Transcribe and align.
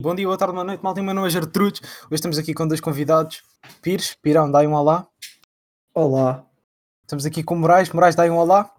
Bom 0.00 0.14
dia, 0.14 0.26
boa 0.26 0.38
tarde, 0.38 0.52
boa 0.54 0.62
noite, 0.64 0.80
malta. 0.80 1.02
Meu 1.02 1.12
nome 1.12 1.26
é 1.26 1.30
Gertrudes. 1.30 1.80
Hoje 2.04 2.14
estamos 2.14 2.38
aqui 2.38 2.54
com 2.54 2.68
dois 2.68 2.80
convidados. 2.80 3.42
Pires, 3.82 4.14
Pirão, 4.14 4.48
dá 4.48 4.60
um 4.60 4.72
olá. 4.72 5.08
Olá. 5.92 6.46
Estamos 7.02 7.26
aqui 7.26 7.42
com 7.42 7.56
Moraes. 7.56 7.90
Moraes, 7.90 8.14
dá 8.14 8.22
um 8.26 8.36
olá. 8.36 8.72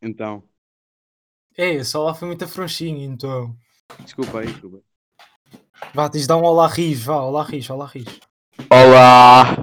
Então, 0.00 0.42
É, 1.54 1.74
esse 1.74 1.94
olá 1.98 2.14
foi 2.14 2.28
muito 2.28 2.44
afrouxinho, 2.46 3.02
então. 3.12 3.54
desculpa 4.04 4.40
aí, 4.40 4.46
desculpa. 4.46 4.80
Vá, 5.92 6.08
diz 6.08 6.26
dá 6.26 6.34
um 6.34 6.42
olá 6.42 6.66
Riz, 6.66 7.04
vá, 7.04 7.20
olá 7.20 7.44
Riz, 7.44 7.68
olá 7.68 7.84
Riz. 7.84 8.20
Olá! 8.70 9.54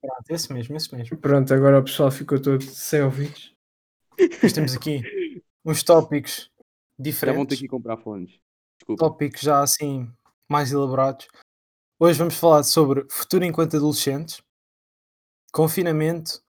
Pronto, 0.00 0.30
esse 0.30 0.50
mesmo, 0.50 0.74
esse 0.74 0.96
mesmo. 0.96 1.14
Pronto, 1.18 1.52
agora 1.52 1.78
o 1.78 1.84
pessoal 1.84 2.10
ficou 2.10 2.40
todo 2.40 2.62
sem 2.62 3.02
ouvidos. 3.02 3.54
Depois 4.16 4.54
temos 4.54 4.74
aqui 4.74 5.02
uns 5.62 5.82
tópicos 5.82 6.50
Já 6.98 7.32
vão 7.34 7.44
ter 7.44 7.56
diferentes, 7.56 7.58
que 7.58 7.68
comprar 7.68 7.98
fones. 7.98 8.40
Desculpa. 8.78 9.04
tópicos 9.04 9.42
já 9.42 9.60
assim 9.60 10.10
mais 10.48 10.72
elaborados. 10.72 11.28
Hoje 11.98 12.18
vamos 12.18 12.34
falar 12.34 12.62
sobre 12.62 13.06
futuro 13.08 13.44
enquanto 13.44 13.76
adolescentes, 13.76 14.42
confinamento, 15.52 16.42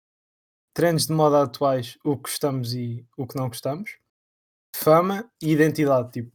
trends 0.74 1.06
de 1.06 1.12
moda 1.12 1.42
atuais, 1.42 1.98
o 2.04 2.16
que 2.16 2.22
gostamos 2.22 2.74
e 2.74 3.06
o 3.16 3.26
que 3.26 3.36
não 3.36 3.48
gostamos, 3.48 3.98
fama 4.74 5.30
e 5.42 5.52
identidade, 5.52 6.10
tipo, 6.12 6.32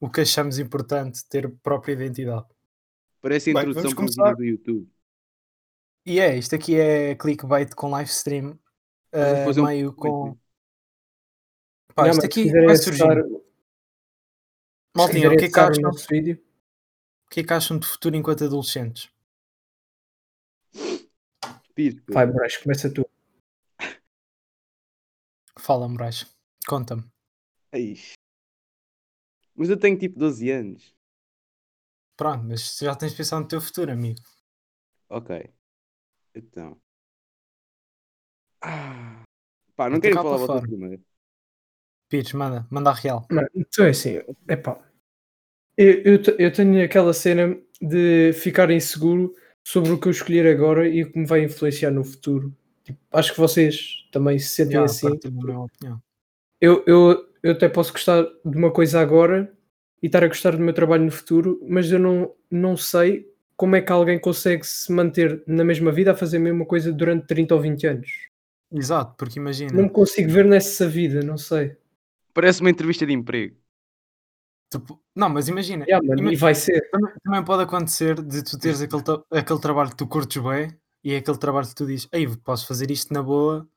o 0.00 0.10
que 0.10 0.20
achamos 0.20 0.58
importante 0.58 1.26
ter 1.28 1.50
própria 1.60 1.94
identidade. 1.94 2.46
Parece 3.20 3.50
a 3.50 3.54
Bem, 3.54 3.62
introdução 3.62 3.90
para 3.90 3.92
um 3.92 4.06
começar. 4.06 4.36
vídeo 4.36 4.36
do 4.36 4.44
YouTube. 4.44 4.92
E 6.06 6.20
é, 6.20 6.36
isto 6.36 6.54
aqui 6.54 6.78
é 6.78 7.14
clickbait 7.14 7.74
com 7.74 7.90
live 7.90 8.10
stream, 8.10 8.58
um 9.12 9.64
meio 9.64 9.92
clickbait, 9.92 9.96
com. 9.96 10.38
Pá, 11.94 12.04
Não, 12.04 12.10
isto 12.12 12.24
aqui 12.24 12.50
vai 12.50 12.76
surgir. 12.76 13.04
Maltinha, 14.96 15.30
o 15.30 15.36
que, 15.36 15.44
é 15.44 15.50
que 15.50 15.58
acham, 15.60 15.82
nosso 15.82 16.06
vídeo, 16.08 16.42
o 17.28 17.30
que 17.30 17.40
é 17.40 17.44
que 17.44 17.52
acham 17.52 17.78
de 17.78 17.86
futuro 17.86 18.16
enquanto 18.16 18.42
adolescentes? 18.42 19.10
Vai, 22.08 22.24
Moraes, 22.24 22.56
começa 22.56 22.92
tu. 22.92 23.06
Fala, 25.58 25.86
Moraes, 25.86 26.24
conta-me. 26.66 27.04
Mas 29.54 29.68
eu 29.68 29.78
tenho 29.78 29.98
tipo 29.98 30.18
12 30.18 30.50
anos. 30.50 30.96
Pronto, 32.16 32.44
mas 32.44 32.78
já 32.78 32.96
tens 32.96 33.12
pensado 33.12 33.42
no 33.42 33.48
teu 33.48 33.60
futuro, 33.60 33.92
amigo. 33.92 34.22
Ok. 35.10 35.52
Então. 36.34 36.80
Ah. 38.62 39.22
Pá, 39.76 39.90
não 39.90 40.00
querem 40.00 40.16
tocar 40.16 40.30
falar 40.30 40.46
fora. 40.46 40.62
primeiro. 40.62 41.04
Pires, 42.08 42.32
manda, 42.32 42.66
manda 42.70 42.90
a 42.90 42.94
real. 42.94 43.26
Mano, 43.30 43.48
então 43.54 43.84
é 43.84 43.90
assim, 43.90 44.14
epá. 44.48 44.87
Eu, 45.78 46.02
eu, 46.02 46.22
eu 46.40 46.52
tenho 46.52 46.84
aquela 46.84 47.12
cena 47.12 47.56
de 47.80 48.32
ficar 48.32 48.68
inseguro 48.68 49.32
sobre 49.62 49.92
o 49.92 49.98
que 49.98 50.08
eu 50.08 50.10
escolher 50.10 50.44
agora 50.48 50.88
e 50.88 51.04
o 51.04 51.12
que 51.12 51.16
me 51.16 51.24
vai 51.24 51.44
influenciar 51.44 51.92
no 51.92 52.02
futuro. 52.02 52.52
Tipo, 52.82 52.98
acho 53.12 53.32
que 53.32 53.38
vocês 53.38 54.08
também 54.10 54.40
se 54.40 54.48
sentem 54.48 54.72
Já, 54.72 54.84
assim. 54.84 55.08
Eu, 56.60 56.82
eu, 56.84 57.24
eu 57.44 57.52
até 57.52 57.68
posso 57.68 57.92
gostar 57.92 58.24
de 58.44 58.56
uma 58.56 58.72
coisa 58.72 59.00
agora 59.00 59.52
e 60.02 60.06
estar 60.06 60.24
a 60.24 60.26
gostar 60.28 60.56
do 60.56 60.58
meu 60.58 60.74
trabalho 60.74 61.04
no 61.04 61.12
futuro, 61.12 61.60
mas 61.68 61.92
eu 61.92 62.00
não, 62.00 62.32
não 62.50 62.76
sei 62.76 63.30
como 63.56 63.76
é 63.76 63.80
que 63.80 63.92
alguém 63.92 64.18
consegue 64.18 64.66
se 64.66 64.92
manter 64.92 65.44
na 65.46 65.62
mesma 65.62 65.92
vida 65.92 66.10
a 66.10 66.16
fazer 66.16 66.38
a 66.38 66.40
mesma 66.40 66.66
coisa 66.66 66.92
durante 66.92 67.26
30 67.26 67.54
ou 67.54 67.60
20 67.60 67.86
anos. 67.86 68.10
Exato, 68.72 69.14
porque 69.16 69.38
imagina, 69.38 69.72
Não 69.72 69.84
me 69.84 69.90
consigo 69.90 70.30
ver 70.30 70.44
nessa 70.44 70.88
vida, 70.88 71.22
não 71.22 71.38
sei. 71.38 71.76
Parece 72.34 72.60
uma 72.60 72.70
entrevista 72.70 73.06
de 73.06 73.12
emprego. 73.12 73.54
Tipo, 74.70 75.00
não, 75.14 75.28
mas 75.28 75.48
imagina, 75.48 75.84
Yeah, 75.86 76.06
mano, 76.06 76.20
ima- 76.22 76.32
e 76.32 76.36
vai 76.36 76.54
ser. 76.54 76.88
também, 76.90 77.12
também 77.22 77.44
pode 77.44 77.62
acontecer 77.62 78.20
de 78.22 78.42
tu 78.42 78.58
teres 78.58 78.80
aquele, 78.80 79.02
aquele 79.30 79.60
trabalho 79.60 79.90
que 79.90 79.96
tu 79.96 80.06
curtes 80.06 80.42
bem 80.42 80.78
e 81.02 81.12
é 81.12 81.18
aquele 81.18 81.38
trabalho 81.38 81.66
que 81.68 81.74
tu 81.74 81.86
dizes, 81.86 82.08
ei, 82.12 82.26
posso 82.36 82.66
fazer 82.66 82.90
isto 82.90 83.12
na 83.12 83.22
boa 83.22 83.68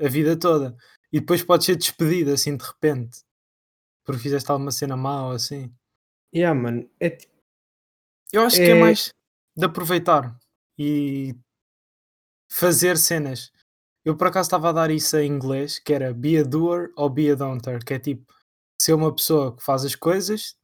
a 0.00 0.08
vida 0.08 0.36
toda. 0.38 0.76
E 1.12 1.20
depois 1.20 1.42
podes 1.42 1.66
ser 1.66 1.76
despedido 1.76 2.32
assim 2.32 2.56
de 2.56 2.64
repente, 2.64 3.20
porque 4.04 4.20
fizeste 4.22 4.50
alguma 4.50 4.70
cena 4.70 4.94
ou 4.96 5.32
assim. 5.32 5.72
Yeah, 6.34 6.58
mano, 6.58 6.88
é 7.00 7.16
Eu 8.32 8.42
acho 8.42 8.56
que 8.56 8.62
é 8.70 8.70
É- 8.72 8.74
mais 8.74 9.12
de 9.56 9.64
aproveitar 9.64 10.38
e 10.78 11.34
fazer 12.50 12.96
cenas. 12.96 13.50
Eu 14.04 14.16
por 14.16 14.28
acaso 14.28 14.46
estava 14.46 14.68
a 14.70 14.72
dar 14.72 14.90
isso 14.90 15.16
em 15.18 15.30
inglês, 15.30 15.78
que 15.78 15.92
era 15.92 16.12
be 16.14 16.38
a 16.38 16.42
doer 16.42 16.90
ou 16.96 17.10
be 17.10 17.30
a 17.30 17.34
don'ter, 17.34 17.84
que 17.84 17.94
é 17.94 17.98
tipo 17.98 18.32
ser 18.80 18.92
uma 18.94 19.14
pessoa 19.14 19.56
que 19.56 19.62
faz 19.64 19.84
as 19.84 19.94
coisas 19.94 20.54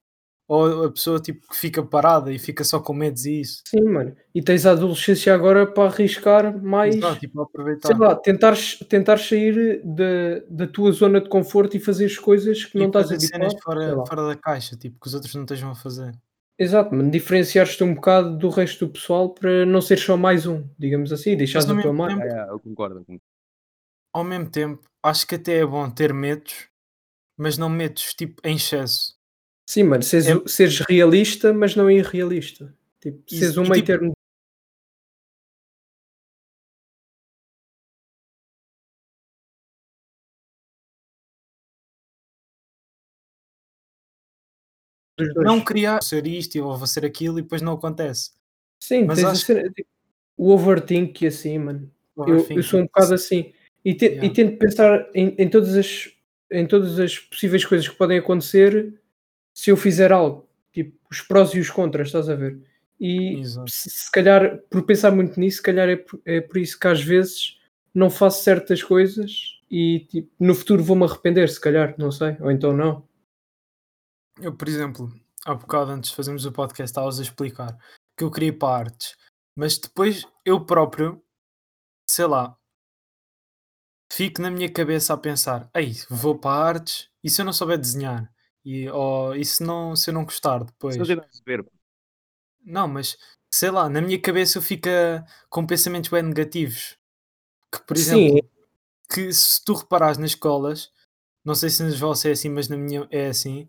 ou 0.46 0.84
a 0.84 0.92
pessoa 0.92 1.18
tipo 1.20 1.46
que 1.48 1.56
fica 1.56 1.82
parada 1.82 2.30
e 2.30 2.38
fica 2.38 2.62
só 2.64 2.78
com 2.78 2.92
medos 2.92 3.24
e 3.24 3.40
isso. 3.40 3.62
sim, 3.66 3.80
mano. 3.82 4.14
E 4.34 4.42
tens 4.42 4.66
a 4.66 4.72
adolescência 4.72 5.34
agora 5.34 5.66
para 5.66 5.88
arriscar 5.88 6.62
mais, 6.62 6.96
Exato, 6.96 7.18
tipo, 7.20 7.40
aproveitar. 7.40 7.88
sei 7.88 7.96
lá, 7.96 8.14
tentar, 8.14 8.54
tentar 8.88 9.18
sair 9.18 9.80
da, 9.84 10.40
da 10.50 10.66
tua 10.66 10.92
zona 10.92 11.20
de 11.20 11.28
conforto 11.30 11.76
e 11.76 11.80
fazer 11.80 12.04
as 12.06 12.18
coisas 12.18 12.64
que 12.64 12.76
e 12.76 12.80
não 12.80 12.88
estás 12.88 13.08
fazer 13.10 13.16
habituado. 13.16 13.50
cenas 13.50 13.62
fora, 13.62 14.06
fora 14.06 14.26
da 14.28 14.36
caixa, 14.36 14.76
tipo, 14.76 15.00
que 15.00 15.06
os 15.06 15.14
outros 15.14 15.34
não 15.34 15.42
estejam 15.44 15.70
a 15.70 15.74
fazer. 15.74 16.12
Exato, 16.58 16.94
mano. 16.94 17.10
Diferenciares-te 17.10 17.82
um 17.82 17.94
bocado 17.94 18.36
do 18.36 18.48
resto 18.50 18.86
do 18.86 18.92
pessoal 18.92 19.30
para 19.34 19.64
não 19.66 19.80
ser 19.80 19.98
só 19.98 20.16
mais 20.16 20.46
um, 20.46 20.68
digamos 20.78 21.10
assim, 21.12 21.36
deixares 21.36 21.68
ao 21.68 21.74
a 21.76 21.82
tua 21.82 21.92
mesmo 21.92 22.06
marca. 22.06 22.22
tempo- 22.22 22.34
Ah, 22.38 22.46
eu 22.52 22.60
concordo. 22.60 22.94
eu 22.98 23.04
concordo. 23.04 23.22
Ao 24.12 24.22
mesmo 24.22 24.50
tempo, 24.50 24.86
acho 25.02 25.26
que 25.26 25.34
até 25.36 25.58
é 25.58 25.66
bom 25.66 25.90
ter 25.90 26.12
medos, 26.14 26.68
mas 27.36 27.58
não 27.58 27.68
medos 27.68 28.14
tipo 28.14 28.40
em 28.44 28.56
excesso. 28.56 29.14
Sim, 29.68 29.84
mano, 29.84 30.02
seres, 30.02 30.26
É- 30.26 30.48
seres 30.48 30.78
realista, 30.80 31.52
mas 31.52 31.74
não 31.74 31.90
irrealista. 31.90 32.74
Tipo, 33.00 33.22
Isso, 33.30 33.38
seres 33.40 33.56
um 33.56 33.62
meio 33.62 33.74
tipo- 33.76 33.86
termo. 33.86 34.12
Não 45.36 45.60
criar 45.62 46.02
ser 46.02 46.26
isto 46.26 46.58
ou 46.64 46.76
vou 46.76 46.86
ser 46.86 47.04
aquilo 47.04 47.38
e 47.38 47.42
depois 47.42 47.62
não 47.62 47.74
acontece. 47.74 48.32
Sim, 48.80 49.04
mas 49.04 49.22
acho 49.22 49.44
cena- 49.46 49.70
tipo, 49.72 49.88
o 50.36 50.50
overthink 50.50 51.26
assim, 51.26 51.58
mano. 51.58 51.90
Eu, 52.16 52.46
eu 52.50 52.62
sou 52.62 52.80
um 52.80 52.84
bocado 52.84 53.14
assim. 53.14 53.52
E, 53.84 53.94
te- 53.94 54.06
Yeah. 54.06 54.26
e 54.26 54.30
tento 54.32 54.58
pensar 54.58 55.08
em, 55.14 55.34
em, 55.38 55.48
todas 55.48 55.76
as, 55.76 56.10
em 56.54 56.66
todas 56.66 56.98
as 56.98 57.18
possíveis 57.18 57.64
coisas 57.64 57.88
que 57.88 57.96
podem 57.96 58.18
acontecer 58.18 58.94
se 59.54 59.70
eu 59.70 59.76
fizer 59.76 60.12
algo. 60.12 60.48
Tipo, 60.72 60.98
os 61.10 61.20
prós 61.20 61.54
e 61.54 61.60
os 61.60 61.70
contras, 61.70 62.08
estás 62.08 62.28
a 62.28 62.34
ver? 62.34 62.60
E 62.98 63.42
se, 63.68 63.90
se 63.90 64.10
calhar, 64.10 64.58
por 64.70 64.82
pensar 64.84 65.10
muito 65.10 65.38
nisso, 65.38 65.58
se 65.58 65.62
calhar 65.62 65.88
é 65.88 65.96
por, 65.96 66.20
é 66.24 66.40
por 66.40 66.58
isso 66.58 66.78
que 66.78 66.86
às 66.86 67.02
vezes 67.02 67.58
não 67.94 68.10
faço 68.10 68.42
certas 68.42 68.82
coisas 68.82 69.60
e 69.70 70.00
tipo, 70.00 70.30
no 70.38 70.54
futuro 70.54 70.82
vou-me 70.82 71.04
arrepender, 71.04 71.48
se 71.48 71.60
calhar, 71.60 71.94
não 71.98 72.10
sei. 72.10 72.36
Ou 72.40 72.50
então 72.50 72.72
não. 72.72 73.06
Eu, 74.40 74.52
por 74.54 74.68
exemplo, 74.68 75.12
há 75.44 75.54
bocado 75.54 75.92
antes 75.92 76.10
de 76.10 76.16
fazermos 76.16 76.44
o 76.46 76.52
podcast, 76.52 76.90
estavas 76.90 77.18
a 77.18 77.22
explicar 77.22 77.76
que 78.16 78.24
eu 78.24 78.30
queria 78.30 78.48
ir 78.48 78.58
para 78.58 78.76
artes, 78.76 79.16
mas 79.56 79.78
depois 79.78 80.26
eu 80.44 80.64
próprio, 80.64 81.22
sei 82.08 82.26
lá, 82.26 82.56
fico 84.14 84.40
na 84.40 84.50
minha 84.50 84.70
cabeça 84.70 85.12
a 85.12 85.18
pensar: 85.18 85.68
ei, 85.74 85.94
vou 86.08 86.38
para 86.38 86.64
artes 86.64 87.08
e 87.22 87.30
se 87.30 87.40
eu 87.40 87.44
não 87.44 87.52
souber 87.52 87.78
desenhar? 87.78 88.30
E, 88.64 88.88
ou, 88.88 89.34
e 89.34 89.44
se, 89.44 89.62
não, 89.62 89.94
se 89.94 90.08
eu 90.08 90.14
não 90.14 90.24
gostar 90.24 90.64
depois? 90.64 90.96
Só 90.96 91.04
tentar 91.04 91.22
perceber. 91.22 91.66
Não, 92.64 92.88
mas 92.88 93.16
sei 93.52 93.70
lá, 93.70 93.88
na 93.88 94.00
minha 94.00 94.20
cabeça 94.20 94.58
eu 94.58 94.62
fico 94.62 94.88
com 95.50 95.66
pensamentos 95.66 96.10
bem 96.10 96.22
negativos. 96.22 96.96
Que, 97.72 97.82
por 97.86 97.96
Sim. 97.96 98.02
exemplo, 98.02 98.50
que 99.12 99.32
se 99.32 99.62
tu 99.64 99.74
reparares 99.74 100.16
nas 100.16 100.30
escolas, 100.30 100.90
não 101.44 101.54
sei 101.54 101.68
se 101.68 101.82
nas 101.82 101.98
vossas 101.98 102.24
é 102.24 102.30
assim, 102.32 102.48
mas 102.48 102.68
na 102.68 102.76
minha 102.76 103.06
é 103.10 103.26
assim, 103.26 103.68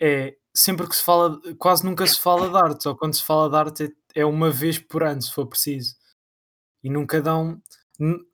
é 0.00 0.36
sempre 0.54 0.88
que 0.88 0.96
se 0.96 1.02
fala, 1.02 1.38
quase 1.58 1.84
nunca 1.84 2.06
se 2.06 2.18
fala 2.18 2.48
de 2.48 2.56
arte, 2.56 2.88
ou 2.88 2.96
quando 2.96 3.14
se 3.14 3.22
fala 3.22 3.50
de 3.50 3.56
arte 3.56 3.96
é, 4.14 4.20
é 4.20 4.24
uma 4.24 4.50
vez 4.50 4.78
por 4.78 5.02
ano, 5.02 5.20
se 5.20 5.32
for 5.32 5.46
preciso. 5.46 5.94
E 6.82 6.88
nunca 6.88 7.20
dão. 7.20 7.60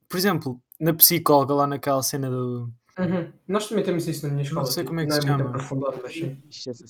Por 0.08 0.16
exemplo, 0.16 0.62
na 0.80 0.92
psicóloga, 0.94 1.54
lá 1.54 1.66
naquela 1.66 2.02
cena 2.02 2.28
do. 2.30 2.70
Uhum. 2.98 3.32
Nós 3.46 3.68
também 3.68 3.84
temos 3.84 4.06
isso 4.08 4.26
na 4.26 4.32
minha 4.32 4.44
escola, 4.44 4.66
sei 4.66 4.82
tipo, 4.82 4.88
como 4.88 5.00
é 5.00 5.04
que 5.04 5.10
não 5.10 5.20
se 5.20 5.26
chama. 5.26 5.44
aprofundado, 5.48 6.00
mas 6.02 6.12
sim. 6.12 6.34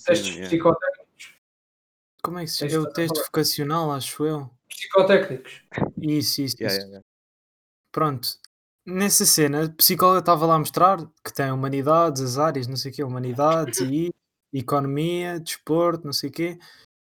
Testes 0.04 0.36
psicotécnicos. 0.36 1.34
Como 2.22 2.38
é 2.38 2.44
que 2.44 2.50
se 2.50 2.64
É 2.64 2.68
chama? 2.68 2.86
É 2.86 2.88
o 2.88 2.92
teste 2.92 3.18
vocacional, 3.24 3.92
acho 3.92 4.24
eu. 4.24 4.50
Psicotécnicos. 4.68 5.62
Isso, 6.00 6.42
isso, 6.42 6.56
Yeah, 6.60 6.76
isso. 6.76 6.86
yeah, 6.86 6.86
yeah. 6.88 7.04
Pronto. 7.92 8.28
Nessa 8.84 9.26
cena, 9.26 9.64
a 9.64 9.68
psicóloga 9.70 10.20
estava 10.20 10.46
lá 10.46 10.54
a 10.54 10.58
mostrar 10.60 10.98
que 11.24 11.32
tem 11.32 11.50
humanidades, 11.50 12.22
as 12.22 12.38
áreas, 12.38 12.68
não 12.68 12.76
sei 12.76 12.92
o 12.92 12.94
quê, 12.94 13.02
humanidades 13.02 13.80
e 13.80 14.12
economia, 14.52 15.40
desporto, 15.40 16.04
não 16.04 16.12
sei 16.12 16.30
o 16.30 16.32
quê. 16.32 16.58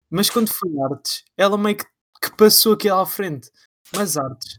Mas 0.09 0.29
quando 0.29 0.49
foi 0.49 0.69
artes, 0.89 1.25
ela 1.35 1.57
meio 1.57 1.75
que, 1.75 1.85
que 2.21 2.37
passou 2.37 2.73
aquilo 2.73 2.95
à 2.99 3.05
frente. 3.05 3.51
Mas 3.93 4.15
artes 4.15 4.57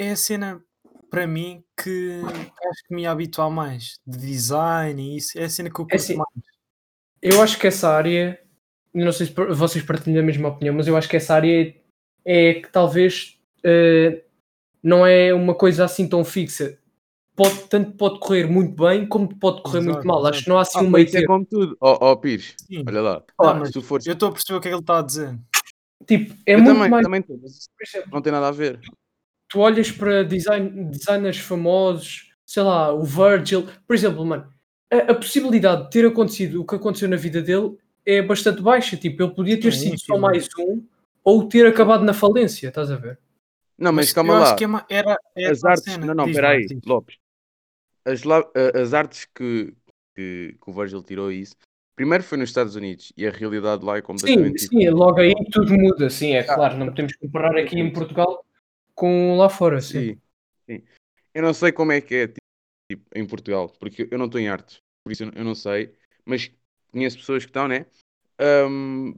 é 0.00 0.10
a 0.12 0.16
cena, 0.16 0.62
para 1.10 1.26
mim, 1.26 1.62
que 1.82 2.20
acho 2.24 2.84
que 2.88 2.94
me 2.94 3.02
ia 3.02 3.10
habituar 3.10 3.50
mais. 3.50 3.98
De 4.06 4.18
design 4.18 5.00
e 5.02 5.16
isso. 5.18 5.38
É 5.38 5.44
a 5.44 5.48
cena 5.50 5.68
que 5.68 5.74
eu 5.74 5.84
curto 5.84 5.94
assim, 5.94 6.16
mais. 6.16 6.28
Eu 7.22 7.42
acho 7.42 7.58
que 7.58 7.66
essa 7.66 7.88
área 7.90 8.40
não 8.92 9.12
sei 9.12 9.26
se 9.26 9.32
vocês 9.32 9.84
partilham 9.84 10.20
a 10.22 10.26
mesma 10.26 10.48
opinião, 10.48 10.74
mas 10.74 10.88
eu 10.88 10.96
acho 10.96 11.08
que 11.08 11.16
essa 11.16 11.34
área 11.34 11.68
é, 12.24 12.50
é 12.50 12.54
que 12.54 12.68
talvez 12.72 13.38
eh, 13.62 14.24
não 14.82 15.06
é 15.06 15.32
uma 15.32 15.54
coisa 15.54 15.84
assim 15.84 16.08
tão 16.08 16.24
fixa. 16.24 16.76
Pode, 17.36 17.68
tanto 17.68 17.92
pode 17.92 18.18
correr 18.18 18.46
muito 18.46 18.82
bem 18.84 19.06
como 19.06 19.28
pode 19.38 19.62
correr 19.62 19.80
muito 19.80 19.90
Exato, 19.98 20.06
mal. 20.08 20.18
exato. 20.20 20.34
Acho 20.34 20.42
que 20.44 20.48
não 20.50 20.58
há 20.58 20.62
assim 20.62 20.78
Ah, 20.78 20.82
um 20.82 20.90
meio 20.90 21.04
isso 21.06 21.16
é 21.16 21.20
termo. 21.20 21.34
como 21.34 21.46
tudo. 21.46 21.76
Ó 21.80 21.98
ó, 22.00 22.16
Pires, 22.16 22.54
Sim. 22.66 22.84
olha 22.86 23.00
lá. 23.00 23.22
Ah, 23.38 23.54
mas 23.54 23.68
Se 23.68 23.74
tu 23.74 23.82
fores. 23.82 24.06
eu 24.06 24.12
estou 24.14 24.28
a 24.28 24.32
perceber 24.32 24.58
o 24.58 24.60
que 24.60 24.68
é 24.68 24.70
que 24.70 24.74
ele 24.74 24.82
está 24.82 24.98
a 24.98 25.02
dizer. 25.02 25.38
Tipo, 26.06 26.34
é 26.46 26.54
Eu 26.54 26.58
muito 26.58 26.74
também, 26.74 26.90
mais. 26.90 27.02
também 27.04 27.24
não 28.12 28.20
tem 28.22 28.32
nada 28.32 28.48
a 28.48 28.50
ver. 28.50 28.80
Tu 29.50 29.58
olhas 29.58 29.90
para 29.90 30.22
design, 30.22 30.84
designers 30.90 31.38
famosos, 31.38 32.32
sei 32.46 32.62
lá, 32.62 32.92
o 32.94 33.02
Virgil, 33.02 33.66
por 33.86 33.94
exemplo, 33.94 34.24
mano, 34.24 34.48
a, 34.90 35.12
a 35.12 35.14
possibilidade 35.14 35.84
de 35.84 35.90
ter 35.90 36.06
acontecido 36.06 36.62
o 36.62 36.64
que 36.66 36.76
aconteceu 36.76 37.08
na 37.08 37.16
vida 37.16 37.42
dele 37.42 37.76
é 38.06 38.22
bastante 38.22 38.62
baixa. 38.62 38.96
Tipo, 38.96 39.24
ele 39.24 39.34
podia 39.34 39.60
ter 39.60 39.72
Sim, 39.72 39.90
sido 39.90 39.98
só 40.00 40.14
sim. 40.14 40.20
mais 40.20 40.48
um 40.58 40.82
ou 41.22 41.46
ter 41.48 41.66
acabado 41.66 42.04
na 42.04 42.14
falência, 42.14 42.68
estás 42.68 42.90
a 42.90 42.96
ver? 42.96 43.18
Não, 43.76 43.92
mas, 43.92 44.06
Mas 44.06 44.12
calma 44.12 44.38
lá. 44.38 44.56
é 44.60 44.66
ma- 44.66 44.86
era, 44.88 45.18
era 45.36 45.52
as 45.52 45.64
artes. 45.64 45.84
cena. 45.92 46.06
Não, 46.06 46.14
não, 46.14 46.28
espera 46.28 46.50
aí. 46.50 46.66
Lopes. 46.86 47.16
As, 48.04 48.22
as 48.74 48.94
artes 48.94 49.26
que, 49.34 49.74
que, 50.14 50.56
que 50.62 50.70
o 50.70 50.72
Virgil 50.72 51.02
tirou 51.02 51.30
isso. 51.32 51.54
Primeiro 51.96 52.24
foi 52.24 52.38
nos 52.38 52.48
Estados 52.48 52.76
Unidos 52.76 53.12
e 53.16 53.26
a 53.26 53.30
realidade 53.30 53.84
lá 53.84 53.96
é 53.96 53.98
Sim, 53.98 54.04
completamente 54.06 54.66
sim, 54.66 54.88
logo 54.88 55.20
aí 55.20 55.34
tudo 55.52 55.74
muda, 55.74 56.08
sim, 56.08 56.32
é 56.32 56.40
Ah, 56.40 56.54
claro. 56.54 56.78
Não 56.78 56.86
podemos 56.86 57.14
comparar 57.16 57.56
aqui 57.58 57.78
em. 57.78 57.92
Portugal 57.92 58.42
com 59.00 59.36
lá 59.38 59.48
fora, 59.48 59.80
sim. 59.80 60.06
Sim, 60.06 60.20
sim. 60.68 60.84
Eu 61.34 61.42
não 61.42 61.54
sei 61.54 61.72
como 61.72 61.92
é 61.92 62.00
que 62.00 62.14
é 62.14 62.28
tipo, 62.28 63.06
em 63.14 63.26
Portugal, 63.26 63.70
porque 63.80 64.08
eu 64.10 64.18
não 64.18 64.26
estou 64.26 64.40
em 64.40 64.48
artes, 64.48 64.82
por 65.04 65.12
isso 65.12 65.24
eu 65.24 65.44
não 65.44 65.54
sei, 65.54 65.96
mas 66.24 66.50
conheço 66.92 67.18
pessoas 67.18 67.44
que 67.44 67.50
estão, 67.50 67.68
né? 67.68 67.86
Ahm, 68.40 69.14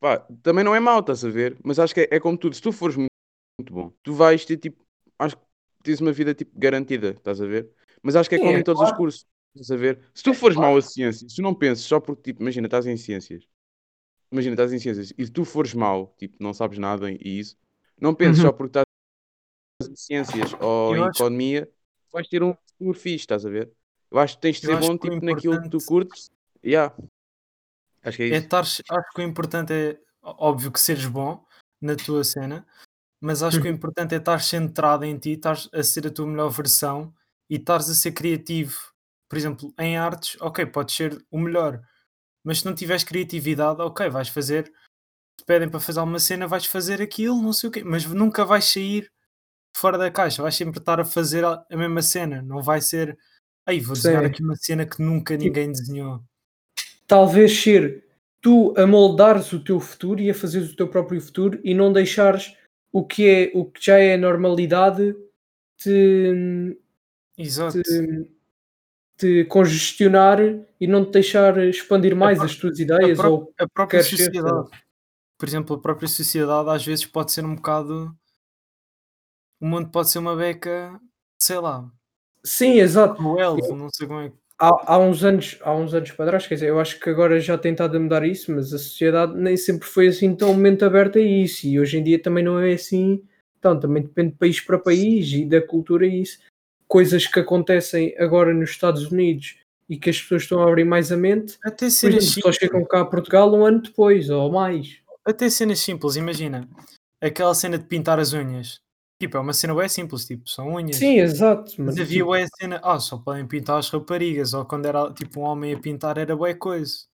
pá, 0.00 0.20
também 0.42 0.64
não 0.64 0.74
é 0.74 0.80
mau, 0.80 1.00
estás 1.00 1.24
a 1.24 1.30
ver? 1.30 1.58
Mas 1.64 1.78
acho 1.78 1.94
que 1.94 2.02
é, 2.02 2.08
é 2.16 2.20
como 2.20 2.38
tudo, 2.38 2.54
se 2.56 2.62
tu 2.62 2.72
fores 2.72 2.96
muito, 2.96 3.12
muito 3.60 3.72
bom, 3.74 3.92
tu 4.02 4.14
vais 4.14 4.44
ter 4.44 4.58
tipo, 4.58 4.84
acho 5.18 5.36
que 5.36 5.44
tens 5.84 6.00
uma 6.00 6.12
vida 6.12 6.34
tipo 6.34 6.58
garantida, 6.58 7.10
estás 7.10 7.40
a 7.40 7.46
ver? 7.46 7.70
Mas 8.02 8.16
acho 8.16 8.28
que 8.30 8.36
é 8.36 8.40
como 8.40 8.56
é 8.56 8.60
em 8.60 8.64
todos 8.64 8.82
os 8.82 8.90
claro. 8.90 8.92
cursos, 8.92 9.26
estás 9.56 9.70
a 9.72 9.76
ver? 9.76 10.00
Se 10.14 10.22
tu 10.24 10.34
fores 10.34 10.56
mau 10.56 10.76
a 10.76 10.82
ciências, 10.82 11.30
se 11.32 11.36
tu 11.38 11.42
não 11.42 11.54
penses 11.54 11.84
só 11.84 12.00
porque, 12.00 12.22
tipo, 12.32 12.42
imagina, 12.42 12.66
estás 12.68 12.86
em 12.86 12.96
ciências, 12.96 13.44
imagina, 14.32 14.54
estás 14.54 14.72
em 14.72 14.78
ciências 14.80 15.12
e 15.18 15.28
tu 15.30 15.44
fores 15.44 15.74
mau, 15.74 16.14
tipo, 16.18 16.36
não 16.40 16.54
sabes 16.54 16.78
nada 16.78 17.10
e 17.12 17.18
isso, 17.40 17.56
não 18.00 18.14
penses 18.14 18.40
Uhum. 18.40 18.42
só 18.42 18.52
porque 18.52 18.70
estás 18.70 18.87
em 19.86 19.94
ciências 19.96 20.52
ou 20.60 20.96
Eu 20.96 21.02
em 21.02 21.08
acho- 21.08 21.22
economia, 21.22 21.68
vais 22.12 22.28
ter 22.28 22.42
um 22.42 22.54
futuro 22.54 22.98
fixe, 22.98 23.16
estás 23.16 23.46
a 23.46 23.50
ver? 23.50 23.70
Eu 24.10 24.18
acho 24.18 24.34
que 24.36 24.40
tens 24.42 24.60
de 24.60 24.66
ser 24.66 24.76
bom 24.78 24.96
tipo, 24.98 25.24
naquilo 25.24 25.54
que 25.62 25.68
tu 25.68 25.76
importante- 25.76 25.86
curtes. 25.86 26.30
Yeah. 26.64 26.94
Acho 28.02 28.16
que 28.16 28.22
é 28.24 28.28
É 28.30 28.38
isso. 28.38 28.48
tares- 28.48 28.82
acho 28.90 29.10
que 29.14 29.20
o 29.20 29.24
importante 29.24 29.72
é, 29.72 29.98
óbvio, 30.22 30.72
que 30.72 30.80
seres 30.80 31.06
bom 31.06 31.44
na 31.80 31.94
tua 31.94 32.24
cena, 32.24 32.66
mas 33.20 33.42
acho 33.42 33.60
que 33.60 33.68
o 33.68 33.70
importante 33.78 34.14
é 34.14 34.18
estar 34.18 34.40
centrado 34.40 35.04
em 35.04 35.16
ti, 35.18 35.32
estás 35.32 35.68
a 35.72 35.82
ser 35.82 36.06
a 36.06 36.10
tua 36.10 36.26
melhor 36.26 36.48
versão 36.48 37.14
e 37.48 37.56
estares 37.56 37.88
a 37.88 37.94
ser 37.94 38.12
criativo. 38.12 38.76
Por 39.28 39.36
exemplo, 39.36 39.72
em 39.78 39.96
artes, 39.96 40.36
ok, 40.40 40.64
podes 40.66 40.96
ser 40.96 41.24
o 41.30 41.38
melhor, 41.38 41.80
mas 42.42 42.60
se 42.60 42.64
não 42.66 42.74
tiveres 42.74 43.04
criatividade, 43.04 43.80
ok, 43.82 44.08
vais 44.08 44.28
fazer. 44.28 44.72
Te 45.36 45.44
pedem 45.44 45.68
para 45.68 45.78
fazer 45.78 46.00
alguma 46.00 46.18
cena, 46.18 46.48
vais 46.48 46.66
fazer 46.66 47.00
aquilo, 47.00 47.40
não 47.40 47.52
sei 47.52 47.68
o 47.68 47.72
quê, 47.72 47.84
mas 47.84 48.04
nunca 48.06 48.44
vais 48.44 48.64
sair 48.64 49.08
fora 49.78 49.96
da 49.96 50.10
caixa, 50.10 50.42
vais 50.42 50.54
sempre 50.54 50.78
estar 50.78 51.00
a 51.00 51.04
fazer 51.04 51.44
a, 51.44 51.64
a 51.70 51.76
mesma 51.76 52.02
cena, 52.02 52.42
não 52.42 52.62
vai 52.62 52.80
ser. 52.80 53.16
Aí 53.66 53.80
vou 53.80 53.94
desenhar 53.94 54.22
Sim. 54.22 54.26
aqui 54.28 54.42
uma 54.42 54.56
cena 54.56 54.86
que 54.86 55.02
nunca 55.02 55.36
ninguém 55.36 55.70
desenhou. 55.70 56.20
Talvez 57.06 57.58
ser 57.60 58.04
tu 58.40 58.74
a 58.76 58.86
moldares 58.86 59.52
o 59.52 59.62
teu 59.62 59.80
futuro 59.80 60.20
e 60.20 60.30
a 60.30 60.34
fazeres 60.34 60.72
o 60.72 60.76
teu 60.76 60.88
próprio 60.88 61.20
futuro 61.20 61.60
e 61.64 61.74
não 61.74 61.92
deixares 61.92 62.56
o 62.92 63.04
que, 63.04 63.28
é, 63.28 63.52
o 63.54 63.64
que 63.64 63.84
já 63.84 63.98
é 63.98 64.14
a 64.14 64.18
normalidade 64.18 65.14
te, 65.76 66.78
Exato. 67.36 67.82
te, 67.82 68.30
te 69.16 69.44
congestionar 69.44 70.38
e 70.80 70.86
não 70.86 71.04
te 71.04 71.12
deixar 71.12 71.58
expandir 71.64 72.16
mais 72.16 72.40
as 72.40 72.56
tuas 72.56 72.78
ideias 72.78 73.18
pró- 73.18 73.30
ou 73.30 73.54
a 73.58 73.68
própria 73.68 74.00
queres 74.00 74.16
ser, 74.16 74.24
sociedade. 74.24 74.68
Por 75.38 75.48
exemplo, 75.48 75.76
a 75.76 75.80
própria 75.80 76.08
sociedade 76.08 76.70
às 76.70 76.84
vezes 76.84 77.04
pode 77.06 77.32
ser 77.32 77.44
um 77.44 77.54
bocado. 77.54 78.16
O 79.60 79.66
mundo 79.66 79.90
pode 79.90 80.10
ser 80.10 80.18
uma 80.18 80.36
beca, 80.36 81.00
sei 81.40 81.58
lá, 81.58 81.90
Sim, 82.44 82.78
exato. 82.78 83.16
cruel, 83.16 83.56
não 83.76 83.88
sei 83.90 84.06
como 84.06 84.20
é. 84.20 84.28
que- 84.30 84.36
Há, 84.60 84.94
há 84.94 84.98
uns 84.98 85.22
anos, 85.22 85.56
há 85.62 85.72
uns 85.72 85.94
anos 85.94 86.10
para 86.10 86.26
trás, 86.26 86.46
quer 86.46 86.54
dizer, 86.54 86.68
eu 86.68 86.80
acho 86.80 86.98
que 86.98 87.08
agora 87.08 87.38
já 87.38 87.54
a 87.96 88.00
mudar 88.00 88.24
isso, 88.26 88.50
mas 88.52 88.72
a 88.74 88.78
sociedade 88.78 89.36
nem 89.36 89.56
sempre 89.56 89.86
foi 89.86 90.08
assim 90.08 90.34
tão 90.34 90.52
mente 90.54 90.84
aberta 90.84 91.20
a 91.20 91.22
isso, 91.22 91.64
e 91.68 91.78
hoje 91.78 91.96
em 91.98 92.02
dia 92.02 92.20
também 92.20 92.42
não 92.42 92.58
é 92.58 92.72
assim, 92.72 93.22
então 93.58 93.78
também 93.78 94.02
depende 94.02 94.32
de 94.32 94.36
país 94.38 94.60
para 94.60 94.76
país 94.78 95.32
e 95.32 95.44
da 95.44 95.60
cultura 95.64 96.06
e 96.06 96.22
isso. 96.22 96.38
Coisas 96.88 97.24
que 97.26 97.38
acontecem 97.38 98.16
agora 98.18 98.52
nos 98.52 98.70
Estados 98.70 99.12
Unidos 99.12 99.58
e 99.88 99.96
que 99.96 100.10
as 100.10 100.20
pessoas 100.20 100.42
estão 100.42 100.60
a 100.60 100.66
abrir 100.68 100.84
mais 100.84 101.12
a 101.12 101.16
mente, 101.16 101.56
Até 101.62 101.88
cenas 101.88 102.24
exemplo, 102.24 102.42
só 102.42 102.52
chegam 102.52 102.84
cá 102.84 103.00
a 103.02 103.04
Portugal 103.04 103.54
um 103.54 103.64
ano 103.64 103.80
depois, 103.82 104.28
ou 104.28 104.50
mais. 104.50 104.98
Até 105.24 105.48
cenas 105.50 105.78
simples, 105.78 106.16
imagina. 106.16 106.68
Aquela 107.20 107.54
cena 107.54 107.78
de 107.78 107.84
pintar 107.84 108.18
as 108.18 108.32
unhas. 108.32 108.80
Tipo, 109.20 109.36
é 109.36 109.40
uma 109.40 109.52
cena 109.52 109.74
bem 109.74 109.88
simples, 109.88 110.24
tipo, 110.26 110.48
são 110.48 110.74
unhas. 110.74 110.96
Sim, 110.96 111.18
exato. 111.18 111.72
Mas 111.78 111.96
Mas, 111.96 112.00
havia 112.00 112.18
tipo, 112.18 112.26
bué 112.26 112.46
cena, 112.60 112.80
ah, 112.84 113.00
só 113.00 113.18
podem 113.18 113.46
pintar 113.46 113.78
as 113.78 113.90
raparigas, 113.90 114.54
ou 114.54 114.64
quando 114.64 114.86
era 114.86 115.12
tipo 115.12 115.40
um 115.40 115.44
homem 115.44 115.74
a 115.74 115.78
pintar 115.80 116.18
era 116.18 116.36
bué 116.36 116.54
coisa. 116.54 117.06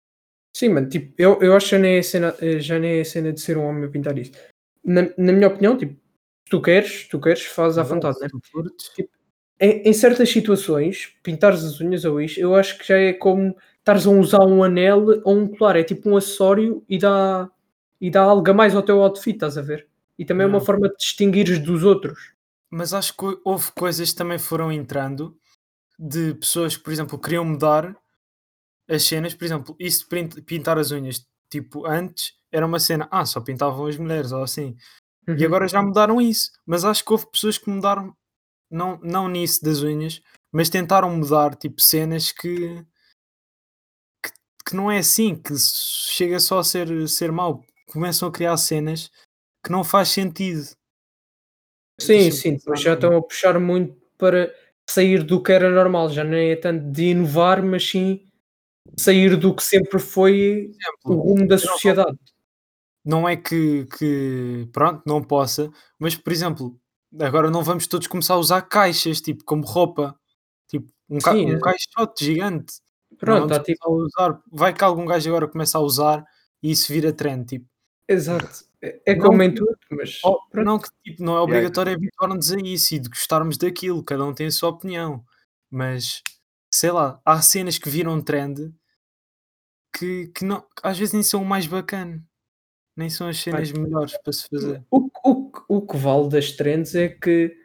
sim, 0.53 0.69
mano, 0.69 0.89
tipo, 0.89 1.15
eu, 1.19 1.41
eu 1.43 1.57
acho 1.57 1.67
que 1.67 1.71
já 1.73 1.79
nem, 1.79 1.97
é 1.99 2.03
cena, 2.03 2.35
já 2.61 2.79
nem 2.79 2.99
é 2.99 3.01
a 3.01 3.05
cena 3.05 3.33
de 3.33 3.41
ser 3.41 3.57
um 3.59 3.65
homem 3.65 3.85
a 3.85 3.89
pintar 3.89 4.17
isso. 4.19 4.33
Na, 4.85 5.03
na 5.19 5.33
minha 5.33 5.49
opinião, 5.49 5.77
tipo, 5.77 5.95
se 5.95 6.51
tu 6.51 6.61
queres, 6.63 7.09
tu 7.09 7.21
queres, 7.21 7.43
fazes 7.47 7.79
à 7.79 7.83
Exato, 7.83 7.95
vontade, 7.95 8.21
né? 8.21 8.29
curtes. 8.53 8.91
em, 9.61 9.83
em 9.89 9.93
certas 9.93 10.31
situações, 10.31 11.13
pintares 11.23 11.65
as 11.65 11.81
unhas 11.81 12.05
ou 12.05 12.21
isto, 12.21 12.41
eu 12.41 12.55
acho 12.55 12.79
que 12.79 12.87
já 12.89 12.99
é 12.99 13.13
como 13.13 13.57
estares 13.79 14.07
a 14.07 14.11
usar 14.11 14.45
um 14.47 14.63
anel 14.65 15.23
ou 15.25 15.37
um 15.39 15.49
colar, 15.49 15.77
é 15.77 15.85
tipo 15.85 16.09
um 16.11 16.17
acessório 16.17 16.85
e 16.89 16.99
dá, 16.99 17.51
e 18.01 18.11
dá 18.11 18.23
algo 18.23 18.49
a 18.51 18.55
mais 18.55 18.75
ao 18.75 18.83
teu 18.83 19.01
outfit, 19.03 19.35
estás 19.37 19.59
a 19.59 19.63
ver? 19.63 19.89
E 20.19 20.25
também 20.25 20.45
é 20.47 20.49
uma 20.49 20.61
forma 20.61 20.89
de 20.89 20.97
distinguires 20.97 21.59
dos 21.59 21.83
outros. 21.83 22.33
Mas 22.71 22.93
acho 22.95 23.17
que 23.17 23.25
houve 23.45 23.71
coisas 23.73 24.11
que 24.11 24.17
também 24.17 24.39
foram 24.39 24.71
entrando 24.73 25.37
de 25.99 26.35
pessoas 26.35 26.77
que, 26.77 26.83
por 26.83 26.93
exemplo, 26.93 27.19
queriam 27.19 27.45
mudar 27.45 27.97
as 28.89 29.03
cenas, 29.05 29.35
por 29.35 29.45
exemplo, 29.45 29.77
isso 29.79 30.07
de 30.09 30.43
pintar 30.43 30.79
as 30.79 30.91
unhas, 30.91 31.27
tipo, 31.49 31.87
antes 31.87 32.35
era 32.53 32.67
uma 32.67 32.79
cena, 32.79 33.09
ah, 33.11 33.25
só 33.25 33.41
pintavam 33.41 33.87
as 33.87 33.97
mulheres 33.97 34.33
ou 34.33 34.43
assim. 34.43 34.77
E 35.27 35.31
Uhum. 35.33 35.47
agora 35.47 35.67
já 35.69 35.83
mudaram 35.83 36.21
isso. 36.21 36.51
Mas 36.67 36.85
acho 36.85 37.05
que 37.05 37.13
houve 37.13 37.27
pessoas 37.31 37.57
que 37.59 37.71
mudaram, 37.71 38.15
não, 38.71 38.99
não 39.03 39.29
nisso 39.29 39.65
das 39.65 39.83
unhas, 39.83 40.21
mas 40.53 40.69
tentaram 40.69 41.11
mudar, 41.17 41.55
tipo, 41.57 41.81
cenas 41.81 42.31
que, 42.31 42.85
que, 44.23 44.31
que 44.67 44.77
não 44.77 44.91
é 44.91 44.99
assim, 44.99 45.35
que 45.35 45.55
chega 45.59 46.39
só 46.41 46.59
a 46.59 46.65
ser, 46.65 47.09
ser 47.09 47.33
mau. 47.33 47.65
Começam 47.93 48.29
a 48.29 48.33
criar 48.33 48.57
cenas 48.57 49.11
que 49.65 49.73
não 49.73 49.83
faz 49.83 50.11
sentido. 50.11 50.65
Sim, 52.01 52.07
Deixa-me 52.09 52.33
sim, 52.33 52.57
depois 52.57 52.81
já 52.81 52.95
estão 52.95 53.17
a 53.17 53.23
puxar 53.23 53.59
muito 53.59 53.97
para 54.19 54.53
sair 54.89 55.23
do 55.23 55.43
que 55.43 55.53
era 55.53 55.71
normal, 55.71 56.11
já 56.11 56.25
não 56.25 56.37
é 56.37 56.57
tanto 56.57 56.91
de 56.91 57.11
inovar, 57.11 57.63
mas 57.63 57.89
sim 57.89 58.27
sair 58.99 59.37
do 59.37 59.55
que 59.55 59.63
sempre 59.63 59.99
foi 59.99 60.73
o 61.05 61.15
rumo 61.15 61.47
da 61.49 61.57
sociedade. 61.59 62.19
não 63.05 63.29
é 63.29 63.37
que, 63.37 63.87
que, 63.99 64.69
pronto, 64.73 65.03
não 65.07 65.23
possa, 65.23 65.71
mas 65.99 66.17
por 66.17 66.33
exemplo, 66.33 66.79
agora 67.21 67.51
não 67.51 67.63
vamos 67.63 67.87
todos 67.87 68.07
começar 68.07 68.35
a 68.35 68.39
usar 68.39 68.63
caixas, 68.63 69.21
tipo, 69.21 69.45
como 69.45 69.65
roupa, 69.65 70.19
tipo, 70.69 70.91
um, 71.09 71.19
ca 71.19 71.33
Sim, 71.33 71.53
um 71.53 71.57
é. 71.57 71.61
caixote 71.61 72.25
gigante. 72.25 72.75
Pronto, 73.19 73.53
há 73.55 73.61
tipo, 73.61 73.89
usar. 73.91 74.41
Vai 74.51 74.75
que 74.75 74.83
algum 74.83 75.07
gajo 75.07 75.29
agora 75.31 75.49
começa 75.49 75.79
a 75.79 75.81
usar 75.81 76.25
e 76.63 76.71
isso 76.73 76.93
vira 76.93 77.13
trend, 77.13 77.47
tipo. 77.47 77.67
exato. 78.09 78.65
É, 79.07 79.15
Não 79.15 79.25
como 79.25 79.43
em 79.43 79.51
que- 79.51 79.57
tudo, 79.57 79.79
mas 79.91 80.21
Oh, 80.25 80.39
não 80.55 80.79
que 80.79 80.89
tipo, 81.05 81.23
não 81.23 81.37
é 81.37 81.41
obrigatório 81.41 81.93
habituar-nos 81.95 82.53
a 82.53 82.57
isso 82.59 82.95
e 82.95 82.99
de 82.99 83.09
gostarmos 83.09 83.57
daquilo, 83.57 84.03
cada 84.05 84.25
um 84.25 84.35
tem 84.35 84.47
a 84.47 84.51
sua 84.51 84.71
opinião, 84.71 85.25
mas 85.71 86.23
sei 86.73 86.91
lá, 86.91 87.21
há 87.25 87.41
cenas 87.41 87.79
que 87.79 87.89
viram 87.89 88.21
trend 88.21 88.73
que, 89.97 90.29
que 90.29 90.45
não, 90.45 90.61
que 90.61 90.67
às 90.83 90.99
vezes 90.99 91.15
nem 91.15 91.23
são 91.23 91.43
o 91.43 91.45
mais 91.47 91.67
bacana, 91.67 92.23
nem 92.97 93.09
são 93.09 93.29
as 93.29 93.39
cenas 93.39 93.71
melhores 93.73 94.17
para 94.23 94.33
se 94.33 94.49
fazer. 94.49 94.85
O, 94.91 95.09
que- 95.09 95.21
o, 95.25 95.51
o 95.69 95.87
que 95.87 95.97
vale 95.97 96.29
das 96.29 96.53
trends 96.53 96.95
é 96.95 97.09
que 97.09 97.57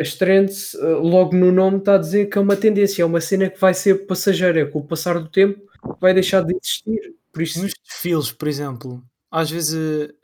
as 0.00 0.14
trends, 0.14 0.74
eh, 0.74 0.78
logo 0.94 1.34
no 1.34 1.52
nome, 1.52 1.78
está 1.78 1.94
a 1.94 1.98
dizer 1.98 2.26
que 2.26 2.36
é 2.36 2.40
uma 2.40 2.56
tendência, 2.56 3.02
é 3.02 3.06
uma 3.06 3.20
cena 3.20 3.48
que 3.48 3.58
vai 3.60 3.72
ser 3.72 4.06
passageira, 4.06 4.66
com 4.70 4.80
o 4.80 4.86
passar 4.86 5.18
do 5.18 5.28
tempo 5.30 5.60
vai 6.00 6.12
deixar 6.12 6.42
de 6.42 6.54
existir. 6.56 7.14
Por 7.32 7.42
isso, 7.42 7.62
Nos 7.62 7.72
desfiles, 7.84 8.32
por 8.32 8.48
exemplo, 8.48 9.02
às 9.30 9.50
vezes 9.50 9.74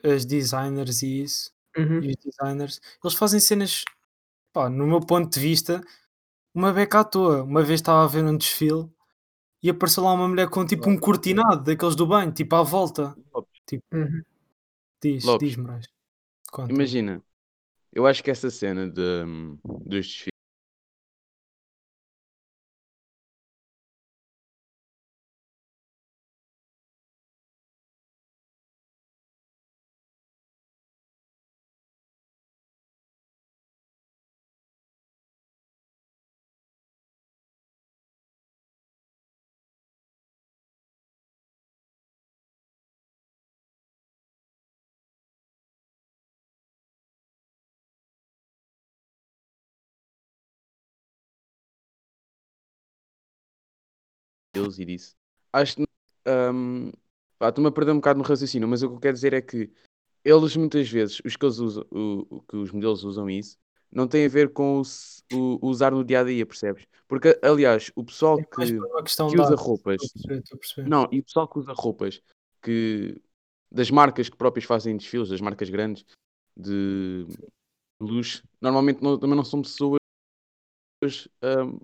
eh, 0.02 0.12
as 0.14 0.24
designers 0.24 1.02
e 1.02 1.22
isso, 1.22 1.52
Uhum. 1.76 2.02
e 2.02 2.10
os 2.10 2.16
designers, 2.16 2.80
eles 3.02 3.14
fazem 3.16 3.40
cenas, 3.40 3.84
pá, 4.52 4.68
no 4.68 4.86
meu 4.86 5.00
ponto 5.00 5.32
de 5.32 5.40
vista, 5.40 5.80
uma 6.54 6.72
beca 6.72 7.00
à 7.00 7.04
toa. 7.04 7.42
Uma 7.44 7.62
vez 7.62 7.80
estava 7.80 8.04
a 8.04 8.06
ver 8.06 8.22
um 8.24 8.36
desfile 8.36 8.90
e 9.62 9.70
apareceu 9.70 10.02
lá 10.04 10.12
uma 10.12 10.28
mulher 10.28 10.48
com 10.50 10.66
tipo 10.66 10.90
um 10.90 10.98
cortinado 10.98 11.64
daqueles 11.64 11.96
do 11.96 12.06
banho, 12.06 12.30
tipo 12.32 12.54
à 12.56 12.62
volta. 12.62 13.16
Uhum. 13.92 14.22
Diz, 15.02 15.24
Lopes. 15.24 15.56
diz. 15.56 15.88
Conta. 16.50 16.70
Imagina, 16.72 17.22
eu 17.92 18.06
acho 18.06 18.22
que 18.22 18.30
essa 18.30 18.50
cena 18.50 18.86
de, 18.88 19.24
hum, 19.26 19.58
dos 19.64 20.26
deles 54.52 54.78
e 54.78 54.84
disse. 54.84 55.14
Acho 55.52 55.76
que 55.76 55.84
hum, 56.52 56.90
pá, 57.38 57.48
estou-me 57.48 57.68
a 57.68 57.72
perder 57.72 57.92
um 57.92 57.96
bocado 57.96 58.18
no 58.18 58.24
raciocínio, 58.24 58.68
mas 58.68 58.82
o 58.82 58.88
que 58.88 58.94
eu 58.96 59.00
quero 59.00 59.14
dizer 59.14 59.32
é 59.32 59.40
que 59.42 59.70
eles 60.24 60.56
muitas 60.56 60.88
vezes, 60.88 61.20
os 61.24 61.36
que 61.36 61.44
eles 61.44 61.58
usam, 61.58 61.84
o, 61.90 62.26
o 62.36 62.42
que 62.42 62.56
os 62.56 62.70
modelos 62.70 63.02
usam 63.04 63.28
isso, 63.28 63.58
não 63.90 64.06
tem 64.06 64.24
a 64.24 64.28
ver 64.28 64.52
com 64.52 64.80
o, 64.80 64.82
o- 65.34 65.58
o 65.66 65.68
usar 65.68 65.90
no 65.92 66.04
dia 66.04 66.20
a 66.20 66.24
dia, 66.24 66.46
percebes? 66.46 66.86
Porque, 67.08 67.38
aliás, 67.42 67.90
o 67.94 68.04
pessoal 68.04 68.38
É 68.38 68.44
que, 68.44 68.78
que 69.28 69.38
usa 69.38 69.54
roupas, 69.56 70.02
Estou 70.02 70.56
a 70.56 70.58
perceber, 70.58 70.88
não, 70.88 71.08
e 71.12 71.18
o 71.20 71.24
pessoal 71.24 71.48
que 71.48 71.58
usa 71.58 71.72
roupas 71.74 72.22
que 72.62 73.20
das 73.70 73.90
marcas 73.90 74.28
que 74.28 74.36
próprias 74.36 74.64
fazem 74.64 74.96
desfiles, 74.96 75.28
das 75.28 75.40
marcas 75.40 75.68
grandes 75.68 76.04
de 76.56 77.26
luxo, 78.00 78.42
normalmente 78.60 79.02
não- 79.02 79.18
também 79.18 79.36
não 79.36 79.44
são 79.44 79.62
pessoas. 79.62 79.98
hum, 81.42 81.78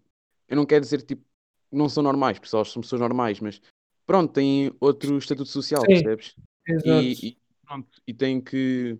eu 0.48 0.56
não 0.56 0.64
quero 0.66 0.80
dizer 0.82 1.02
tipo, 1.02 1.24
não 1.72 1.88
são 1.88 2.02
normais, 2.02 2.38
pessoal, 2.38 2.64
são 2.64 2.82
pessoas 2.82 3.00
normais, 3.00 3.40
mas 3.40 3.60
pronto, 4.06 4.32
têm 4.32 4.72
outro 4.80 5.16
estatuto 5.18 5.48
social, 5.50 5.86
Sim. 5.86 5.88
percebes? 5.88 6.36
Exato. 6.66 7.08
E, 7.20 7.28
e 7.28 7.38
pronto, 7.66 8.02
e 8.06 8.14
têm 8.14 8.40
que. 8.40 8.98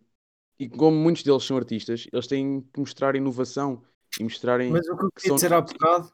E 0.59 0.69
como 0.69 0.97
muitos 0.97 1.23
deles 1.23 1.45
são 1.45 1.57
artistas, 1.57 2.07
eles 2.13 2.27
têm 2.27 2.63
que 2.63 2.81
mostrar 2.81 3.17
inovação 3.17 3.85
e 4.21 4.25
mostrarem 4.25 4.73
Mas 4.73 4.89
o 4.89 4.97
que 4.97 5.05
eu 5.05 5.11
que 5.17 5.23
queria 5.23 5.29
são. 5.29 5.35
dizer 5.35 5.53
há 5.53 5.61
bocado 5.61 6.13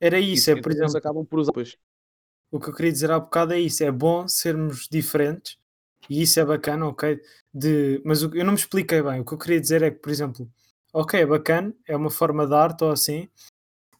era 0.00 0.18
isso, 0.20 0.50
é 0.50 0.56
por 0.56 0.72
exemplo, 0.72 0.96
acabam 0.96 1.24
por 1.26 1.40
usar 1.40 1.52
roupas. 1.52 1.76
o 2.50 2.58
que 2.60 2.68
eu 2.70 2.74
queria 2.74 2.92
dizer 2.92 3.10
há 3.10 3.20
bocado 3.20 3.52
é 3.54 3.60
isso, 3.60 3.84
é 3.84 3.90
bom 3.90 4.26
sermos 4.28 4.88
diferentes 4.90 5.56
e 6.08 6.22
isso 6.22 6.40
é 6.40 6.44
bacana, 6.44 6.86
ok? 6.88 7.20
De, 7.54 8.02
mas 8.04 8.22
o- 8.22 8.34
eu 8.34 8.44
não 8.44 8.52
me 8.52 8.58
expliquei 8.58 9.02
bem, 9.02 9.20
o 9.20 9.24
que 9.24 9.34
eu 9.34 9.38
queria 9.38 9.60
dizer 9.60 9.82
é 9.82 9.90
que, 9.90 9.98
por 9.98 10.10
exemplo, 10.10 10.50
ok, 10.92 11.20
é 11.20 11.26
bacana, 11.26 11.74
é 11.86 11.96
uma 11.96 12.10
forma 12.10 12.46
de 12.46 12.54
arte 12.54 12.84
ou 12.84 12.90
assim, 12.92 13.28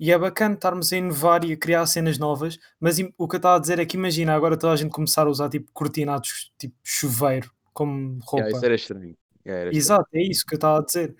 e 0.01 0.11
é 0.11 0.19
bacana 0.19 0.55
estarmos 0.55 0.91
a 0.95 0.97
inovar 0.97 1.45
e 1.45 1.53
a 1.53 1.57
criar 1.59 1.85
cenas 1.85 2.17
novas, 2.17 2.59
mas 2.81 2.99
o 3.19 3.29
que 3.29 3.37
eu 3.37 3.39
estava 3.39 3.57
a 3.57 3.61
dizer 3.61 3.79
é 3.79 3.85
que 3.85 3.99
imagina 3.99 4.35
agora 4.35 4.57
toda 4.57 4.73
a 4.73 4.77
gente 4.77 4.91
começar 4.91 5.27
a 5.27 5.31
usar 5.31 5.51
tipo 5.51 5.71
cortinados 5.75 6.51
tipo 6.59 6.75
chuveiro 6.83 7.53
como 7.75 8.19
roupa. 8.23 8.47
Yeah, 8.47 8.57
isso 8.57 8.65
era 8.65 8.75
estranho. 8.75 9.17
Yeah, 9.45 9.61
era 9.61 9.71
estranho. 9.71 9.77
Exato, 9.77 10.09
é 10.15 10.23
isso 10.23 10.47
que 10.47 10.55
eu 10.55 10.57
estava 10.57 10.79
a 10.79 10.85
dizer. 10.85 11.15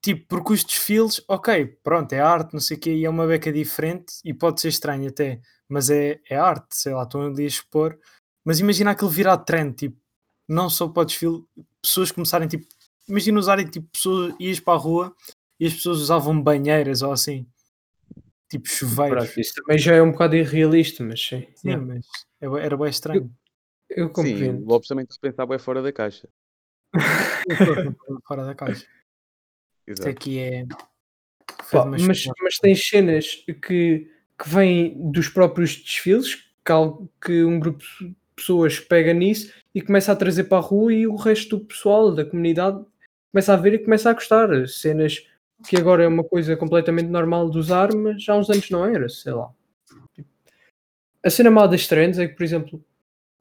Tipo, 0.00 0.26
porque 0.28 0.52
os 0.54 0.64
desfiles, 0.64 1.22
ok, 1.28 1.78
pronto, 1.82 2.12
é 2.14 2.20
arte, 2.20 2.54
não 2.54 2.60
sei 2.60 2.76
o 2.76 2.80
quê, 2.80 2.94
e 2.94 3.04
é 3.04 3.10
uma 3.10 3.26
beca 3.26 3.52
diferente 3.52 4.14
e 4.24 4.32
pode 4.32 4.62
ser 4.62 4.68
estranho 4.68 5.08
até, 5.08 5.40
mas 5.68 5.90
é, 5.90 6.20
é 6.28 6.36
arte, 6.36 6.76
sei 6.76 6.94
lá, 6.94 7.02
estão 7.02 7.22
ali 7.22 7.44
a 7.44 7.46
expor. 7.46 7.98
Mas 8.44 8.60
imagina 8.60 8.92
aquilo 8.92 9.10
virar 9.10 9.38
trend, 9.38 9.74
tipo, 9.74 9.96
não 10.48 10.70
só 10.70 10.88
para 10.88 11.02
o 11.02 11.04
desfile, 11.04 11.44
pessoas 11.82 12.10
começarem, 12.10 12.48
tipo, 12.48 12.66
imagina 13.06 13.38
usarem, 13.38 13.66
tipo, 13.66 13.86
pessoas, 13.90 14.34
ias 14.40 14.60
para 14.60 14.74
a 14.74 14.80
rua 14.80 15.14
e 15.60 15.66
as 15.66 15.74
pessoas 15.74 15.98
usavam 15.98 16.40
banheiras 16.40 17.00
ou 17.00 17.12
assim, 17.12 17.46
tipo 18.58 18.68
chuveiros. 18.68 19.24
Pronto, 19.24 19.40
isso 19.40 19.54
também 19.54 19.78
já 19.78 19.94
é 19.94 20.02
um 20.02 20.12
bocado 20.12 20.36
irrealista, 20.36 21.02
mas 21.04 21.20
sim. 21.20 21.46
Sim, 21.54 21.76
mas 21.76 22.06
é 22.40 22.46
era 22.64 22.76
bem 22.76 22.88
estranho. 22.88 23.30
Eu 23.90 24.06
Sim, 24.06 24.12
compreendo. 24.12 24.62
o 24.64 24.68
Lopes 24.68 24.88
também 24.88 25.04
está 25.04 25.16
a 25.16 25.30
pensar 25.30 25.46
bem 25.46 25.58
fora 25.58 25.82
da 25.82 25.92
caixa. 25.92 26.28
Fora 28.26 28.44
da 28.46 28.54
caixa. 28.54 28.86
Isto 29.86 30.02
Exato. 30.02 30.08
aqui 30.08 30.38
é. 30.38 30.66
Pá, 31.70 31.84
mas, 31.84 32.02
mas 32.06 32.58
tem 32.60 32.74
cenas 32.74 33.44
que, 33.46 34.08
que 34.38 34.48
vêm 34.48 35.10
dos 35.10 35.28
próprios 35.28 35.76
desfiles, 35.76 36.36
que, 36.64 36.72
que 37.20 37.44
um 37.44 37.58
grupo 37.58 37.84
de 38.00 38.16
pessoas 38.34 38.80
pega 38.80 39.12
nisso 39.12 39.52
e 39.74 39.82
começa 39.82 40.12
a 40.12 40.16
trazer 40.16 40.44
para 40.44 40.58
a 40.58 40.60
rua 40.60 40.92
e 40.92 41.06
o 41.06 41.16
resto 41.16 41.58
do 41.58 41.64
pessoal 41.64 42.14
da 42.14 42.24
comunidade 42.24 42.84
começa 43.32 43.52
a 43.52 43.56
ver 43.56 43.74
e 43.74 43.78
começa 43.78 44.10
a 44.10 44.14
gostar. 44.14 44.66
Cenas 44.68 45.26
que 45.66 45.76
agora 45.76 46.04
é 46.04 46.08
uma 46.08 46.24
coisa 46.24 46.56
completamente 46.56 47.08
normal 47.08 47.50
de 47.50 47.58
usar, 47.58 47.94
mas 47.94 48.28
há 48.28 48.36
uns 48.36 48.50
anos 48.50 48.70
não 48.70 48.84
era, 48.84 49.08
sei 49.08 49.32
lá. 49.32 49.50
A 51.22 51.30
cena 51.30 51.50
má 51.50 51.66
das 51.66 51.86
trends 51.86 52.18
é 52.18 52.28
que, 52.28 52.34
por 52.34 52.42
exemplo, 52.42 52.84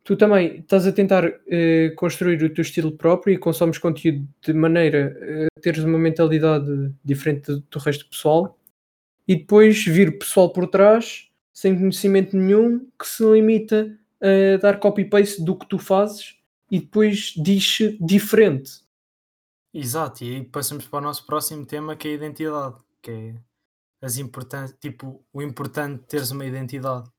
tu 0.04 0.16
também 0.16 0.60
estás 0.60 0.86
a 0.88 0.92
tentar 0.92 1.26
eh, 1.48 1.94
construir 1.96 2.42
o 2.44 2.54
teu 2.54 2.62
estilo 2.62 2.92
próprio 2.92 3.34
e 3.34 3.38
consomes 3.38 3.78
conteúdo 3.78 4.28
de 4.42 4.54
maneira 4.54 5.18
eh, 5.20 5.48
a 5.58 5.62
teres 5.62 5.84
uma 5.84 5.98
mentalidade 5.98 6.94
diferente 7.04 7.64
do 7.70 7.80
resto 7.80 8.06
do 8.06 8.10
pessoal 8.10 8.58
e 9.28 9.36
depois 9.36 9.84
vir 9.86 10.18
pessoal 10.18 10.52
por 10.52 10.68
trás 10.68 11.30
sem 11.54 11.78
conhecimento 11.78 12.36
nenhum 12.36 12.88
que 13.00 13.08
se 13.08 13.24
limita 13.24 13.98
a 14.22 14.58
dar 14.58 14.80
copy-paste 14.80 15.44
do 15.44 15.56
que 15.56 15.68
tu 15.68 15.78
fazes 15.78 16.36
e 16.72 16.80
depois 16.80 17.34
diz 17.38 17.78
diferente. 18.02 18.83
Exato, 19.74 20.24
e 20.24 20.36
aí 20.36 20.44
passamos 20.44 20.88
para 20.88 21.00
o 21.00 21.02
nosso 21.02 21.26
próximo 21.26 21.66
tema 21.66 21.96
que 21.96 22.08
é 22.08 22.12
a 22.12 22.14
identidade, 22.14 22.80
que 23.02 23.10
é 23.12 23.36
as 24.02 24.18
importantes, 24.18 24.76
tipo, 24.80 25.26
o 25.34 25.42
importante 25.42 26.02
de 26.02 26.08
teres 26.08 26.30
uma 26.30 26.46
identidade 26.46 27.10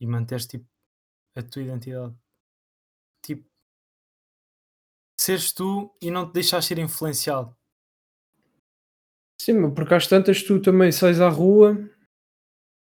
e 0.00 0.06
manteres 0.06 0.46
tipo 0.46 0.64
a 1.34 1.42
tua 1.42 1.62
identidade. 1.62 2.14
Tipo, 3.20 3.50
seres 5.18 5.52
tu 5.52 5.92
e 6.00 6.08
não 6.08 6.28
te 6.28 6.34
deixares 6.34 6.66
ser 6.66 6.78
influenciado. 6.78 7.56
Sim, 9.40 9.74
porque 9.74 9.94
às 9.94 10.06
tantas 10.06 10.42
tu 10.42 10.60
também 10.62 10.92
sais 10.92 11.20
à 11.20 11.28
rua 11.28 11.76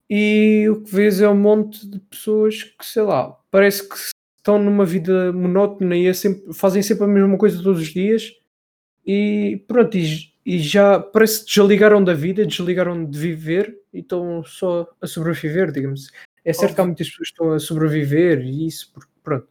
e 0.10 0.70
o 0.70 0.84
que 0.84 0.92
vês 0.92 1.20
é 1.20 1.28
um 1.28 1.36
monte 1.36 1.88
de 1.90 2.00
pessoas 2.00 2.64
que, 2.64 2.86
sei 2.86 3.02
lá, 3.02 3.32
parece 3.50 3.88
que 3.90 3.96
estão 4.38 4.60
numa 4.62 4.86
vida 4.86 5.34
monótona 5.34 5.96
e 5.98 6.06
é 6.06 6.14
sempre- 6.14 6.54
fazem 6.54 6.84
sempre 6.84 7.06
a 7.06 7.08
mesma 7.08 7.38
coisa 7.38 7.62
todos 7.62 7.82
os 7.82 7.88
dias 7.88 8.32
e 9.08 9.64
pronto, 9.66 9.98
e, 9.98 10.34
e 10.46 10.60
já 10.60 11.00
parece 11.00 11.46
que 11.46 11.54
desligaram 11.54 12.04
da 12.04 12.14
vida, 12.14 12.46
desligaram 12.46 13.06
de 13.06 13.18
viver 13.18 13.80
e 13.94 14.00
estão 14.00 14.44
só 14.44 14.86
a 15.02 15.08
sobreviver, 15.08 15.72
digamos. 15.72 16.12
É 16.44 16.52
certo 16.52 16.76
que 16.76 16.82
há 16.82 16.86
muitas 16.86 17.08
pessoas 17.10 17.30
que 17.30 17.34
estão 17.34 17.52
a 17.54 17.60
sobreviver 17.60 18.42
e 18.42 18.68
isso, 18.68 18.92
porque 18.94 19.12
pronto. 19.24 19.48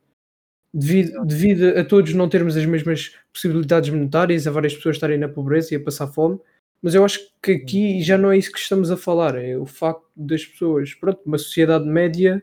Devido, 0.74 1.24
devido 1.24 1.78
a 1.78 1.84
todos 1.84 2.12
não 2.12 2.28
termos 2.28 2.54
as 2.54 2.66
mesmas 2.66 3.14
possibilidades 3.32 3.88
monetárias, 3.88 4.46
a 4.46 4.50
várias 4.50 4.74
pessoas 4.74 4.96
estarem 4.96 5.16
na 5.16 5.28
pobreza 5.28 5.72
e 5.72 5.78
a 5.78 5.82
passar 5.82 6.06
fome, 6.08 6.38
mas 6.82 6.94
eu 6.94 7.02
acho 7.02 7.18
que 7.42 7.52
aqui 7.52 8.02
já 8.02 8.18
não 8.18 8.30
é 8.30 8.36
isso 8.36 8.52
que 8.52 8.58
estamos 8.58 8.90
a 8.90 8.96
falar, 8.96 9.36
é 9.36 9.56
o 9.56 9.64
facto 9.64 10.04
das 10.14 10.44
pessoas, 10.44 10.92
pronto, 10.92 11.22
uma 11.24 11.38
sociedade 11.38 11.86
média 11.86 12.42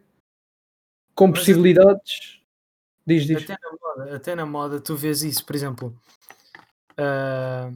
com 1.13 1.27
Mas 1.27 1.39
possibilidades. 1.39 2.41
Diz, 3.05 3.25
diz. 3.27 3.43
Até 3.43 3.57
na 3.61 3.71
moda, 3.71 4.15
até 4.15 4.35
na 4.35 4.45
moda 4.47 4.79
tu 4.79 4.95
vês 4.95 5.21
isso, 5.21 5.45
por 5.45 5.55
exemplo. 5.55 5.95
Ah, 6.97 7.71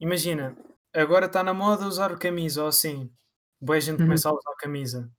imagina, 0.00 0.56
agora 0.94 1.26
está 1.26 1.42
na 1.42 1.54
moda 1.54 1.86
usar 1.86 2.16
camisa 2.18 2.62
ou 2.62 2.68
assim. 2.68 3.10
Boa 3.60 3.80
gente 3.80 4.00
Uhum. 4.00 4.06
começa 4.06 4.28
a 4.28 4.32
usar 4.32 4.54
camisa. 4.58 5.10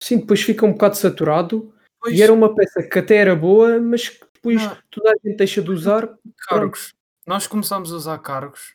Sim, 0.00 0.18
depois 0.18 0.42
fica 0.42 0.64
um 0.66 0.72
bocado 0.72 0.96
saturado 0.96 1.74
Pois, 2.00 2.18
e 2.18 2.22
era 2.22 2.32
uma 2.32 2.54
peça 2.54 2.82
que 2.82 2.98
até 2.98 3.16
era 3.16 3.34
boa, 3.36 3.78
mas 3.80 4.08
que 4.08 4.24
depois 4.34 4.60
Não. 4.62 4.76
toda 4.90 5.10
a 5.10 5.14
gente 5.24 5.36
deixa 5.36 5.62
de 5.62 5.70
usar. 5.70 6.08
cargos. 6.48 6.92
Nós 7.26 7.46
começámos 7.46 7.92
a 7.92 7.96
usar 7.96 8.18
cargos 8.18 8.74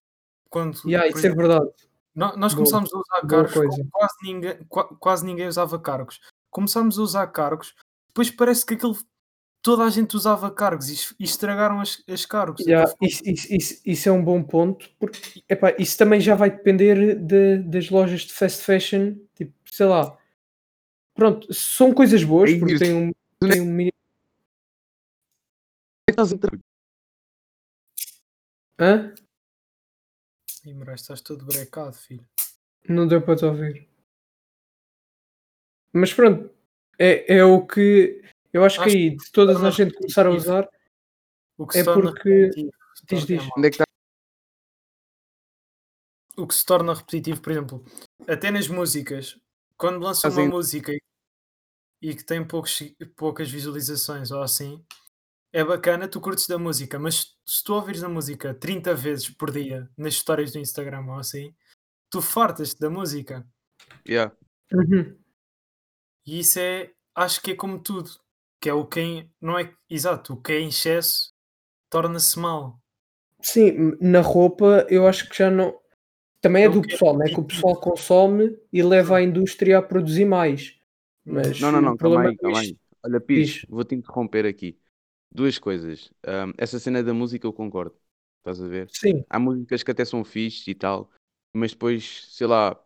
quando 0.50 0.78
E 0.90 0.96
ah, 0.96 1.02
por 1.02 1.08
isso 1.08 1.18
é 1.18 1.20
exemplo, 1.20 1.38
verdade. 1.48 1.70
nó- 2.16 2.36
nós 2.38 2.54
Boa. 2.54 2.64
começámos 2.66 2.94
a 2.94 2.98
usar 2.98 3.22
Boa 3.28 3.46
cargos 3.46 3.90
quase 3.92 4.16
ninguém, 4.24 4.64
qua- 4.70 4.88
quase 4.98 5.26
ninguém 5.26 5.48
usava 5.48 5.78
cargos. 5.80 6.22
Começámos 6.50 6.98
a 6.98 7.02
usar 7.02 7.28
cargos, 7.28 7.76
depois 8.08 8.32
parece 8.32 8.66
que 8.66 8.76
aquilo 8.76 8.98
toda 9.62 9.84
a 9.84 9.90
gente 9.90 10.16
usava 10.16 10.50
cargos 10.52 10.90
e, 10.90 11.16
e 11.20 11.24
estragaram 11.26 11.82
as, 11.82 12.02
as 12.08 12.26
cargos. 12.26 12.66
Yeah, 12.66 12.90
ficou- 12.90 13.08
isso, 13.08 13.22
isso- 13.26 13.54
isso- 13.54 13.82
isso 13.86 14.10
é 14.10 14.12
um 14.12 14.24
bom 14.24 14.42
ponto, 14.44 14.90
porque 15.00 15.44
epá, 15.50 15.76
isso 15.78 15.98
também 15.98 16.22
já 16.22 16.36
vai 16.36 16.50
depender 16.52 17.16
de- 17.16 17.60
das 17.60 17.90
lojas 17.90 18.22
de 18.22 18.34
fast 18.34 18.64
fashion, 18.64 19.16
tipo, 19.36 19.54
sei 19.72 19.86
lá. 19.86 20.18
Pronto, 21.14 21.52
são 21.54 21.94
coisas 21.94 22.24
boas, 22.24 22.54
porque 22.54 22.78
tem 22.78 22.94
um, 22.94 23.12
tem 23.40 23.62
um 23.62 23.66
mínimo. 23.66 23.92
Estás 26.10 26.32
a 26.32 26.36
entrar- 26.36 26.60
Hã? 28.80 29.14
Ih, 30.66 30.74
Moraes, 30.74 31.02
estás 31.02 31.22
todo 31.22 31.46
brecado, 31.46 31.94
filho. 31.94 32.26
Não 32.88 33.08
deu 33.08 33.22
para 33.22 33.36
te 33.36 33.46
ouvir. 33.46 33.88
Mas 35.94 36.14
pronto, 36.14 36.50
é, 37.00 37.38
é 37.38 37.44
o 37.44 37.66
que 37.66 38.22
Eu 38.54 38.64
acho 38.64 38.78
que 38.80 38.86
Acho 38.86 38.96
aí, 38.98 39.16
de 39.18 39.32
todas 39.32 39.64
a 39.64 39.70
gente 39.72 39.94
começar 39.94 40.26
a 40.28 40.32
usar, 40.32 40.70
O 41.60 41.66
que 41.66 41.74
se 41.74 41.80
É 41.80 41.84
torna 41.84 42.12
porque- 42.12 42.50
diz, 43.10 43.26
diz. 43.26 43.42
Onde 43.58 43.68
é 43.68 43.72
que 43.72 43.76
está? 43.78 43.84
O 46.38 46.46
que 46.48 46.54
se 46.54 46.64
torna 46.66 46.94
repetitivo, 46.94 47.42
por 47.42 47.52
exemplo, 47.52 47.84
até 48.28 48.52
nas 48.52 48.68
músicas, 48.68 49.40
quando 49.76 50.00
lançam 50.04 50.30
uma 50.30 50.36
Fazem- 50.36 50.50
música 50.52 50.92
e- 50.94 51.02
e 52.02 52.16
que 52.16 52.24
tem 52.24 52.46
poucos, 52.46 52.80
poucas 53.16 53.50
visualizações 53.50 54.30
ou 54.30 54.44
assim, 54.44 54.86
é 55.52 55.64
bacana, 55.64 56.08
tu 56.08 56.22
curtes 56.22 56.46
da 56.46 56.60
música, 56.60 57.00
mas 57.00 57.36
se 57.44 57.64
tu 57.64 57.74
ouvires 57.74 58.04
a 58.04 58.10
música 58.10 58.54
30 58.54 58.94
vezes 58.94 59.28
por 59.30 59.50
dia 59.52 59.90
nas 59.98 60.14
histórias 60.14 60.52
do 60.52 60.60
Instagram 60.60 61.06
ou 61.08 61.16
assim, 61.18 61.56
tu 62.12 62.22
fartas-te 62.22 62.80
da 62.80 62.90
música. 62.90 63.44
Yeah. 64.08 64.36
Uhum. 64.72 65.18
E 66.28 66.40
isso 66.40 66.60
é, 66.60 66.94
acho 67.16 67.42
que 67.42 67.52
é 67.52 67.56
como 67.56 67.82
tudo, 67.82 68.12
que 68.62 68.70
é 68.70 68.74
o 68.74 68.86
que 68.86 69.00
em- 69.02 69.32
não 69.42 69.58
é 69.60 69.74
exato, 69.90 70.34
o 70.34 70.42
que 70.42 70.54
é 70.54 70.60
em 70.60 70.70
excesso 70.70 71.34
torna-se 71.90 72.40
mal. 72.40 72.80
Sim, 73.42 73.96
na 74.02 74.22
roupa 74.22 74.86
eu 74.90 75.08
acho 75.08 75.30
que 75.30 75.38
já 75.38 75.50
não. 75.50 75.78
Também 76.42 76.66
é 76.66 76.70
É 76.70 76.70
do 76.70 76.84
que 76.84 76.94
é 76.96 76.98
pessoal, 76.98 77.18
né? 77.18 77.30
Que 77.30 77.40
o 77.40 77.46
pessoal 77.46 77.76
consome 77.80 78.58
e 78.74 78.84
leva 78.84 79.18
a 79.18 79.24
indústria 79.24 79.80
a 79.80 79.82
produzir 79.84 80.26
mais. 80.26 80.76
Mas 81.26 81.60
Não, 81.60 81.72
não, 81.72 81.82
não, 81.82 81.98
calma 81.98 82.22
problema 82.22 82.24
aí, 82.24 82.38
calma 82.38 82.60
é 82.60 82.62
aí. 82.62 82.78
Olha, 83.04 83.20
Pires, 83.22 83.66
vou-te 83.68 83.96
interromper 83.96 84.46
aqui. 84.46 84.80
Duas 85.32 85.60
coisas. 85.60 86.12
Ahm, 86.26 86.54
essa 86.58 86.80
cena 86.80 87.04
da 87.04 87.14
música 87.14 87.48
eu 87.48 87.54
concordo. 87.54 87.98
Estás 88.40 88.62
a 88.62 88.68
ver? 88.68 88.94
Sim, 89.00 89.26
Há 89.30 89.40
músicas 89.40 89.84
que 89.84 89.92
até 89.92 90.06
são 90.06 90.24
fixes 90.26 90.68
e 90.68 90.76
tal, 90.76 91.12
mas 91.54 91.72
depois, 91.74 92.28
sei 92.36 92.48
lá. 92.48 92.82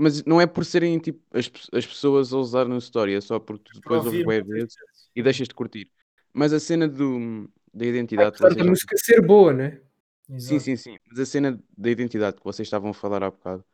Mas 0.00 0.24
não 0.24 0.40
é 0.40 0.46
por 0.46 0.64
serem 0.64 0.96
tipo 1.00 1.20
as, 1.36 1.50
as 1.72 1.84
pessoas 1.84 2.32
a 2.32 2.38
usar 2.38 2.66
no 2.66 2.78
story, 2.78 3.14
é 3.14 3.20
só 3.20 3.40
porque 3.40 3.72
tu 3.72 3.80
depois 3.80 4.06
ouves 4.06 4.24
muitas 4.24 4.46
vezes 4.46 4.76
e 5.14 5.22
deixas 5.22 5.48
de 5.48 5.54
curtir. 5.54 5.90
Mas 6.32 6.52
a 6.52 6.60
cena 6.60 6.86
do, 6.86 7.50
da 7.74 7.84
identidade 7.84 8.38
vocês 8.38 8.54
da 8.54 8.64
música 8.64 8.96
ser 8.96 9.20
boa, 9.20 9.52
né? 9.52 9.80
Sim, 10.28 10.34
Exato. 10.36 10.60
sim, 10.60 10.76
sim. 10.76 10.98
Mas 11.10 11.18
a 11.18 11.26
cena 11.26 11.60
da 11.76 11.90
identidade 11.90 12.36
que 12.36 12.44
vocês 12.44 12.66
estavam 12.66 12.90
a 12.90 12.94
falar 12.94 13.24
há 13.24 13.30
bocado, 13.30 13.64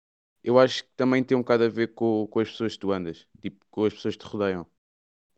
eu 0.42 0.58
acho 0.58 0.84
que 0.84 0.90
também 0.96 1.22
tem 1.22 1.36
um 1.36 1.40
bocado 1.42 1.64
a 1.64 1.68
ver 1.68 1.88
com, 1.94 2.26
com 2.30 2.40
as 2.40 2.50
pessoas 2.50 2.72
que 2.72 2.78
tu 2.78 2.90
andas, 2.90 3.26
tipo, 3.42 3.64
com 3.70 3.84
as 3.84 3.92
pessoas 3.92 4.16
que 4.16 4.24
te 4.24 4.28
rodeiam. 4.28 4.66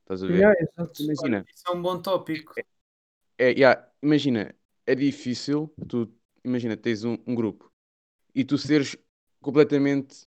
Estás 0.02 0.23
a 0.23 0.26
ver? 0.26 0.38
Yeah. 0.38 0.55
Imagina, 1.00 1.45
Isso 1.52 1.64
é 1.66 1.71
um 1.73 1.83
bom 1.83 2.00
tópico. 2.00 2.55
é, 3.38 3.50
yeah, 3.50 3.88
imagina, 4.00 4.55
é 4.87 4.95
difícil, 4.95 5.73
tu, 5.88 6.09
imagina, 6.45 6.76
tens 6.76 7.02
um, 7.02 7.19
um 7.26 7.35
grupo 7.35 7.73
e 8.33 8.45
tu 8.45 8.57
seres 8.57 8.97
completamente 9.40 10.26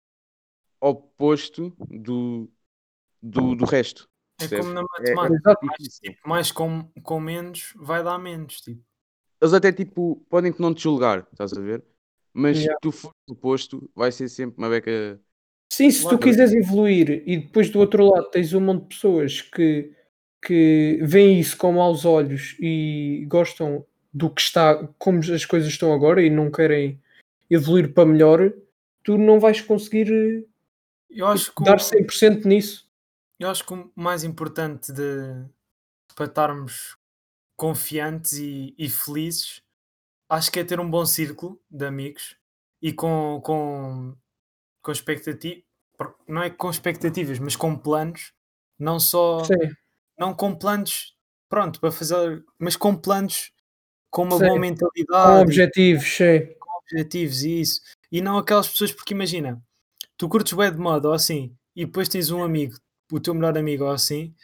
oposto 0.82 1.74
do, 1.90 2.50
do, 3.22 3.56
do 3.56 3.66
resto. 3.66 4.08
É 4.42 4.48
como 4.58 4.74
na 4.74 4.82
É- 4.82 5.14
matemática. 5.14 5.36
Exato. 5.36 5.66
mais, 5.66 6.00
tipo, 6.00 6.30
mais 6.30 6.52
com, 6.52 6.90
com 7.04 7.20
menos 7.20 7.74
vai 7.76 8.04
dar 8.04 8.18
menos. 8.18 8.62
Tipo. 8.62 8.82
Eles 9.42 9.54
até 9.54 9.72
tipo 9.72 10.24
podem 10.30 10.54
não 10.60 10.74
te 10.74 10.84
julgar, 10.84 11.28
estás 11.32 11.54
a 11.54 11.60
ver? 11.62 11.84
Mas 12.34 12.58
Yeah. 12.58 12.76
se 12.76 12.82
tu 12.82 12.92
fores 12.92 13.18
oposto, 13.30 13.90
vai 13.96 14.12
ser 14.12 14.30
sempre 14.30 14.58
uma 14.58 14.70
beca. 14.70 15.20
Sim, 15.72 15.92
se 15.92 16.08
tu 16.08 16.18
quiseres 16.18 16.54
evoluir 16.54 17.24
e 17.28 17.38
depois 17.38 17.70
do 17.70 17.80
outro 17.80 18.06
lado 18.06 18.30
tens 18.32 18.54
um 18.54 18.62
monte 18.62 18.84
de 18.84 18.88
pessoas 18.96 19.42
que, 19.42 19.94
que 20.46 21.00
veem 21.04 21.40
isso 21.40 21.58
com 21.58 21.74
maus 21.74 22.06
olhos 22.06 22.56
e 22.60 23.26
gostam 23.30 23.86
do 24.14 24.30
que 24.30 24.42
está, 24.42 24.88
como 24.98 25.20
as 25.20 25.46
coisas 25.46 25.70
estão 25.70 25.94
agora 25.94 26.22
e 26.24 26.30
não 26.30 26.50
querem 26.50 27.00
evoluir 27.50 27.94
para 27.94 28.06
melhor, 28.06 28.52
tu 29.04 29.18
não 29.18 29.40
vais 29.40 29.62
conseguir 29.62 30.48
Eu 31.10 31.28
acho 31.28 31.54
que, 31.54 31.64
dar 31.64 31.76
o, 31.76 31.80
100% 31.80 32.46
nisso. 32.46 32.88
eu 33.40 33.50
acho 33.50 33.66
que 33.66 33.74
o 33.74 33.92
mais 33.96 34.24
importante 34.24 34.92
de, 34.92 35.46
para 36.16 36.26
estarmos 36.26 36.98
confiantes 37.58 38.34
e, 38.34 38.74
e 38.78 38.90
felizes, 38.90 39.62
acho 40.30 40.52
que 40.52 40.60
é 40.60 40.64
ter 40.64 40.80
um 40.80 40.90
bom 40.90 41.06
círculo 41.06 41.60
de 41.70 41.86
amigos 41.86 42.38
e 42.82 42.94
com, 42.94 43.42
com, 43.44 44.16
com 44.82 44.92
expectativas, 44.92 45.64
não 46.28 46.44
é 46.44 46.50
com 46.50 46.70
expectativas, 46.70 47.40
mas 47.40 47.56
com 47.56 47.78
planos, 47.78 48.34
não 48.78 49.00
só 49.00 49.44
Sim, 49.44 49.74
não 50.18 50.34
com 50.34 50.56
planos, 50.56 51.16
pronto, 51.50 51.80
para 51.80 51.92
fazer, 51.92 52.46
mas 52.58 52.76
com 52.76 52.96
planos 52.96 53.52
com 54.10 54.24
uma 54.24 54.38
Sim, 54.38 54.44
boa 54.44 54.54
com 54.54 54.60
mentalidade, 54.60 55.40
e 55.40 55.42
objetivos, 55.42 56.06
sim. 56.06 56.56
com 56.60 56.78
objetivos 56.80 57.44
e 57.44 57.62
isso. 57.62 57.82
E 58.12 58.22
não 58.22 58.38
aquelas 58.38 58.68
pessoas, 58.68 58.92
porque 58.92 59.14
imagina, 59.14 59.62
tu 60.20 60.28
curtes 60.30 60.54
bué 60.54 60.70
de 60.70 60.78
moda 60.78 61.08
ou 61.08 61.14
assim, 61.14 61.56
e 61.76 61.86
depois 61.86 62.10
tens 62.10 62.30
um 62.30 62.44
amigo, 62.44 62.76
o 63.12 63.20
teu 63.22 63.34
melhor 63.34 63.58
amigo 63.58 63.86
ou 63.86 63.92
assim, 63.92 64.36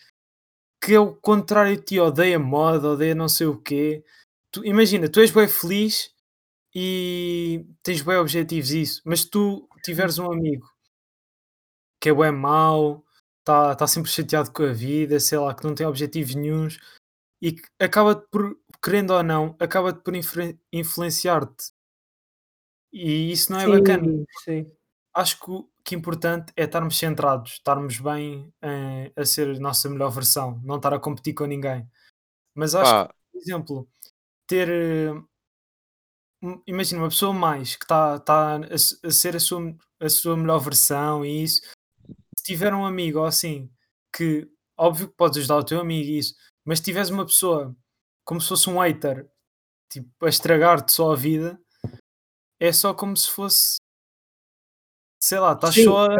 que 0.81 0.93
é 0.93 0.99
o 0.99 1.13
contrário 1.15 1.75
de 1.75 1.83
ti, 1.83 1.99
odeia 1.99 2.39
moda, 2.39 2.89
odeia 2.91 3.13
não 3.13 3.27
sei 3.27 3.47
o 3.47 3.61
quê. 3.61 4.03
Tu, 4.51 4.65
imagina, 4.65 5.09
tu 5.09 5.19
és 5.19 5.31
bué 5.31 5.47
feliz 5.47 6.13
e 6.73 7.65
tens 7.83 8.01
bué 8.01 8.17
objetivos 8.17 8.71
isso, 8.71 9.01
mas 9.05 9.25
tu 9.25 9.67
tiveres 9.83 10.17
um 10.17 10.31
amigo 10.31 10.65
que 11.99 12.09
é 12.09 12.13
bué 12.13 12.31
mau, 12.31 13.03
está 13.39 13.75
tá 13.75 13.85
sempre 13.87 14.09
chateado 14.09 14.51
com 14.51 14.63
a 14.63 14.71
vida, 14.71 15.19
sei 15.19 15.37
lá, 15.39 15.53
que 15.53 15.63
não 15.65 15.75
tem 15.75 15.85
objetivos 15.85 16.35
nenhuns 16.35 16.79
e 17.41 17.51
que 17.51 17.63
acaba 17.79 18.15
por, 18.15 18.57
querendo 18.81 19.11
ou 19.11 19.23
não, 19.23 19.57
acaba 19.59 19.93
por 19.93 20.15
influ- 20.15 20.57
influenciar-te. 20.71 21.73
E 22.93 23.31
isso 23.31 23.51
não 23.51 23.59
é 23.59 23.67
bacana. 23.67 24.03
Sim, 24.05 24.25
sim. 24.63 24.71
Acho 25.15 25.39
que 25.39 25.49
o 25.49 25.69
que 25.83 25.95
é 25.95 25.97
importante 25.97 26.51
é 26.57 26.63
estarmos 26.65 26.97
centrados, 26.97 27.53
estarmos 27.53 27.99
bem 27.99 28.53
eh, 28.61 29.11
a 29.15 29.25
ser 29.25 29.55
a 29.55 29.59
nossa 29.59 29.89
melhor 29.89 30.09
versão, 30.11 30.59
não 30.63 30.75
estar 30.75 30.93
a 30.93 30.99
competir 30.99 31.33
com 31.33 31.45
ninguém. 31.45 31.89
Mas 32.53 32.75
acho 32.75 32.91
que, 32.91 33.07
Pá, 33.07 33.15
por 33.31 33.39
exemplo, 33.39 33.89
ter. 34.47 34.69
eh, 34.69 35.13
Imagina 36.67 37.01
uma 37.01 37.09
pessoa 37.09 37.33
mais 37.33 37.75
que 37.75 37.85
está 37.85 38.19
tá 38.19 38.57
a, 38.57 39.07
a 39.07 39.11
ser 39.11 39.35
a 39.35 39.39
sua, 39.39 39.75
a 39.99 40.09
sua 40.09 40.37
melhor 40.37 40.59
versão 40.59 41.25
e 41.25 41.43
isso. 41.43 41.61
Se 42.37 42.43
tiver 42.43 42.73
um 42.73 42.85
amigo 42.85 43.19
ou 43.19 43.25
assim, 43.25 43.71
que 44.15 44.47
óbvio 44.77 45.07
que 45.07 45.15
podes 45.15 45.39
ajudar 45.39 45.57
o 45.57 45.63
teu 45.63 45.79
amigo 45.79 46.07
e 46.09 46.19
isso, 46.19 46.35
mas 46.63 46.79
se 46.79 46.85
tiveres 46.85 47.09
uma 47.09 47.25
pessoa 47.25 47.75
como 48.23 48.39
se 48.41 48.49
fosse 48.49 48.69
um 48.69 48.79
hater, 48.79 49.27
tipo, 49.89 50.09
a 50.25 50.29
estragar-te 50.29 50.91
só 50.91 51.13
a 51.13 51.15
vida, 51.15 51.59
é 52.59 52.71
só 52.71 52.93
como 52.93 53.15
se 53.15 53.29
fosse, 53.29 53.77
sei 55.25 55.39
lá, 55.39 55.53
estás 55.53 55.73
Sim, 55.73 55.85
só 55.85 56.05
a, 56.11 56.17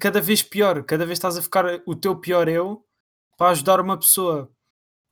cada 0.00 0.20
vez 0.20 0.42
pior, 0.42 0.82
cada 0.84 1.04
vez 1.04 1.18
estás 1.18 1.36
a 1.36 1.42
ficar 1.42 1.66
o 1.86 1.94
teu 1.94 2.16
pior 2.18 2.48
eu 2.48 2.82
para 3.36 3.50
ajudar 3.50 3.78
uma 3.80 3.98
pessoa. 3.98 4.50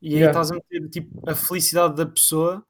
E 0.00 0.14
aí 0.14 0.20
Yeah. 0.20 0.30
estás 0.30 0.50
a 0.50 0.54
meter 0.54 0.88
tipo, 0.88 1.28
a 1.30 1.34
felicidade 1.34 1.94
da 1.96 2.06
pessoa, 2.06 2.64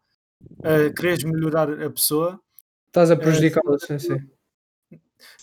a 0.65 0.93
quereres 0.93 1.23
melhorar 1.23 1.71
a 1.81 1.89
pessoa. 1.91 2.41
estás 2.89 3.11
a 3.13 3.15
Eh, 3.15 3.17
prejudicá-la, 3.17 3.79
sim, 3.79 3.99
sim. 4.01 4.29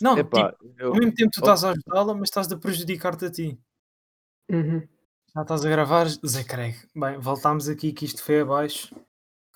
Não, 0.02 0.18
epá, 0.18 0.52
tipo, 0.52 0.74
eu- 0.78 0.90
ao 0.90 0.96
mesmo 0.96 1.14
tempo 1.16 1.32
tu 1.32 1.38
Oh. 1.38 1.44
estás 1.46 1.64
a 1.64 1.70
ajudá-la, 1.72 2.14
mas 2.14 2.24
estás 2.30 2.52
a 2.52 2.58
prejudicar-te 2.58 3.26
a 3.26 3.32
ti. 3.32 3.58
Uhum. 4.50 4.86
Já 5.34 5.42
estás 5.44 5.64
a 5.66 5.70
gravar, 5.70 6.08
Zé 6.26 6.44
Craig. 6.44 6.76
Bem, 6.94 7.18
voltámos 7.20 7.70
aqui 7.70 7.94
que 7.94 8.04
isto 8.06 8.22
foi 8.22 8.42
abaixo. 8.42 8.94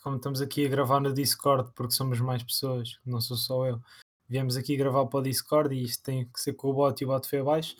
Como 0.01 0.15
estamos 0.15 0.39
aqui 0.41 0.65
a 0.65 0.69
gravar 0.69 1.01
no 1.01 1.11
Discord, 1.13 1.71
porque 1.75 1.93
somos 1.93 2.19
mais 2.21 2.41
pessoas, 2.43 2.97
não 3.05 3.19
sou 3.19 3.35
só 3.35 3.65
eu. 3.67 3.81
Viemos 4.31 4.55
aqui 4.55 4.77
gravar 4.77 5.05
para 5.07 5.19
o 5.19 5.21
Discord 5.23 5.75
e 5.75 5.83
isto 5.83 6.01
tem 6.03 6.25
que 6.25 6.39
ser 6.39 6.53
com 6.53 6.69
o 6.69 6.73
bot 6.73 7.01
e 7.01 7.03
o 7.03 7.09
bot 7.09 7.27
foi 7.27 7.39
abaixo. 7.39 7.75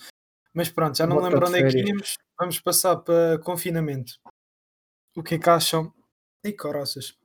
Mas 0.54 0.68
pronto, 0.70 0.98
já 0.98 1.08
não 1.08 1.16
me 1.16 1.22
lembro 1.24 1.48
onde 1.48 1.58
de 1.58 1.64
é 1.64 1.70
que 1.70 1.78
íamos. 1.90 2.18
Vamos 2.38 2.60
passar 2.60 2.98
para 2.98 3.40
confinamento. 3.40 4.20
O 5.16 5.24
que 5.24 5.36
é 5.36 5.40
que 5.40 5.50
acham? 5.50 5.94
E 6.44 6.52
coroças. 6.52 7.18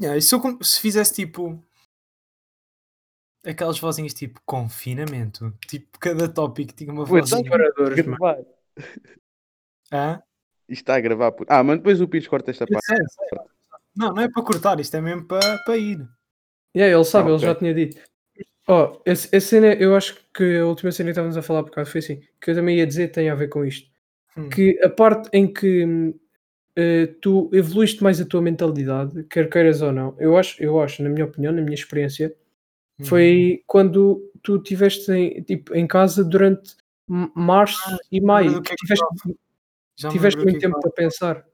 Yeah, 0.00 0.16
e 0.16 0.22
se, 0.22 0.34
eu 0.34 0.40
se 0.64 0.80
fizesse 0.80 1.12
tipo 1.12 1.62
aquelas 3.44 3.78
vozinhas 3.78 4.14
tipo 4.14 4.40
confinamento, 4.46 5.52
tipo 5.66 5.98
cada 5.98 6.32
tópico 6.32 6.72
tinha 6.72 6.90
uma 6.90 7.04
mano. 7.04 7.26
gravar. 8.16 8.38
Hã? 9.92 10.22
Isto 10.66 10.80
está 10.82 10.96
a 10.96 11.00
gravar. 11.00 11.32
por- 11.32 11.46
Ah, 11.50 11.62
mas 11.62 11.76
depois 11.76 12.00
o 12.00 12.08
Pires 12.08 12.26
corta 12.26 12.52
esta 12.52 12.64
Eu 12.64 12.68
parte. 12.68 12.86
sei, 12.86 12.96
sei. 12.96 13.38
Não, 13.94 14.14
não 14.14 14.22
é 14.22 14.30
para 14.30 14.42
cortar, 14.42 14.80
isto 14.80 14.96
é 14.96 15.00
mesmo 15.02 15.26
para, 15.26 15.58
para 15.64 15.76
ir. 15.76 15.98
Yeah, 16.76 16.94
ele 16.94 17.04
sabe, 17.04 17.28
Ah, 17.28 17.30
ele 17.32 17.36
ok. 17.36 17.48
já 17.48 17.54
tinha 17.54 17.74
dito. 17.74 18.00
Esse, 19.06 19.28
esse 19.34 19.46
cena, 19.48 19.72
eu 19.74 19.96
acho 19.96 20.16
que 20.34 20.58
a 20.58 20.66
última 20.66 20.92
cena 20.92 21.06
que 21.08 21.12
estávamos 21.12 21.36
a 21.36 21.42
falar 21.42 21.62
por 21.62 21.70
causa 21.72 21.90
foi 21.90 22.00
assim, 22.00 22.20
que 22.40 22.50
eu 22.50 22.54
também 22.54 22.76
ia 22.76 22.86
dizer 22.86 23.08
tem 23.08 23.30
a 23.30 23.34
ver 23.34 23.48
com 23.48 23.64
isto. 23.64 23.88
Hum. 24.36 24.48
Que 24.50 24.78
a 24.84 24.90
parte 24.90 25.28
em 25.32 25.50
que 25.50 25.84
hum, 25.86 26.14
eh, 26.76 27.06
tu 27.22 27.50
evoluíste 27.52 28.02
mais 28.02 28.20
a 28.20 28.26
tua 28.26 28.42
mentalidade, 28.42 29.24
quer 29.24 29.48
queiras 29.50 29.82
ou 29.82 29.92
não, 29.92 30.14
eu 30.18 30.36
acho, 30.36 30.62
eu 30.62 30.80
acho, 30.80 31.02
na 31.02 31.08
minha 31.08 31.24
opinião, 31.24 31.52
na 31.52 31.62
minha 31.62 31.74
experiência, 31.74 32.34
Uhum. 33.00 33.06
foi 33.06 33.62
quando 33.66 34.20
tu 34.42 34.56
estiveste 34.56 35.12
em, 35.12 35.42
tipo, 35.44 35.74
em 35.74 35.86
casa 35.86 36.24
durante 36.24 36.76
março 37.08 37.80
Ah, 37.86 37.98
e 38.12 38.20
maio. 38.20 38.60
que 38.62 38.72
é 38.72 38.76
que 38.76 38.86
tiveste 38.86 39.04
Já 39.96 40.08
me 40.08 40.12
tiveste 40.14 40.42
muito 40.44 40.58
que 40.58 40.66
é 40.66 40.68
que 40.68 40.74
tempo 40.74 40.80
para 40.80 40.90
pensar. 40.92 41.46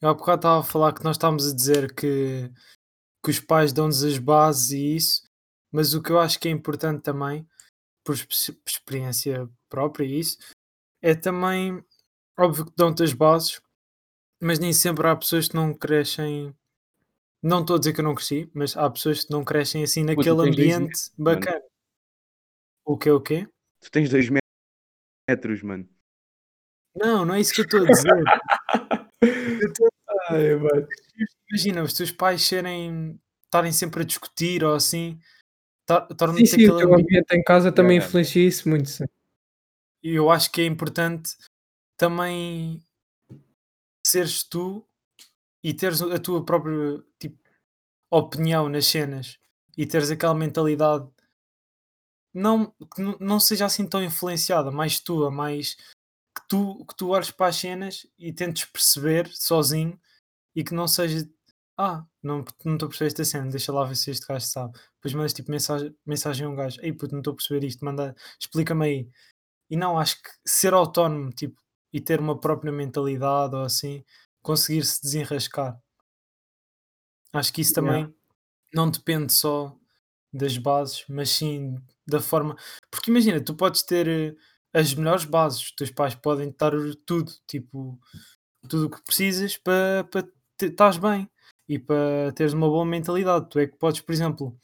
Eu 0.00 0.08
há 0.10 0.14
bocado 0.14 0.38
estava 0.38 0.60
a 0.60 0.62
falar 0.62 0.92
que 0.94 1.04
nós 1.04 1.16
estávamos 1.16 1.50
a 1.52 1.54
dizer 1.54 1.94
que, 1.94 2.50
que 3.28 3.30
os 3.30 3.40
pais 3.40 3.74
dão-nos 3.74 4.02
as 4.02 4.16
bases 4.16 4.70
e 4.70 4.96
isso, 4.96 5.22
mas 5.70 5.92
o 5.92 6.02
que 6.02 6.10
eu 6.10 6.18
acho 6.18 6.40
que 6.40 6.48
é 6.48 6.50
importante 6.50 7.02
também, 7.02 7.46
por 8.02 8.14
expe- 8.14 8.58
experiência 8.66 9.46
própria 9.68 10.06
e 10.06 10.18
isso, 10.18 10.38
é 11.02 11.14
também 11.14 11.84
óbvio 12.38 12.64
que 12.64 12.72
dão-te 12.74 13.02
as 13.02 13.12
bases, 13.12 13.60
mas 14.40 14.58
nem 14.58 14.72
sempre 14.72 15.06
há 15.06 15.14
pessoas 15.14 15.46
que 15.46 15.54
não 15.54 15.74
crescem. 15.74 16.54
Não 17.42 17.60
estou 17.60 17.76
a 17.76 17.78
dizer 17.78 17.92
que 17.92 18.00
eu 18.00 18.04
não 18.04 18.14
cresci, 18.14 18.50
mas 18.54 18.74
há 18.78 18.88
pessoas 18.88 19.24
que 19.24 19.30
não 19.30 19.44
crescem 19.44 19.82
assim 19.82 20.02
naquele 20.04 20.30
ambiente 20.40 20.80
metros, 20.80 21.12
mano. 21.18 21.40
bacana. 21.40 21.62
O 22.86 22.96
que 22.96 23.10
o 23.10 23.20
quê? 23.20 23.46
Tu 23.80 23.90
tens 23.90 24.08
dois 24.08 24.30
metros, 25.28 25.62
mano. 25.62 25.86
Não, 26.96 27.26
não 27.26 27.34
é 27.34 27.40
isso 27.40 27.52
que 27.52 27.60
eu 27.60 27.64
estou 27.66 27.82
a 27.82 27.84
dizer. 27.84 28.24
Eu 29.20 29.72
tô- 29.74 29.87
Ai, 30.28 30.54
mano. 30.56 30.86
Imagina, 31.50 31.82
os 31.82 31.92
teus 31.92 32.10
pais 32.10 32.42
serem 32.42 33.18
estarem 33.44 33.72
sempre 33.72 34.02
a 34.02 34.04
discutir 34.06 34.62
ou 34.62 34.74
assim, 34.74 35.18
tor- 35.86 36.06
Sim, 36.08 36.16
torna-te 36.16 36.46
sim, 36.46 36.68
o 36.68 36.76
teu 36.76 36.94
ambiente. 36.94 37.26
em 37.34 37.42
casa 37.42 37.72
também 37.72 37.96
Yeah. 37.96 38.06
influencia 38.06 38.46
isso 38.46 38.68
muito, 38.68 38.88
sim. 38.90 39.04
E 40.02 40.14
eu 40.14 40.30
acho 40.30 40.50
que 40.52 40.60
é 40.60 40.66
importante 40.66 41.36
também 41.96 42.82
seres 44.06 44.42
tu 44.44 44.86
e 45.62 45.72
teres 45.74 46.00
a 46.02 46.18
tua 46.18 46.44
própria 46.44 47.02
tipo, 47.18 47.36
opinião 48.10 48.68
nas 48.68 48.86
cenas 48.86 49.38
e 49.76 49.86
teres 49.86 50.10
aquela 50.10 50.34
mentalidade 50.34 51.08
não, 52.32 52.70
que 52.94 53.00
não- 53.02 53.16
não 53.18 53.40
seja 53.40 53.64
assim 53.66 53.86
tão 53.86 54.02
influenciada, 54.02 54.70
mais 54.70 55.00
tua, 55.00 55.30
mais 55.30 55.74
que 55.74 56.46
tu, 56.48 56.84
que 56.84 56.94
tu 56.96 57.08
olhes 57.08 57.30
para 57.30 57.48
as 57.48 57.56
cenas 57.56 58.06
e 58.18 58.32
tentes 58.32 58.64
perceber 58.66 59.28
sozinho 59.34 59.98
e 60.54 60.64
que 60.64 60.74
não 60.74 60.88
seja 60.88 61.28
ah, 61.76 62.04
não 62.22 62.44
não 62.64 62.74
estou 62.74 62.86
a 62.86 62.88
perceber 62.88 63.06
esta 63.08 63.24
cena, 63.24 63.50
deixa 63.50 63.72
lá 63.72 63.84
ver 63.84 63.94
se 63.96 64.10
este 64.10 64.26
gajo 64.26 64.44
sabe. 64.46 64.72
Depois 64.96 65.14
mandas 65.14 65.32
tipo 65.32 65.50
mensagem, 65.50 65.94
mensagem 66.04 66.46
a 66.46 66.50
um 66.50 66.56
gajo, 66.56 66.80
ei 66.82 66.92
puto, 66.92 67.12
não 67.12 67.20
estou 67.20 67.32
a 67.32 67.36
perceber 67.36 67.64
isto, 67.66 67.84
manda, 67.84 68.14
explica-me 68.40 68.84
aí. 68.86 69.10
E 69.70 69.76
não, 69.76 69.98
acho 69.98 70.16
que 70.22 70.30
ser 70.46 70.74
autónomo 70.74 71.30
tipo, 71.30 71.60
e 71.92 72.00
ter 72.00 72.20
uma 72.20 72.38
própria 72.40 72.72
mentalidade 72.72 73.54
ou 73.56 73.62
assim, 73.62 74.04
conseguir 74.42 74.84
se 74.84 75.02
desenrascar. 75.02 75.78
Acho 77.32 77.52
que 77.52 77.60
isso 77.60 77.72
Yeah. 77.80 78.06
também 78.06 78.14
não 78.74 78.90
depende 78.90 79.32
só 79.32 79.76
das 80.32 80.58
bases, 80.58 81.04
mas 81.08 81.30
sim 81.30 81.76
da 82.06 82.20
forma. 82.20 82.56
Porque 82.90 83.10
imagina, 83.10 83.42
tu 83.42 83.54
podes 83.54 83.82
ter 83.82 84.08
eh, 84.08 84.36
as 84.72 84.94
melhores 84.94 85.24
bases, 85.24 85.60
os 85.62 85.72
teus 85.72 85.90
pais 85.90 86.14
podem 86.14 86.54
dar 86.58 86.72
tudo, 87.06 87.32
tipo, 87.46 87.98
tudo 88.68 88.86
o 88.86 88.90
que 88.90 89.02
precisas 89.04 89.56
para 89.56 90.04
pa 90.12 90.22
te- 90.22 90.32
estás 90.66 90.96
bem 90.96 91.28
e 91.68 91.78
para 91.78 92.32
teres 92.34 92.52
uma 92.52 92.68
boa 92.68 92.84
mentalidade. 92.84 93.48
Tu 93.50 93.58
é 93.58 93.66
que 93.66 93.76
podes, 93.76 94.00
por 94.00 94.12
exemplo, 94.12 94.58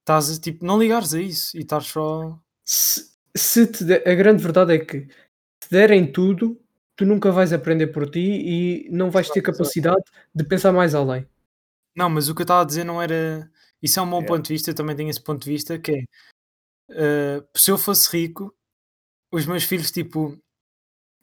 estás 0.00 0.30
a, 0.30 0.40
tipo, 0.40 0.64
não 0.64 0.78
ligares 0.78 1.14
a 1.14 1.20
isso 1.20 1.56
e 1.56 1.60
estás 1.60 1.86
só. 1.86 2.38
Se, 2.64 3.12
se 3.36 3.66
te 3.66 3.84
der- 3.84 4.06
a 4.08 4.14
grande 4.14 4.42
verdade 4.42 4.74
é 4.74 4.78
que 4.78 5.02
te 5.06 5.70
derem 5.70 6.10
tudo, 6.10 6.60
tu 6.96 7.06
nunca 7.06 7.30
vais 7.30 7.52
aprender 7.52 7.88
por 7.88 8.10
ti 8.10 8.20
e 8.20 8.88
não 8.90 9.10
vais 9.10 9.30
ter 9.30 9.42
capacidade 9.42 10.02
de 10.34 10.44
pensar 10.44 10.72
mais 10.72 10.94
além. 10.94 11.26
Não, 11.96 12.08
mas 12.08 12.28
o 12.28 12.34
que 12.34 12.42
eu 12.42 12.44
estava 12.44 12.62
a 12.62 12.66
dizer 12.66 12.84
não 12.84 13.00
era. 13.00 13.50
Isso 13.82 13.98
é 13.98 14.02
um 14.02 14.06
bom 14.10 14.18
Yeah. 14.18 14.36
ponto 14.36 14.46
de 14.46 14.54
vista, 14.54 14.70
eu 14.70 14.74
também 14.74 14.94
tenho 14.96 15.10
esse 15.10 15.20
ponto 15.22 15.42
de 15.44 15.50
vista 15.50 15.78
que 15.78 15.92
é 15.92 16.04
eh, 16.90 17.44
se 17.56 17.70
eu 17.70 17.78
fosse 17.78 18.10
rico, 18.16 18.54
os 19.32 19.46
meus 19.46 19.64
filhos 19.64 19.90
tipo 19.90 20.38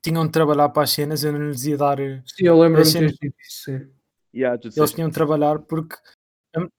tinham 0.02 0.26
de 0.26 0.32
trabalhar 0.32 0.70
para 0.70 0.84
as 0.84 0.92
cenas, 0.92 1.24
eu 1.24 1.32
não 1.34 1.50
lhes 1.50 1.66
ia 1.66 1.78
dar 1.78 2.00
eh, 2.00 2.22
Sim, 2.26 2.46
eu 2.46 2.60
lembro-me 2.60 2.82
as 2.82 2.88
de 2.88 2.94
teres 3.00 3.12
cenas, 3.16 3.32
dito 3.32 3.42
isso, 3.42 3.64
sim. 3.64 3.94
Yeah, 4.34 4.60
eles 4.78 4.92
tinham 4.92 5.10
de 5.10 5.14
trabalhar 5.16 5.60
porque 5.60 5.96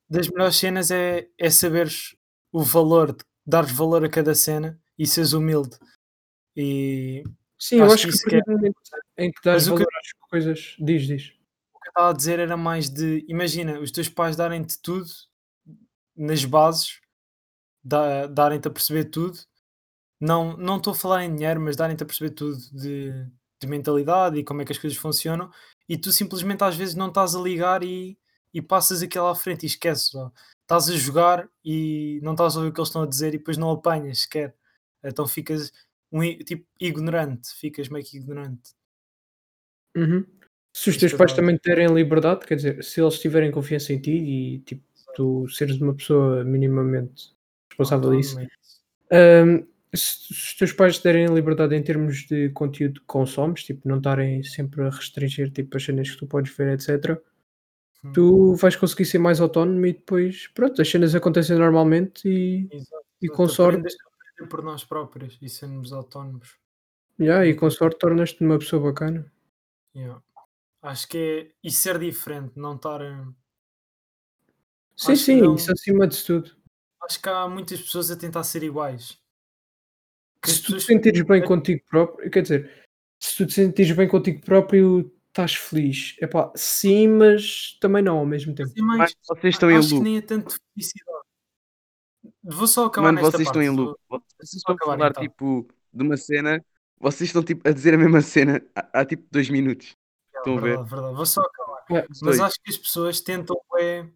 das 0.09 0.29
melhores 0.29 0.57
cenas 0.57 0.91
é, 0.91 1.29
é 1.39 1.51
saberes 1.51 2.17
o 2.53 2.63
valor, 2.63 3.17
dares 3.47 3.73
valor 3.73 4.05
a 4.05 4.09
cada 4.09 4.35
cena 4.35 4.81
e 4.99 5.07
seres 5.07 5.33
humilde. 5.33 5.77
E 6.57 7.23
Sim, 7.59 7.79
eu 7.79 7.85
acho 7.87 8.09
acho 8.09 8.23
que 8.25 8.31
que 8.31 8.37
é. 8.37 8.41
em 9.25 9.31
que 9.31 9.41
dás 9.45 9.67
Mas 9.67 9.69
o 9.69 9.75
que, 9.75 9.79
valor 9.83 9.93
às 9.99 10.29
coisas, 10.29 10.77
diz, 10.79 11.07
diz. 11.07 11.27
o 11.75 11.79
que 11.81 11.89
eu 11.89 11.91
estava 11.91 12.11
a 12.11 12.13
dizer 12.13 12.39
era 12.39 12.57
mais 12.57 12.89
de 12.89 13.25
imagina, 13.29 13.79
os 13.81 13.91
teus 13.91 14.09
pais 14.09 14.37
darem-te 14.37 14.81
tudo 14.81 15.07
nas 16.17 16.45
bases, 16.45 17.01
da- 17.83 18.27
darem-te 18.27 18.69
a 18.69 18.71
perceber 18.71 19.05
tudo 19.07 19.39
não 20.21 20.57
não 20.57 20.77
estou 20.77 20.93
a 20.93 20.97
falar 20.97 21.25
em 21.25 21.35
dinheiro, 21.35 21.61
mas 21.61 21.77
darem-te 21.77 22.03
a 22.03 22.07
perceber 22.07 22.31
tudo 22.31 22.59
de, 22.73 23.13
de 23.61 23.67
mentalidade 23.67 24.39
e 24.39 24.45
como 24.45 24.63
é 24.63 24.65
que 24.65 24.73
as 24.73 24.79
coisas 24.79 24.99
funcionam, 24.99 25.51
e 25.89 25.97
tu 25.97 26.13
simplesmente 26.13 26.63
às 26.63 26.77
vezes 26.77 26.95
não 26.95 27.09
estás 27.09 27.35
a 27.35 27.41
ligar 27.41 27.83
e, 27.83 28.19
e 28.53 28.61
passas 28.61 29.03
aquilo 29.03 29.27
à 29.27 29.35
frente 29.35 29.65
e 29.65 29.67
esqueces. 29.67 30.15
ó. 30.15 30.31
Estás 30.63 30.89
a 30.89 30.97
jogar 30.97 31.49
e 31.65 32.21
não 32.23 32.33
estás 32.33 32.55
a 32.55 32.59
ouvir 32.59 32.71
o 32.71 32.73
que 32.73 32.81
eles 32.81 32.89
estão 32.89 33.03
a 33.03 33.07
dizer 33.07 33.35
e 33.35 33.39
depois 33.39 33.57
não 33.57 33.71
apanhas 33.71 34.21
sequer. 34.21 34.55
Então 35.03 35.27
ficas 35.27 35.73
um, 36.13 36.21
tipo 36.45 36.67
ignorante, 36.79 37.49
ficas 37.55 37.89
meio 37.89 38.05
que 38.05 38.19
ignorante. 38.19 38.75
Uhum. 39.97 40.25
Se 40.73 40.91
os 40.91 40.97
teus 40.97 41.13
eu 41.13 41.19
pais 41.19 41.33
também 41.33 41.57
te 41.57 41.69
derem 41.69 41.93
liberdade, 41.93 42.47
quer 42.47 42.55
dizer, 42.55 42.85
se 42.85 43.01
eles 43.01 43.19
tiverem 43.19 43.51
confiança 43.51 43.93
em 43.93 44.01
ti 44.01 44.13
e 44.13 44.59
tipo, 44.61 44.85
tu 45.15 45.49
seres 45.49 45.81
uma 45.81 45.95
pessoa 45.95 46.45
minimamente 46.45 47.33
responsável 47.69 48.17
disso, 48.17 48.39
autónomo. 48.39 49.69
Se, 49.93 50.23
se 50.23 50.33
os 50.33 50.55
teus 50.55 50.73
pais 50.73 50.99
te 50.99 51.05
derem 51.05 51.27
liberdade 51.35 51.75
em 51.75 51.83
termos 51.83 52.27
de 52.27 52.51
conteúdo 52.51 53.01
que 53.01 53.07
consomes, 53.07 53.65
tipo, 53.65 53.89
não 53.89 53.99
estarem 53.99 54.43
sempre 54.43 54.83
a 54.83 54.91
restringir 54.91 55.51
tipo, 55.51 55.77
as 55.77 55.85
cenas 55.85 56.11
que 56.11 56.17
tu 56.17 56.27
podes 56.27 56.55
ver, 56.57 56.75
etc., 56.75 57.21
Hum, 58.03 58.13
tu 58.13 58.55
vais 58.55 58.75
conseguir 58.77 59.05
ser 59.05 59.19
mais 59.19 59.41
autónomo 59.41 59.85
e 59.87 59.93
depois, 59.93 60.49
pronto, 60.49 60.81
as 60.81 60.89
cenas 60.89 61.15
acontecem 61.15 61.59
normalmente 61.59 62.27
e, 62.27 62.67
Exato, 62.73 63.05
e 63.21 63.29
com 63.29 63.47
sorte, 63.47 63.95
por 64.49 64.63
nós 64.63 64.85
próprios 64.85 65.37
e 65.43 65.49
sermos 65.51 65.93
autónomos. 65.93 66.57
yeah, 67.21 67.47
e 67.47 67.55
com 67.55 67.71
sorte 67.71 67.99
tornas-te 67.99 68.43
uma 68.43 68.59
pessoa 68.59 68.83
bacana. 68.91 69.31
Yeah. 69.95 70.23
Acho 70.81 71.09
que 71.09 71.19
é 71.19 71.53
e 71.63 71.71
ser 71.71 71.99
diferente, 71.99 72.53
não 72.57 72.77
estar. 72.77 73.01
Sim, 74.97 75.13
Acho 75.13 75.23
sim, 75.23 75.41
não. 75.43 75.55
isso 75.57 75.71
acima 75.71 76.07
de 76.07 76.25
tudo. 76.25 76.57
Acho 77.03 77.21
que 77.21 77.29
há 77.29 77.47
muitas 77.49 77.83
pessoas 77.83 78.11
a 78.11 78.17
tentar 78.17 78.45
ser 78.45 78.63
iguais. 78.63 79.20
Que 80.43 80.51
Se 80.51 80.63
tu 80.63 80.77
te 80.77 80.83
sentires 80.83 81.23
bem 81.23 81.45
contigo 81.45 81.83
próprio, 81.89 82.31
quer 82.31 82.43
dizer, 82.43 82.85
se 83.21 83.37
tu 83.37 83.47
te 83.47 83.53
sentires 83.53 83.93
bem 83.95 84.09
contigo 84.09 84.41
próprio, 84.45 85.13
estás 85.29 85.55
feliz. 85.55 86.17
Epá, 86.21 86.51
sim, 86.57 87.09
mas 87.09 87.77
também 87.81 88.03
não 88.03 88.19
ao 88.19 88.27
mesmo 88.27 88.55
tempo. 88.55 88.73
É 88.77 88.83
mais, 88.83 88.99
Mano, 88.99 89.41
vocês 89.41 89.55
estão 89.55 89.71
em 89.71 89.77
acho 89.77 89.89
que 89.89 89.95
lucro. 89.95 90.09
nem 90.09 90.17
é 90.19 90.23
tanto 90.23 90.57
felicidade. 90.75 91.21
Vou 92.43 92.67
só 92.67 92.87
acabar 92.87 93.09
Mano, 93.13 93.17
nesta 93.23 93.31
vocês 93.33 93.49
estão 93.49 93.61
parte. 93.63 93.73
em 93.73 93.77
Vou, 93.77 93.85
lucro. 93.87 94.01
Vocês 94.09 94.51
vou 94.53 94.61
só 94.67 94.73
estão 94.73 94.73
a 94.73 94.77
acabar 94.77 94.97
falar 94.99 95.11
então. 95.11 95.23
tipo 95.23 95.69
de 95.93 96.03
uma 96.05 96.17
cena. 96.17 96.65
Vocês 96.99 97.29
estão 97.29 97.43
tipo 97.43 97.69
a 97.69 97.73
dizer 97.73 97.95
a 97.95 97.99
mesma 97.99 98.21
cena 98.23 98.63
há, 98.75 99.01
há, 99.01 99.05
tipo 99.05 99.27
dois 99.31 99.49
minutos. 99.51 99.95
Yeah, 100.33 100.39
Estão 100.41 100.59
a 100.59 100.61
ver? 100.61 100.69
verdade, 100.77 100.91
verdade. 100.91 101.15
Vou 101.17 101.27
só 101.27 101.41
acabar. 101.43 101.85
É, 101.91 102.07
Mas 102.09 102.21
dois. 102.21 102.41
acho 102.41 102.57
que 102.63 102.71
as 102.71 102.79
pessoas 102.79 103.21
tentam 103.21 103.57
é 103.79 104.07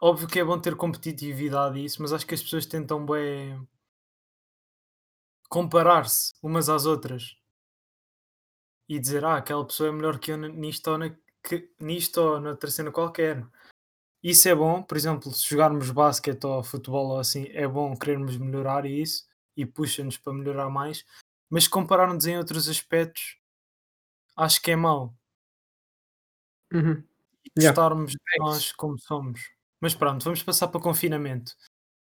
Óbvio 0.00 0.26
que 0.26 0.40
é 0.40 0.44
bom 0.44 0.58
ter 0.58 0.74
competitividade 0.74 1.78
e 1.78 1.84
isso, 1.84 2.02
mas 2.02 2.12
acho 2.12 2.26
que 2.26 2.34
as 2.34 2.42
pessoas 2.42 2.66
tentam 2.66 3.06
bem 3.06 3.56
comparar-se 5.52 6.32
umas 6.42 6.70
às 6.70 6.86
outras 6.86 7.36
e 8.88 8.98
dizer, 8.98 9.22
ah, 9.22 9.36
aquela 9.36 9.66
pessoa 9.66 9.90
é 9.90 9.92
melhor 9.92 10.18
que 10.18 10.32
eu 10.32 10.38
nisto 10.38 10.90
ou, 10.90 10.96
na, 10.96 11.14
que, 11.46 11.70
nisto 11.78 12.16
ou 12.22 12.40
noutra 12.40 12.70
cena 12.70 12.90
qualquer. 12.90 13.46
Isso 14.22 14.48
é 14.48 14.54
bom, 14.54 14.82
por 14.82 14.96
exemplo, 14.96 15.30
se 15.30 15.46
jogarmos 15.50 15.90
basquete 15.90 16.42
ou 16.46 16.64
futebol 16.64 17.08
ou 17.08 17.18
assim, 17.18 17.44
é 17.50 17.68
bom 17.68 17.94
querermos 17.94 18.38
melhorar 18.38 18.86
isso 18.86 19.26
e 19.54 19.66
puxa-nos 19.66 20.16
para 20.16 20.32
melhorar 20.32 20.70
mais, 20.70 21.04
mas 21.50 21.68
comparar-nos 21.68 22.24
em 22.24 22.38
outros 22.38 22.66
aspectos 22.66 23.36
acho 24.34 24.62
que 24.62 24.70
é 24.70 24.76
mau. 24.76 25.14
Uhum. 26.72 27.04
Yeah. 27.58 27.74
gostarmos 27.74 28.12
de 28.12 28.18
É 28.36 28.38
nós 28.38 28.72
como 28.72 28.98
somos. 28.98 29.42
Mas 29.78 29.94
pronto, 29.94 30.24
vamos 30.24 30.42
passar 30.42 30.68
para 30.68 30.80
confinamento. 30.80 31.52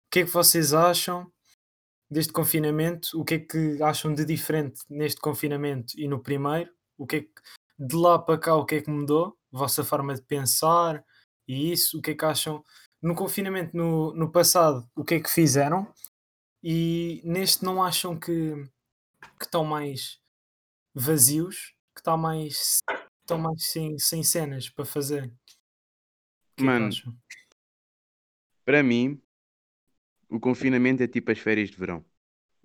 O 0.08 0.10
que 0.10 0.22
é 0.22 0.26
que 0.26 0.32
vocês 0.32 0.74
acham 0.74 1.32
deste 2.10 2.32
confinamento? 2.32 3.20
O 3.20 3.24
que 3.24 3.36
é 3.36 3.40
que 3.40 3.82
acham 3.82 4.14
de 4.14 4.26
diferente 4.26 4.82
neste 4.90 5.20
confinamento 5.20 5.94
e 5.98 6.08
no 6.08 6.22
primeiro? 6.22 6.72
O 6.98 7.06
que 7.06 7.16
é 7.18 7.22
que 7.22 7.30
de 7.78 7.96
lá 7.96 8.18
para 8.18 8.40
cá 8.40 8.56
o 8.56 8.66
que 8.66 8.76
é 8.76 8.82
que 8.82 8.90
mudou? 8.90 9.38
Vossa 9.52 9.84
forma 9.84 10.14
de 10.14 10.22
pensar 10.22 11.04
e 11.48 11.72
isso, 11.72 12.00
o 12.00 12.02
que 12.02 12.12
é 12.12 12.16
que 12.16 12.26
acham 12.26 12.64
no 13.02 13.16
confinamento 13.16 13.76
no, 13.76 14.14
no 14.14 14.32
passado, 14.32 14.90
o 14.96 15.04
que 15.04 15.16
é 15.16 15.20
que 15.20 15.30
fizeram? 15.30 15.88
E 16.64 17.22
neste 17.24 17.64
não 17.64 17.84
acham 17.84 18.18
que, 18.18 18.56
que 19.38 19.46
estão 19.46 19.64
mais 19.64 20.20
vazios, 20.94 21.76
que 21.94 22.02
está 22.02 22.18
mais 22.18 22.80
estão 23.22 23.38
mais 23.38 23.66
sem, 23.66 23.98
sem 24.00 24.24
cenas 24.24 24.70
para 24.70 24.86
fazer? 24.86 25.32
Que 26.56 26.64
Mano, 26.64 26.88
é 26.88 26.90
que 26.90 26.96
acham? 26.98 27.18
para 28.64 28.82
mim, 28.82 29.22
o 30.36 30.40
confinamento 30.40 31.04
é 31.04 31.08
tipo 31.08 31.32
as 31.32 31.40
férias 31.40 31.70
de 31.70 31.78
verão. 31.78 32.06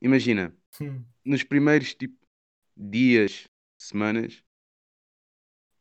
Imagina, 0.00 0.56
Hum, 0.80 1.04
nos 1.24 1.42
primeiros 1.44 1.94
tipo 1.94 2.16
dias, 2.76 3.44
semanas, 3.78 4.42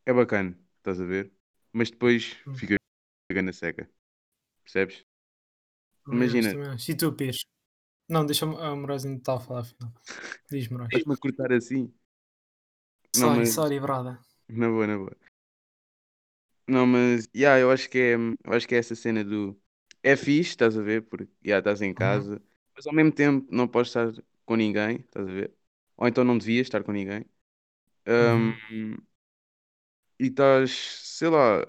é 0.06 0.14
bacana, 0.14 0.58
estás 0.78 1.00
a 1.00 1.06
ver? 1.06 1.32
Mas 1.72 1.92
depois 1.92 2.36
Hum. 2.48 2.56
fica 2.56 3.42
na 3.42 3.54
seca. 3.54 3.90
Percebes? 4.64 5.06
acho, 6.08 6.14
Imagina. 6.16 6.52
também 6.52 6.68
acho. 6.70 6.92
E 6.92 6.96
tu, 6.96 7.14
Pires? 7.14 7.46
Não, 8.10 8.26
deixa-me 8.26 8.56
a 8.58 8.76
Moraes 8.76 9.06
ainda 9.06 9.20
está 9.20 9.36
a 9.36 9.40
falar 9.40 9.62
afinal. 9.62 9.94
Diz 10.50 10.68
Moraes. 10.68 11.06
A 11.06 11.18
cortar 11.18 11.54
assim. 11.54 11.94
Não, 13.16 13.30
Sorry, 13.30 13.46
mas 13.46 13.56
sorry, 13.56 13.80
brother. 13.80 14.18
na 14.50 14.68
boa, 14.70 14.88
na 14.88 14.98
boa. 14.98 15.16
Não, 16.68 16.86
mas 16.86 17.28
yeah, 17.36 17.60
eu 17.60 17.72
acho 17.72 17.90
que 17.90 17.98
é, 17.98 18.14
eu 18.16 18.54
acho 18.54 18.68
que 18.68 18.76
é 18.76 18.78
essa 18.78 18.96
cena 18.96 19.24
do 19.24 19.60
é 20.04 20.16
fixe, 20.16 20.52
estás 20.52 20.78
a 20.78 20.82
ver? 20.82 21.04
Porque 21.04 21.32
yeah, 21.46 21.60
estás 21.60 21.82
em 21.82 21.94
Uhum. 22.00 22.30
casa, 22.30 22.42
mas 22.76 22.88
ao 22.88 22.94
mesmo 22.94 23.12
tempo 23.12 23.48
não 23.54 23.68
podes 23.68 23.90
estar 23.90 24.12
com 24.46 24.56
ninguém, 24.56 24.98
estás 24.98 25.28
a 25.28 25.32
ver? 25.32 25.54
Ou 25.98 26.08
então 26.08 26.24
não 26.24 26.38
devias 26.38 26.68
estar 26.68 26.84
com 26.84 26.92
ninguém. 26.92 27.26
Uhum. 28.20 28.54
Ahm, 28.72 28.98
e 30.20 30.26
estás, 30.28 30.72
sei 31.18 31.30
lá, 31.30 31.66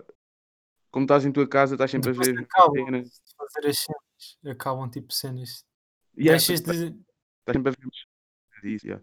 como 0.90 1.04
estás 1.04 1.24
em 1.24 1.32
tua 1.32 1.48
casa, 1.48 1.74
estás 1.74 1.90
sempre 1.90 2.10
a 2.12 2.14
Depois 2.14 2.28
ver 2.30 2.48
as 2.56 2.64
acabam 2.64 2.86
cenas. 2.86 3.22
fazer 3.36 3.68
as 3.68 3.78
cenas. 3.78 4.38
Acabam 4.46 4.90
tipo 4.90 5.12
cenas. 5.12 5.64
Yeah, 6.16 6.36
Deixas 6.38 6.60
estás 6.60 6.60
de, 6.62 6.96
estás 7.40 7.56
sempre 7.56 7.70
a 7.72 7.76
ver 7.76 7.90
yeah. 8.84 9.00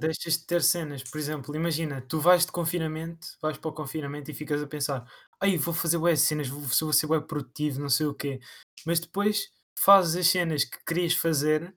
deixas 0.00 0.38
de 0.38 0.46
ter 0.46 0.62
cenas. 0.62 1.02
Por 1.02 1.18
exemplo, 1.18 1.54
imagina, 1.56 2.00
tu 2.02 2.20
vais 2.20 2.46
de 2.46 2.52
confinamento, 2.52 3.36
vais 3.40 3.58
para 3.58 3.70
o 3.70 3.72
confinamento 3.74 4.30
e 4.30 4.34
ficas 4.34 4.62
a 4.62 4.66
pensar, 4.66 5.04
ai, 5.40 5.56
vou 5.58 5.74
fazer 5.74 5.98
bué 5.98 6.16
cenas, 6.16 6.48
vou, 6.48 6.60
vou 6.62 6.92
ser 6.92 7.06
bué 7.06 7.20
produtivo, 7.20 7.80
não 7.80 7.88
sei 7.88 8.06
o 8.06 8.14
quê. 8.14 8.40
Mas 8.86 9.00
depois 9.00 9.50
fazes 9.78 10.16
as 10.16 10.26
cenas 10.28 10.64
que 10.64 10.78
querias 10.84 11.14
fazer 11.14 11.74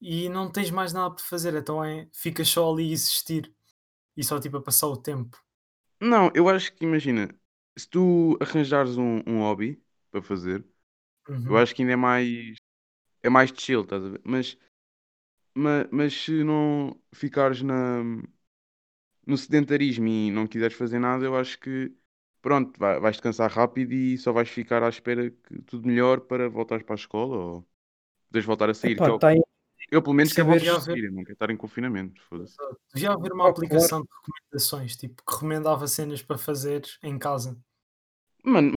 e 0.00 0.28
não 0.28 0.50
tens 0.50 0.70
mais 0.70 0.92
nada 0.92 1.14
para 1.14 1.24
fazer, 1.24 1.54
então 1.54 1.84
é, 1.84 2.08
ficas 2.14 2.48
só 2.48 2.72
ali 2.72 2.90
a 2.90 2.92
existir 2.94 3.52
e 4.16 4.24
só 4.24 4.40
tipo 4.40 4.58
a 4.58 4.62
passar 4.62 4.88
o 4.88 4.96
tempo. 4.96 5.38
Não, 6.00 6.30
eu 6.34 6.48
acho 6.48 6.72
que 6.74 6.84
imagina, 6.84 7.28
se 7.76 7.88
tu 7.88 8.36
arranjares 8.40 8.96
um, 8.98 9.18
um 9.26 9.38
hobby 9.40 9.82
para 10.10 10.22
fazer, 10.22 10.64
eu 11.48 11.56
Uhum. 11.56 11.58
acho 11.58 11.74
que 11.74 11.82
ainda 11.82 11.94
é 11.94 11.96
mais 11.96 12.56
é 13.22 13.30
mais 13.30 13.50
chill, 13.56 13.82
estás 13.82 14.04
a 14.04 14.10
ver? 14.10 14.22
Mas, 14.24 14.58
mas, 15.54 15.88
mas 15.92 16.14
se 16.14 16.44
não 16.44 17.00
ficares 17.14 17.62
na, 17.62 18.02
no 19.26 19.36
sedentarismo 19.36 20.06
e 20.08 20.30
não 20.30 20.46
quiseres 20.46 20.76
fazer 20.76 20.98
nada, 20.98 21.24
eu 21.24 21.36
acho 21.36 21.58
que 21.58 21.92
pronto, 22.46 22.78
vai, 22.78 23.00
vais-te 23.00 23.20
cansar 23.20 23.50
rápido 23.50 23.92
e 23.92 24.16
só 24.16 24.30
vais 24.32 24.48
ficar 24.48 24.80
à 24.80 24.88
espera 24.88 25.28
que 25.28 25.62
tudo 25.62 25.88
melhor 25.88 26.20
para 26.20 26.48
voltares 26.48 26.84
para 26.84 26.94
a 26.94 27.02
escola 27.02 27.36
ou 27.36 27.66
poderes 28.28 28.46
voltar 28.46 28.70
a 28.70 28.74
sair. 28.74 28.94
Que 28.94 29.02
Epá, 29.02 29.08
é 29.08 29.12
o- 29.12 29.18
tá 29.18 29.28
aí. 29.30 29.42
eu 29.90 30.00
pelo 30.00 30.14
menos 30.14 30.32
quero 30.32 30.46
voltar 30.46 30.76
a 30.76 30.80
sair, 30.80 31.06
eu 31.06 31.12
não 31.12 31.24
quero 31.24 31.32
estar 31.32 31.50
em 31.50 31.56
confinamento. 31.56 32.22
Devia 32.94 33.10
haver 33.10 33.32
uma 33.32 33.48
aplicação 33.48 34.02
de 34.02 34.08
recomendações, 34.14 34.96
tipo, 34.96 35.24
que 35.26 35.32
recomendava 35.34 35.88
cenas 35.88 36.22
para 36.22 36.38
fazer 36.38 36.84
em 37.02 37.18
casa. 37.18 37.58
Mano, 38.44 38.74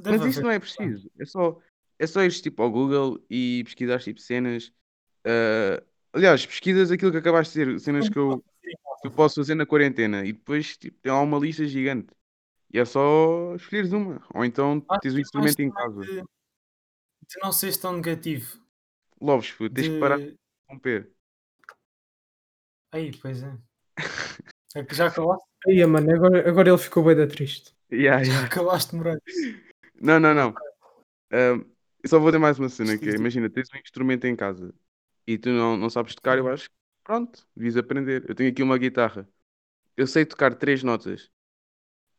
Deve 0.00 0.18
mas 0.18 0.26
isso 0.26 0.42
não 0.42 0.50
é 0.50 0.58
preciso. 0.58 1.10
É 1.18 1.24
só, 1.24 1.58
é 1.98 2.06
só 2.06 2.22
ires 2.22 2.42
tipo 2.42 2.62
ao 2.62 2.70
Google 2.70 3.18
e 3.30 3.62
pesquisar 3.64 3.98
tipo 4.00 4.20
cenas. 4.20 4.70
ah, 5.24 5.82
aliás, 6.12 6.44
pesquisas 6.44 6.90
aquilo 6.90 7.12
que 7.12 7.16
acabaste 7.16 7.54
de 7.58 7.64
dizer, 7.64 7.80
cenas 7.80 8.10
que 8.10 8.18
eu, 8.18 8.44
que 9.00 9.06
eu 9.06 9.10
posso 9.10 9.36
fazer 9.36 9.54
na 9.54 9.64
quarentena 9.64 10.22
e 10.26 10.34
depois 10.34 10.76
tipo, 10.76 10.98
tem 11.00 11.10
lá 11.10 11.22
uma 11.22 11.38
lista 11.38 11.66
gigante. 11.66 12.08
E 12.72 12.78
é 12.78 12.84
só 12.84 13.54
escolheres 13.54 13.92
uma. 13.92 14.22
Ou 14.34 14.44
então 14.44 14.84
Acho 14.88 15.00
tens 15.00 15.12
o 15.12 15.14
mais 15.14 15.26
instrumento 15.26 15.60
em 15.60 15.70
casa. 15.70 16.00
De, 16.00 16.16
de 16.16 17.40
não 17.42 17.52
seres 17.52 17.76
tão 17.76 17.92
negativo. 17.94 18.58
Lobos, 19.20 19.50
puto, 19.52 19.74
tens 19.74 19.88
que 19.88 20.00
parar 20.00 20.18
de 20.18 20.32
De... 20.32 20.38
romper. 20.68 21.10
Aí, 22.92 23.16
pois 23.20 23.42
é. 23.42 23.56
É 24.74 24.84
que 24.84 24.94
já 24.94 25.06
acabaste, 25.06 25.42
Aí, 25.66 25.84
mano, 25.86 26.14
agora, 26.14 26.46
agora 26.46 26.68
ele 26.68 26.76
ficou 26.76 27.02
bem 27.02 27.16
da 27.16 27.26
triste. 27.26 27.74
Yeah, 27.90 28.22
já 28.22 28.30
yeah. 28.30 28.46
acabaste 28.46 28.90
de 28.90 28.96
morar. 28.98 29.18
Não, 30.02 30.20
não, 30.20 30.34
não. 30.34 30.54
Ah, 31.30 31.58
eu 32.02 32.08
só 32.08 32.18
vou 32.18 32.30
ter 32.30 32.38
mais 32.38 32.58
uma 32.58 32.68
cena 32.68 32.96
que 32.98 33.08
é, 33.08 33.12
imagina, 33.14 33.48
tens 33.48 33.68
um 33.74 33.78
instrumento 33.78 34.26
em 34.26 34.36
casa 34.36 34.74
e 35.26 35.38
tu 35.38 35.48
não, 35.48 35.76
não 35.76 35.90
sabes 35.90 36.14
tocar, 36.14 36.38
eu 36.38 36.44
Sim. 36.44 36.50
acho 36.50 36.70
que 36.70 36.76
pronto, 37.02 37.48
devias 37.56 37.76
aprender. 37.76 38.24
Eu 38.28 38.34
tenho 38.34 38.50
aqui 38.50 38.62
uma 38.62 38.78
guitarra. 38.78 39.28
Eu 39.96 40.06
sei 40.06 40.24
tocar 40.26 40.54
três 40.54 40.82
notas. 40.82 41.30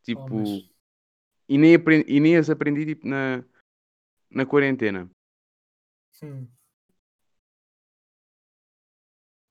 Tipo, 0.07 0.23
Oh, 0.23 0.29
mas- 0.29 0.69
e, 1.49 1.57
nem 1.57 1.75
aprendi, 1.75 2.05
e 2.15 2.19
nem 2.19 2.37
as 2.37 2.49
aprendi 2.49 2.85
tipo, 2.85 3.07
na, 3.07 3.43
na 4.31 4.45
quarentena. 4.45 5.09
Hum. 6.21 6.47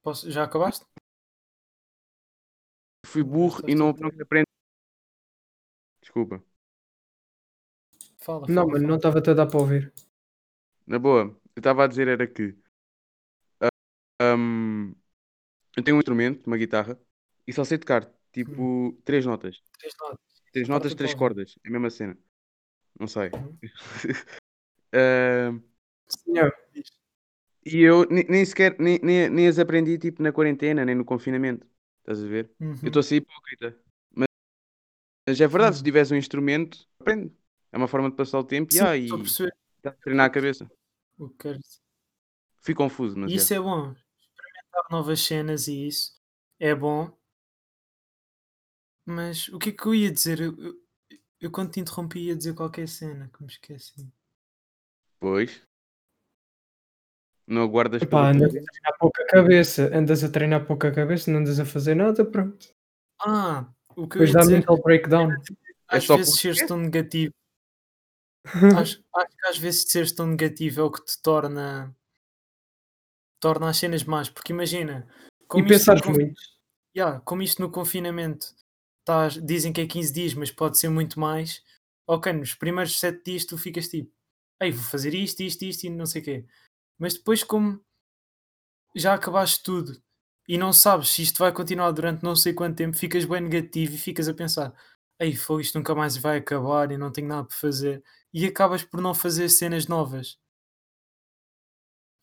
Posso... 0.03 0.31
Já 0.31 0.45
acabaste? 0.45 0.87
Fui 3.07 3.23
burro 3.23 3.63
e 3.67 3.75
não, 3.75 3.93
não 3.93 4.09
aprendi. 4.21 4.47
Desculpa. 6.01 6.43
Fala, 8.19 8.47
Não, 8.49 8.67
fala, 8.67 8.79
não 8.79 8.81
fala. 8.87 8.97
estava 8.97 9.19
a 9.19 9.35
dar 9.35 9.47
para 9.47 9.59
ouvir. 9.59 9.93
Na 10.87 10.99
boa, 10.99 11.23
eu 11.55 11.61
estava 11.61 11.85
a 11.85 11.87
dizer 11.87 12.09
era 12.09 12.27
que 12.27 12.57
ah, 13.61 13.69
ahm, 14.21 14.95
eu 15.77 15.85
tenho 15.85 15.97
um 15.97 16.01
instrumento, 16.01 16.47
uma 16.47 16.57
guitarra, 16.59 17.01
e 17.47 17.53
só 17.53 17.65
sei 17.65 17.79
tocar 17.79 18.11
tipo 18.33 18.93
três 19.05 19.27
notas. 19.27 19.63
Três 19.79 19.95
notas. 20.01 20.36
Três 20.57 20.69
notas, 20.69 20.95
três 20.95 21.13
cordas. 21.13 21.59
É 21.63 21.69
a 21.69 21.71
mesma 21.71 21.91
cena. 21.91 22.17
Não 22.99 23.07
sei. 23.07 23.31
Uhum. 23.33 23.59
Ahm, 24.95 25.63
Senhor, 26.09 26.53
e 27.65 27.81
eu 27.83 28.05
ne- 28.09 28.25
nem 28.29 28.45
sequer 28.45 28.77
nem, 28.79 28.99
nem, 29.03 29.29
nem 29.31 29.49
as 29.49 29.59
aprendi 29.59 29.99
tipo 29.99 30.23
na 30.23 30.33
quarentena, 30.33 30.85
nem 30.85 30.95
no 30.95 31.05
confinamento. 31.05 31.67
Estás 32.01 32.23
a 32.23 32.27
ver? 32.27 32.51
Eu 32.83 32.89
Uhum. 32.89 32.89
estou 32.89 33.01
a 33.01 33.03
ser 33.03 33.17
hipócrita. 33.17 33.77
Mas, 34.15 34.29
mas 35.27 35.41
é 35.41 35.47
verdade, 35.47 35.77
se 35.77 35.83
Hum. 35.83 35.85
tiveres 35.85 36.11
um 36.11 36.17
instrumento, 36.17 36.89
aprende. 37.01 37.33
É 37.73 37.77
uma 37.77 37.89
forma 37.89 38.11
de 38.11 38.17
passar 38.17 38.39
o 38.39 38.45
tempo 38.45 38.73
Sim, 38.73 38.79
e, 38.79 38.81
ah, 38.81 38.97
a 39.11 39.17
e 39.85 39.89
a 39.89 39.93
treinar 39.93 40.27
a 40.27 40.31
cabeça. 40.31 40.71
o 41.19 41.29
que 41.29 41.37
queres 41.39 41.61
dizer. 41.63 41.81
Fui 42.63 42.75
confuso, 42.75 43.17
mas 43.19 43.33
E 43.33 43.37
é. 43.37 43.37
isso 43.37 43.55
é 43.55 43.61
bom. 43.61 43.93
Experimentar 43.93 44.85
novas 44.91 45.21
cenas 45.21 45.69
e 45.69 45.87
isso 45.89 46.21
é 46.59 46.75
bom. 46.75 47.13
Mas 49.07 49.49
o 49.49 49.59
que 49.59 49.69
é 49.71 49.73
que 49.73 49.87
eu 49.87 49.95
ia 49.95 50.11
dizer? 50.11 50.41
Eu, 50.41 50.55
eu, 50.59 50.75
eu 51.41 51.51
quando 51.51 51.71
te 51.71 51.79
interrompi 51.81 52.19
ia 52.27 52.37
dizer 52.37 52.55
qualquer 52.55 52.89
cena 52.89 53.31
que 53.33 53.41
me 53.41 53.49
esqueci. 53.49 54.13
Pois. 55.21 55.63
Não 57.47 57.63
aguardas 57.63 58.03
Epá, 58.03 58.31
andas 58.31 58.49
a 58.49 58.61
treinar 58.61 58.99
pouca 58.99 59.25
cabeça, 59.27 59.91
andas 59.97 60.25
a 60.25 60.29
treinar 60.29 60.67
pouca 60.67 60.93
cabeça, 60.93 61.31
não 61.31 61.39
andas 61.39 61.61
a 61.61 61.65
fazer 61.65 61.95
nada, 61.95 62.25
pronto. 62.25 62.75
Ah, 63.21 63.73
o 63.91 64.09
que 64.09 64.19
eu 64.19 64.27
Depois 64.27 64.31
ia 64.31 64.35
dá 64.35 64.41
dizer 64.41 64.57
mental 64.59 64.83
breakdown. 64.83 65.31
É 65.89 65.97
às 65.97 66.05
só 66.05 66.17
vezes 66.17 66.41
seres 66.41 66.63
é. 66.63 66.67
tão 66.67 66.77
negativo. 66.79 67.33
Acho, 68.77 69.05
acho 69.15 69.37
que 69.37 69.47
às 69.47 69.59
vezes 69.59 69.85
seres 69.89 70.11
tão 70.13 70.27
negativo 70.27 70.81
é 70.81 70.85
o 70.85 70.91
que 70.91 71.05
te 71.05 71.23
torna 71.23 71.97
torna 73.39 73.69
as 73.71 73.77
cenas 73.77 74.03
más. 74.03 74.29
Porque 74.29 74.53
imagina, 74.53 75.07
E 75.41 75.47
como 75.47 75.67
isto, 75.67 75.73
no 75.73 75.79
pensares 75.79 76.03
confi- 76.03 76.25
muito. 76.25 76.41
yeah, 76.97 77.21
como 77.21 77.43
isto 77.43 77.63
no 77.63 77.71
confinamento 77.71 78.49
estás- 79.07 79.35
dizem 79.47 79.73
que 79.73 79.81
é 79.81 79.87
15 79.87 80.13
dias, 80.13 80.35
mas 80.35 80.51
pode 80.51 80.79
ser 80.79 80.89
muito 80.89 81.21
mais. 81.21 81.63
Ok, 82.07 82.33
nos 82.33 82.55
primeiros 82.55 82.99
7 82.99 83.23
dias 83.25 83.45
tu 83.45 83.57
ficas 83.57 83.89
tipo, 83.89 84.13
ei, 84.61 84.73
vou 84.73 84.83
fazer 84.85 85.15
isto, 85.15 85.43
isto, 85.43 85.63
isto 85.65 85.85
e 85.85 85.91
não 85.91 86.07
sei 86.07 86.23
o 86.23 86.25
quê. 86.25 86.47
Mas 86.99 87.15
depois, 87.15 87.45
como 87.45 87.81
já 88.95 89.15
acabaste 89.15 89.63
tudo 89.63 90.03
e 90.49 90.57
não 90.59 90.73
sabes 90.73 91.11
se 91.11 91.23
isto 91.23 91.39
vai 91.39 91.53
continuar 91.53 91.91
durante 91.93 92.23
não 92.23 92.35
sei 92.37 92.53
quanto 92.55 92.77
tempo, 92.77 92.97
ficas 92.97 93.25
bem 93.25 93.41
negativo 93.41 93.95
e 93.95 93.99
ficas 93.99 94.29
a 94.29 94.35
pensar, 94.35 94.75
ei, 95.21 95.35
foi 95.37 95.63
isto 95.63 95.79
nunca 95.79 95.95
mais 95.95 96.17
vai 96.17 96.39
acabar 96.39 96.91
e 96.93 96.97
não 96.97 97.13
tenho 97.13 97.29
nada 97.29 97.45
para 97.47 97.57
fazer. 97.57 98.03
E 98.33 98.47
acabas 98.47 98.83
por 98.85 99.01
não 99.01 99.15
fazer 99.15 99.49
cenas 99.49 99.87
novas 99.87 100.39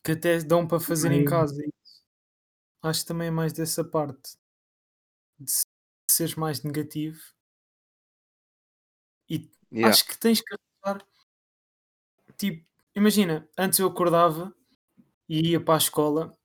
que 0.04 0.12
até 0.12 0.38
dão 0.42 0.66
para 0.66 0.80
fazer 0.80 1.12
em 1.12 1.18
Bem, 1.20 1.24
casa. 1.24 1.62
Acho 2.82 3.00
que 3.00 3.06
também 3.06 3.28
é 3.28 3.30
mais 3.30 3.52
dessa 3.52 3.82
parte 3.82 4.36
de 5.38 5.50
seres 6.10 6.34
mais 6.34 6.62
negativo 6.62 7.20
e 9.28 9.50
Yeah. 9.72 9.90
acho 9.90 10.06
que 10.06 10.16
tens 10.16 10.40
que 10.40 10.54
arranjar 10.54 11.04
tipo, 12.36 12.64
imagina, 12.94 13.48
antes 13.58 13.78
eu 13.78 13.88
acordava 13.88 14.54
e 15.28 15.50
ia 15.50 15.60
para 15.60 15.74
a 15.74 15.78
escola 15.78 16.36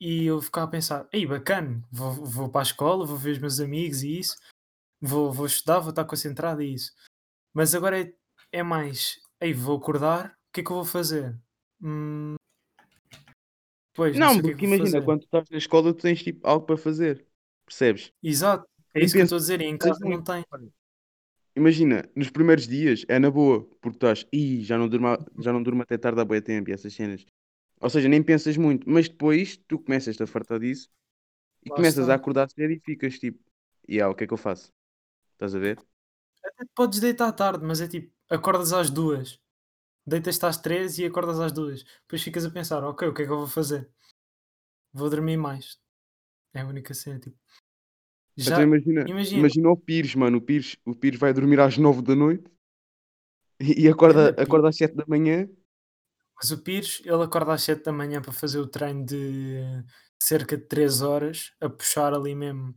e 0.00 0.26
eu 0.26 0.40
ficava 0.40 0.66
a 0.66 0.70
pensar, 0.70 1.08
ei, 1.12 1.26
bacana, 1.26 1.82
vou, 1.90 2.12
vou 2.24 2.48
para 2.48 2.60
a 2.60 2.62
escola, 2.62 3.04
vou 3.04 3.16
ver 3.16 3.32
os 3.32 3.38
meus 3.38 3.60
amigos 3.60 4.02
e 4.02 4.18
isso, 4.18 4.36
vou, 5.00 5.32
vou 5.32 5.46
estudar, 5.46 5.80
vou 5.80 5.90
estar 5.90 6.04
concentrado 6.04 6.62
e 6.62 6.74
isso. 6.74 6.92
Mas 7.52 7.74
agora 7.74 8.00
é, 8.00 8.12
é 8.52 8.62
mais, 8.62 9.20
ei, 9.40 9.52
vou 9.52 9.76
acordar, 9.76 10.30
o 10.30 10.52
que 10.52 10.60
é 10.60 10.64
que 10.64 10.70
eu 10.70 10.76
vou 10.76 10.84
fazer? 10.84 11.36
Hum, 11.82 12.36
pois, 13.94 14.16
não, 14.16 14.26
Não, 14.26 14.32
é 14.32 14.34
que 14.34 14.42
porque 14.42 14.66
imagina, 14.66 14.90
fazer. 14.90 15.04
quando 15.04 15.20
tu 15.20 15.24
estás 15.24 15.50
na 15.50 15.58
escola, 15.58 15.94
tu 15.94 16.02
tens 16.02 16.22
tipo 16.22 16.46
algo 16.46 16.66
para 16.66 16.76
fazer. 16.76 17.27
Percebes? 17.68 18.10
Exato, 18.22 18.66
é 18.94 19.04
isso 19.04 19.14
que 19.14 19.20
eu 19.20 19.24
estou 19.24 19.36
a 19.36 19.40
dizer, 19.40 19.60
e 19.60 19.64
em 19.66 19.76
casa 19.76 20.00
não 20.02 20.22
tem. 20.22 20.44
Imagina, 21.54 22.08
nos 22.16 22.30
primeiros 22.30 22.66
dias 22.66 23.04
é 23.08 23.18
na 23.18 23.30
boa, 23.30 23.64
porque 23.80 23.96
estás, 23.96 24.26
ih, 24.32 24.64
já 24.64 24.78
não 24.78 24.88
durmo, 24.88 25.08
já 25.38 25.52
não 25.52 25.62
durmo 25.62 25.82
até 25.82 25.98
tarde 25.98 26.20
há 26.20 26.24
bué 26.24 26.40
tempo 26.40 26.70
e 26.70 26.72
essas 26.72 26.94
cenas. 26.94 27.26
Ou 27.80 27.90
seja, 27.90 28.08
nem 28.08 28.22
pensas 28.22 28.56
muito, 28.56 28.88
mas 28.88 29.08
depois 29.08 29.56
tu 29.68 29.78
começas 29.78 30.20
a 30.20 30.26
fartar 30.26 30.58
disso 30.58 30.88
e 31.64 31.70
Lá 31.70 31.76
começas 31.76 32.08
a 32.08 32.14
acordar 32.14 32.48
cedo 32.48 32.72
e 32.72 32.80
ficas 32.80 33.18
tipo, 33.18 33.38
e 33.86 34.00
ah, 34.00 34.08
o 34.08 34.14
que 34.14 34.24
é 34.24 34.26
que 34.26 34.32
eu 34.32 34.38
faço? 34.38 34.72
Estás 35.32 35.54
a 35.54 35.58
ver? 35.58 35.78
Até 36.44 36.64
te 36.64 36.70
podes 36.74 37.00
deitar 37.00 37.30
tarde, 37.32 37.64
mas 37.64 37.80
é 37.80 37.88
tipo, 37.88 38.12
acordas 38.30 38.72
às 38.72 38.88
duas, 38.88 39.40
deitas-te 40.06 40.46
às 40.46 40.56
três 40.56 40.98
e 40.98 41.04
acordas 41.04 41.38
às 41.38 41.52
duas. 41.52 41.84
Depois 42.02 42.22
ficas 42.22 42.44
a 42.44 42.50
pensar, 42.50 42.82
ok, 42.84 43.08
o 43.08 43.14
que 43.14 43.22
é 43.22 43.26
que 43.26 43.32
eu 43.32 43.38
vou 43.38 43.46
fazer? 43.46 43.90
Vou 44.92 45.10
dormir 45.10 45.36
mais. 45.36 45.78
É 46.58 46.62
a 46.62 46.66
única 46.66 46.92
cena, 46.92 47.20
tipo. 47.20 47.36
Já, 48.36 48.54
Então 48.54 48.62
imagina, 48.64 49.08
imagina. 49.08 49.38
imagina 49.38 49.70
o 49.70 49.76
Pires, 49.76 50.14
mano. 50.16 50.38
O 50.38 50.40
Pires, 50.40 50.76
o 50.84 50.92
Pires 50.94 51.20
vai 51.20 51.32
dormir 51.32 51.60
às 51.60 51.78
9 51.78 52.02
da 52.02 52.16
noite 52.16 52.50
e, 53.60 53.84
e 53.84 53.88
acorda, 53.88 54.32
Pires. 54.32 54.48
acorda 54.48 54.68
às 54.68 54.76
7 54.76 54.96
da 54.96 55.04
manhã. 55.06 55.48
Mas 56.36 56.50
o 56.50 56.60
Pires, 56.60 57.00
ele 57.04 57.22
acorda 57.22 57.52
às 57.52 57.62
7 57.62 57.84
da 57.84 57.92
manhã 57.92 58.20
para 58.20 58.32
fazer 58.32 58.58
o 58.58 58.66
treino 58.66 59.04
de 59.04 59.62
cerca 60.20 60.56
de 60.56 60.64
3 60.64 61.00
horas, 61.00 61.52
a 61.60 61.68
puxar 61.68 62.12
ali 62.12 62.34
mesmo 62.34 62.74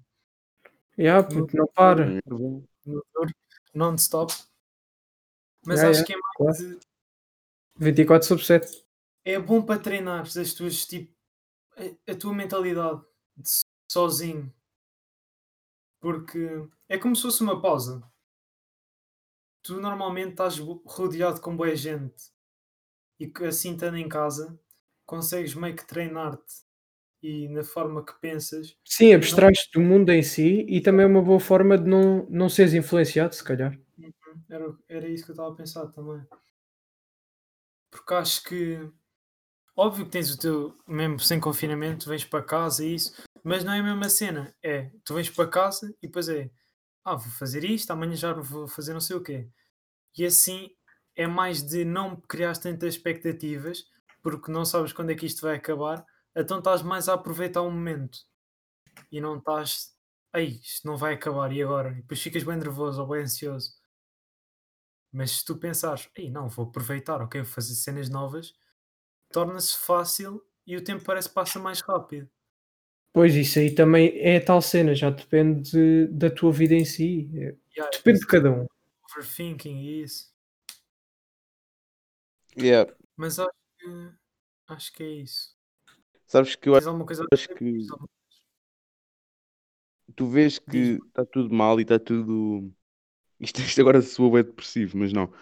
Yeah, 0.97 1.27
puto, 1.27 1.57
não 1.57 1.65
para. 1.73 2.21
no 2.27 2.63
duro, 2.85 3.33
non-stop. 3.73 4.31
Mas 5.65 5.79
Yeah, 5.79 5.89
acho 5.99 6.05
yeah, 6.05 6.05
que 6.05 6.13
é 6.13 6.17
mais 6.17 6.57
claro. 6.59 6.79
de- 6.79 6.87
24 7.77 8.27
sobre 8.27 8.45
7. 8.45 8.85
é 9.25 9.39
bom 9.39 9.61
para 9.63 9.79
treinares 9.81 10.35
as 10.37 10.53
tuas, 10.53 10.85
tipo, 10.85 11.15
a, 11.77 12.11
a 12.11 12.15
tua 12.15 12.33
mentalidade 12.33 13.01
de 13.37 13.49
sozinho. 13.91 14.53
Porque 15.99 16.67
é 16.87 16.97
como 16.97 17.15
se 17.15 17.23
fosse 17.23 17.43
uma 17.43 17.61
pausa. 17.61 18.01
Tu 19.63 19.79
normalmente 19.79 20.31
estás 20.31 20.57
rodeado 20.57 21.41
com 21.41 21.55
boa 21.55 21.75
gente 21.75 22.31
e 23.19 23.31
assim 23.45 23.73
estando 23.73 23.97
em 23.97 24.09
casa 24.09 24.59
consegues 25.05 25.53
meio 25.53 25.75
que 25.75 25.85
treinar-te 25.85 26.63
e 27.21 27.47
na 27.49 27.63
forma 27.63 28.03
que 28.03 28.13
pensas. 28.19 28.75
Sim, 28.83 29.13
abstrais-te 29.13 29.71
do 29.73 29.81
mundo 29.81 30.09
em 30.09 30.23
si 30.23 30.65
e 30.67 30.81
também 30.81 31.03
é 31.03 31.07
uma 31.07 31.21
boa 31.21 31.39
forma 31.39 31.77
de 31.77 31.87
não, 31.87 32.25
não 32.29 32.49
seres 32.49 32.73
influenciado, 32.73 33.35
se 33.35 33.43
calhar. 33.43 33.77
Era, 34.49 34.73
era 34.87 35.07
isso 35.07 35.25
que 35.25 35.31
eu 35.31 35.33
estava 35.33 35.51
a 35.51 35.55
pensar 35.55 35.85
também. 35.87 36.25
Porque 37.91 38.13
acho 38.13 38.43
que 38.45 38.89
óbvio 39.75 40.05
que 40.05 40.11
tens 40.11 40.33
o 40.33 40.39
teu, 40.39 40.77
mesmo 40.87 41.19
sem 41.19 41.39
confinamento, 41.39 42.09
vens 42.09 42.25
para 42.25 42.43
casa 42.43 42.85
e 42.85 42.95
isso, 42.95 43.13
mas 43.43 43.63
não 43.63 43.73
é 43.73 43.79
a 43.79 43.83
mesma 43.83 44.09
cena. 44.09 44.55
É, 44.63 44.91
tu 45.03 45.13
vens 45.13 45.29
para 45.29 45.49
casa 45.49 45.93
e 46.01 46.07
depois 46.07 46.29
é, 46.29 46.51
ah, 47.03 47.15
vou 47.15 47.31
fazer 47.31 47.63
isto, 47.63 47.91
amanhã 47.91 48.15
já 48.15 48.33
vou 48.33 48.67
fazer 48.67 48.93
não 48.93 49.01
sei 49.01 49.15
o 49.15 49.23
quê. 49.23 49.49
E 50.17 50.25
assim 50.25 50.69
é 51.15 51.27
mais 51.27 51.63
de 51.63 51.85
não 51.85 52.15
criar 52.15 52.57
tantas 52.57 52.95
expectativas, 52.95 53.85
porque 54.21 54.51
não 54.51 54.65
sabes 54.65 54.93
quando 54.93 55.11
é 55.11 55.15
que 55.15 55.25
isto 55.25 55.41
vai 55.41 55.55
acabar, 55.55 56.05
então 56.35 56.59
estás 56.59 56.81
mais 56.81 57.09
a 57.09 57.13
aproveitar 57.13 57.61
o 57.61 57.71
momento 57.71 58.19
e 59.11 59.21
não 59.21 59.37
estás, 59.37 59.95
ei, 60.35 60.59
isto 60.63 60.87
não 60.87 60.97
vai 60.97 61.13
acabar, 61.15 61.51
e 61.51 61.61
agora? 61.61 61.91
E 61.91 62.01
depois 62.01 62.21
ficas 62.21 62.43
bem 62.43 62.57
nervoso 62.57 63.01
ou 63.01 63.07
bem 63.07 63.23
ansioso. 63.23 63.73
Mas 65.11 65.31
se 65.31 65.45
tu 65.45 65.57
pensares, 65.57 66.09
ei, 66.15 66.29
não, 66.31 66.47
vou 66.47 66.65
aproveitar, 66.65 67.21
ok, 67.21 67.41
vou 67.41 67.51
fazer 67.51 67.75
cenas 67.75 68.09
novas, 68.09 68.53
torna-se 69.31 69.77
fácil 69.77 70.41
e 70.65 70.77
o 70.77 70.83
tempo 70.83 71.03
parece 71.03 71.29
que 71.29 71.35
passa 71.35 71.59
mais 71.59 71.81
rápido. 71.81 72.29
Pois 73.13 73.35
isso 73.35 73.59
aí 73.59 73.73
também 73.75 74.13
é 74.19 74.37
a 74.37 74.43
tal 74.45 74.61
cena, 74.61 74.95
já 74.95 75.09
depende 75.09 76.07
da 76.07 76.29
tua 76.29 76.51
vida 76.51 76.73
em 76.73 76.85
si. 76.85 77.29
É- 77.35 77.55
Yeah, 77.77 77.89
Depende 77.97 78.19
de 78.19 78.27
cada 78.27 78.51
um. 78.51 78.65
overthinking 79.09 79.77
e 79.79 80.01
isso. 80.03 80.29
Yeah. 82.57 82.93
Mas 83.15 83.39
acho 83.39 83.49
que 83.79 84.09
acho 84.67 84.93
que 84.93 85.03
é 85.03 85.09
isso. 85.09 85.55
Sabes 86.27 86.55
que 86.55 86.67
eu 86.67 86.75
acho 86.75 87.05
dizer? 87.05 87.57
que 87.57 87.87
tu 90.15 90.27
vês 90.27 90.59
que 90.59 90.99
está 91.07 91.25
tudo 91.25 91.53
mal 91.53 91.79
e 91.79 91.83
está 91.83 91.97
tudo. 91.99 92.71
Isto, 93.39 93.61
isto 93.61 93.81
agora 93.81 94.01
soa 94.01 94.31
bem 94.31 94.43
depressivo, 94.43 94.97
mas 94.97 95.13
não. 95.13 95.33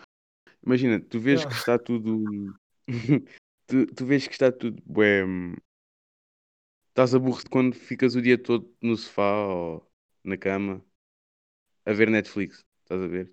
Imagina, 0.63 0.99
tu 0.99 1.19
vês 1.19 1.41
Yeah. 1.41 1.55
que 1.55 1.59
está 1.59 1.79
tudo. 1.79 2.55
tu, 3.67 3.85
tu 3.87 4.05
vês 4.05 4.27
que 4.27 4.33
está 4.33 4.51
tudo. 4.51 4.81
Hum, 4.87 5.55
Estás 6.89 7.13
aborrecido 7.15 7.49
quando 7.49 7.73
ficas 7.75 8.15
o 8.15 8.21
dia 8.21 8.37
todo 8.37 8.73
no 8.81 8.95
sofá 8.97 9.45
ou 9.47 9.89
na 10.23 10.37
cama 10.37 10.83
a 11.85 11.93
ver 11.93 12.09
Netflix. 12.09 12.65
Estás 12.83 13.01
a 13.01 13.07
ver? 13.07 13.31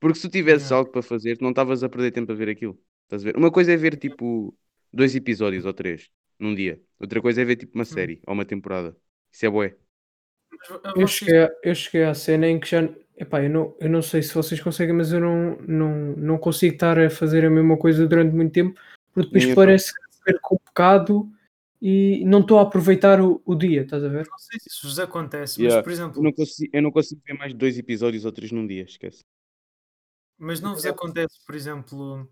Porque 0.00 0.18
se 0.18 0.28
tu 0.28 0.32
tivesses 0.32 0.68
Yeah. 0.68 0.76
algo 0.76 0.92
para 0.92 1.02
fazer, 1.02 1.38
não 1.40 1.50
estavas 1.50 1.82
a 1.82 1.88
perder 1.88 2.12
tempo 2.12 2.30
a 2.32 2.34
ver 2.34 2.48
aquilo. 2.48 2.78
Estás 3.04 3.22
a 3.22 3.24
ver? 3.26 3.36
Uma 3.36 3.50
coisa 3.50 3.72
é 3.72 3.76
ver 3.76 3.96
tipo 3.96 4.56
dois 4.92 5.14
episódios 5.14 5.64
ou 5.64 5.72
três 5.72 6.10
num 6.38 6.54
dia. 6.54 6.80
Outra 7.00 7.20
coisa 7.20 7.42
é 7.42 7.44
ver 7.44 7.56
tipo 7.56 7.74
uma 7.74 7.84
série 7.84 8.20
ou 8.26 8.34
uma 8.34 8.44
temporada. 8.44 8.96
Isso 9.32 9.46
é 9.46 9.50
bué. 9.50 9.76
Eu 10.96 11.06
cheguei, 11.06 11.38
a, 11.38 11.50
eu 11.62 11.74
cheguei 11.74 12.04
à 12.04 12.14
cena 12.14 12.46
em 12.48 12.58
que 12.60 12.68
já. 12.68 12.88
Epá, 13.16 13.42
eu 13.42 13.50
não, 13.50 13.76
eu 13.80 13.88
não 13.90 14.00
sei 14.00 14.22
se 14.22 14.32
vocês 14.32 14.60
conseguem, 14.60 14.94
mas 14.94 15.12
eu 15.12 15.18
não, 15.20 15.56
não, 15.66 16.16
não 16.16 16.38
consigo 16.38 16.74
estar 16.74 16.98
a 16.98 17.10
fazer 17.10 17.44
a 17.44 17.50
mesma 17.50 17.76
coisa 17.76 18.06
durante 18.06 18.32
muito 18.32 18.52
tempo, 18.52 18.78
porque 19.12 19.26
depois 19.26 19.46
Nem 19.46 19.54
parece 19.56 19.92
que 19.92 20.00
perco 20.24 20.54
um 20.54 20.58
bocado 20.64 21.32
e 21.80 22.24
não 22.24 22.40
estou 22.40 22.58
a 22.58 22.62
aproveitar 22.62 23.20
o, 23.20 23.40
o 23.44 23.54
dia, 23.54 23.82
estás 23.82 24.02
a 24.04 24.08
ver? 24.08 24.26
não 24.28 24.38
sei 24.38 24.58
se 24.60 24.68
isso 24.68 24.86
vos 24.86 24.98
acontece, 24.98 25.60
Yeah. 25.62 25.76
mas 25.76 25.84
por 25.84 25.90
Eu 25.90 25.94
exemplo, 25.94 26.22
não, 26.22 26.32
consigo, 26.32 26.70
eu 26.76 26.82
não 26.82 26.90
consigo 26.90 27.22
ver 27.24 27.34
mais 27.34 27.52
de 27.52 27.58
dois 27.58 27.78
episódios 27.78 28.24
ou 28.24 28.32
três 28.32 28.50
num 28.52 28.66
dia, 28.66 28.82
esquece. 28.84 29.24
mas 30.36 30.60
não 30.60 30.74
vos 30.74 30.84
acontece, 30.86 31.44
por 31.46 31.54
exemplo, 31.54 32.28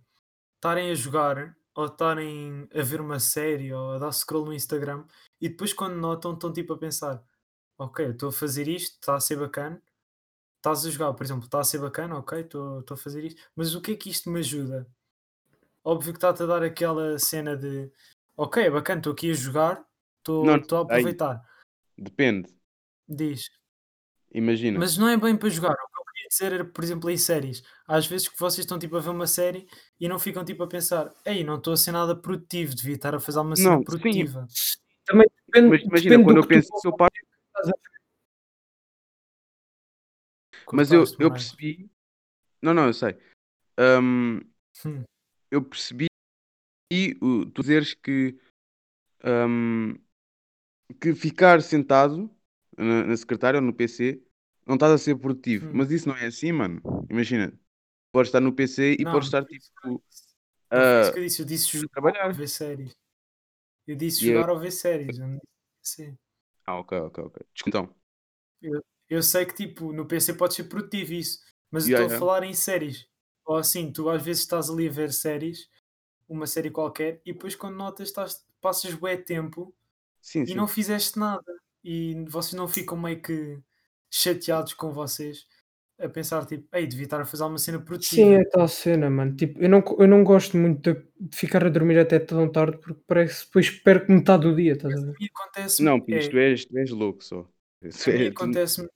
estarem 0.56 0.90
a 0.90 0.94
jogar 0.94 1.56
ou 1.74 1.86
estarem 1.86 2.68
a 2.74 2.82
ver 2.82 3.00
uma 3.00 3.20
série 3.20 3.72
ou 3.72 3.92
a 3.92 3.98
dar 3.98 4.12
scroll 4.12 4.46
no 4.46 4.54
Instagram 4.54 5.04
e 5.40 5.48
depois 5.48 5.72
quando 5.72 5.96
notam 5.96 6.32
estão 6.34 6.52
tipo 6.52 6.72
a 6.72 6.78
pensar 6.78 7.22
ok, 7.78 8.06
eu 8.06 8.10
estou 8.12 8.28
a 8.30 8.32
fazer 8.32 8.66
isto, 8.68 8.94
está 8.94 9.14
a 9.16 9.20
ser 9.20 9.36
bacana 9.38 9.80
estás 10.56 10.84
a 10.84 10.90
jogar, 10.90 11.12
por 11.14 11.22
exemplo, 11.22 11.44
está 11.44 11.60
a 11.60 11.64
ser 11.64 11.78
bacana, 11.78 12.18
ok, 12.18 12.40
estou 12.40 12.80
estou 12.80 12.94
a 12.96 12.98
fazer 12.98 13.24
isto, 13.24 13.40
mas 13.54 13.74
o 13.74 13.80
que 13.80 13.92
é 13.92 13.96
que 13.96 14.10
isto 14.10 14.28
me 14.30 14.40
ajuda? 14.40 14.88
Óbvio 15.84 16.12
que 16.12 16.16
está-te 16.16 16.42
a 16.42 16.46
dar 16.46 16.62
aquela 16.64 17.16
cena 17.20 17.56
de 17.56 17.88
ok, 18.36 18.64
é 18.64 18.70
bacana, 18.70 19.00
estou 19.00 19.12
aqui 19.12 19.30
a 19.30 19.34
jogar, 19.34 19.84
estou 20.18 20.48
a 20.50 20.54
aí. 20.54 20.60
aproveitar, 20.82 21.42
Depende. 21.96 22.54
diz, 23.08 23.48
Imagina. 24.32 24.78
mas 24.78 24.96
não 24.98 25.08
é 25.08 25.16
bem 25.16 25.36
para 25.36 25.48
jogar, 25.48 25.72
o 25.72 25.76
que 25.76 25.98
eu 26.00 26.04
queria 26.04 26.28
dizer 26.28 26.52
era, 26.52 26.64
por 26.64 26.84
exemplo, 26.84 27.10
em 27.10 27.16
séries, 27.16 27.62
às 27.86 28.06
vezes 28.06 28.28
que 28.28 28.38
vocês 28.38 28.64
estão 28.64 28.78
tipo 28.78 28.96
a 28.96 29.00
ver 29.00 29.10
uma 29.10 29.26
série 29.26 29.68
e 29.98 30.08
não 30.08 30.18
ficam 30.18 30.44
tipo 30.44 30.62
a 30.62 30.68
pensar, 30.68 31.12
ei, 31.24 31.42
não 31.42 31.56
estou 31.56 31.72
a 31.72 31.76
ser 31.76 31.92
nada 31.92 32.14
produtivo, 32.14 32.74
devia 32.74 32.96
estar 32.96 33.14
a 33.14 33.20
fazer 33.20 33.38
uma 33.40 33.56
cena 33.56 33.70
Não, 33.70 33.78
sim. 33.78 33.84
produtiva. 33.84 34.46
Também 35.06 35.26
depende, 35.46 35.68
Mas 35.70 35.82
imagina, 35.82 36.10
depende 36.10 36.24
quando 36.24 36.36
do 36.36 36.42
eu 36.42 36.48
penso 36.48 36.72
que 36.72 36.80
sou 36.80 36.96
pai. 36.96 37.08
estás 37.46 37.68
a 37.68 37.72
Mas 40.72 40.90
eu, 40.92 41.04
eu 41.20 41.30
percebi. 41.30 41.88
Não, 42.60 42.74
não, 42.74 42.86
eu 42.86 42.92
sei. 42.92 43.16
Hum, 43.78 44.40
Hum. 44.84 45.04
eu 45.50 45.62
percebi 45.62 46.06
o, 47.20 47.46
tu 47.46 47.62
dizeres 47.62 47.94
que, 47.94 48.38
hum, 49.24 49.94
que 51.00 51.14
ficar 51.14 51.62
sentado 51.62 52.30
na, 52.76 53.04
na 53.04 53.16
secretária 53.16 53.58
ou 53.60 53.66
no 53.66 53.74
PC 53.74 54.22
não 54.66 54.74
estás 54.76 54.92
a 54.92 54.98
ser 54.98 55.16
produtivo. 55.18 55.66
Hum. 55.66 55.76
Mas 55.76 55.90
isso 55.90 56.08
não 56.08 56.16
é 56.16 56.26
assim, 56.26 56.52
mano. 56.52 56.80
Imagina, 57.10 57.52
podes 58.12 58.28
estar 58.30 58.40
no 58.40 58.52
PC 58.54 58.96
e 58.98 59.04
Não, 59.04 59.06
podes 59.06 59.28
estar 59.28 59.44
tipo. 59.46 59.64
Não 60.74 60.82
foi 60.84 61.00
isso 61.02 61.12
a 61.12 61.12
que 61.12 61.18
eu 61.20 61.24
disse, 61.24 61.42
eu 61.42 61.46
disse 61.46 61.68
jogar 61.78 61.88
trabalhar. 61.92 62.28
ou 62.28 62.34
ver 62.34 62.48
séries. 62.48 62.92
Eu 63.86 63.96
disse 63.96 64.20
E 64.20 64.26
eu- 64.28 64.44
jogar 64.44 64.50
ou 64.50 64.58
ver 64.60 64.72
séries. 64.72 65.18
eu 65.18 65.28
não 65.28 65.38
disse 65.82 66.02
assim. 66.04 66.18
Ah, 66.66 66.78
ok, 66.78 66.92
ok, 66.92 67.18
ok. 67.24 67.36
Então. 67.66 67.94
Eu 69.08 69.22
sei 69.22 69.46
que 69.46 69.54
tipo, 69.54 69.92
no 69.92 70.06
PC 70.06 70.34
pode 70.34 70.54
ser 70.54 70.64
produtivo 70.64 71.12
isso, 71.12 71.40
mas 71.70 71.84
eu 71.84 71.88
Yeah, 71.88 72.04
estou 72.04 72.06
a 72.06 72.10
falar 72.10 72.42
em 72.44 72.54
séries. 72.54 73.06
Ou 73.44 73.56
assim, 73.56 73.92
tu 73.92 74.08
às 74.10 74.22
vezes 74.22 74.42
estás 74.42 74.68
ali 74.70 74.88
a 74.88 74.92
ver 74.92 75.12
séries, 75.12 75.68
uma 76.28 76.46
série 76.46 76.70
qualquer, 76.70 77.20
e 77.24 77.32
depois 77.32 77.54
quando 77.54 77.76
notas 77.76 78.08
estás, 78.08 78.44
passas 78.60 78.94
bué 78.94 79.16
tempo 79.16 79.74
Sim, 80.20 80.42
e 80.42 80.46
sim. 80.48 80.54
não 80.54 80.66
fizeste 80.66 81.18
nada. 81.18 81.44
E 81.84 82.24
vocês 82.28 82.54
não 82.54 82.66
ficam 82.66 82.98
meio 82.98 83.22
que 83.22 83.58
chateados 84.10 84.74
com 84.74 84.92
vocês 84.92 85.46
a 85.98 86.08
pensar 86.08 86.44
tipo, 86.44 86.66
ei, 86.76 86.86
devia 86.86 87.04
estar 87.04 87.20
a 87.20 87.24
fazer 87.24 87.44
uma 87.44 87.58
cena 87.58 87.80
produtiva. 87.80 88.22
Sim, 88.22 88.34
é 88.34 88.44
tal 88.44 88.68
cena, 88.68 89.08
mano. 89.08 89.34
Tipo, 89.34 89.62
eu 89.62 89.68
não, 89.68 89.82
eu 89.98 90.08
não 90.08 90.24
gosto 90.24 90.56
muito 90.56 90.92
de, 90.92 91.00
de 91.20 91.36
ficar 91.36 91.64
a 91.64 91.68
dormir 91.68 91.98
até 91.98 92.18
tão 92.18 92.50
tarde 92.50 92.78
porque 92.78 93.00
parece 93.06 93.40
que 93.40 93.46
depois 93.46 93.70
perco 93.70 94.12
metade 94.12 94.42
do 94.42 94.54
dia, 94.54 94.72
estás 94.72 94.94
a 94.94 95.06
ver? 95.06 95.14
Acontece 95.34 95.82
Não, 95.82 96.00
Pires, 96.00 96.26
é, 96.26 96.28
tu 96.30 96.38
és, 96.38 96.64
tu 96.66 96.78
és 96.78 96.90
louco 96.90 97.24
só. 97.24 97.48
É- 97.82 97.88
tu- 97.88 98.32
acontece 98.32 98.82
de 98.82 98.88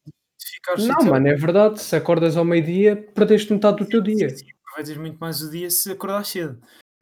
ficar 0.54 0.76
Não, 0.78 0.86
chateado 0.86 1.10
mano, 1.10 1.28
é 1.28 1.34
verdade. 1.36 1.80
Se 1.80 1.96
acordas 1.96 2.36
ao 2.36 2.44
meio-dia, 2.44 2.96
perdeste 3.14 3.52
metade 3.52 3.78
do 3.78 3.88
teu 3.88 4.00
dia. 4.00 4.28
Sim, 4.30 4.36
sim, 4.36 4.50
aproveitas 4.64 4.96
muito 4.96 5.18
mais 5.18 5.40
o 5.42 5.50
dia 5.50 5.70
se 5.70 5.90
acordar 5.92 6.24
cedo. 6.24 6.60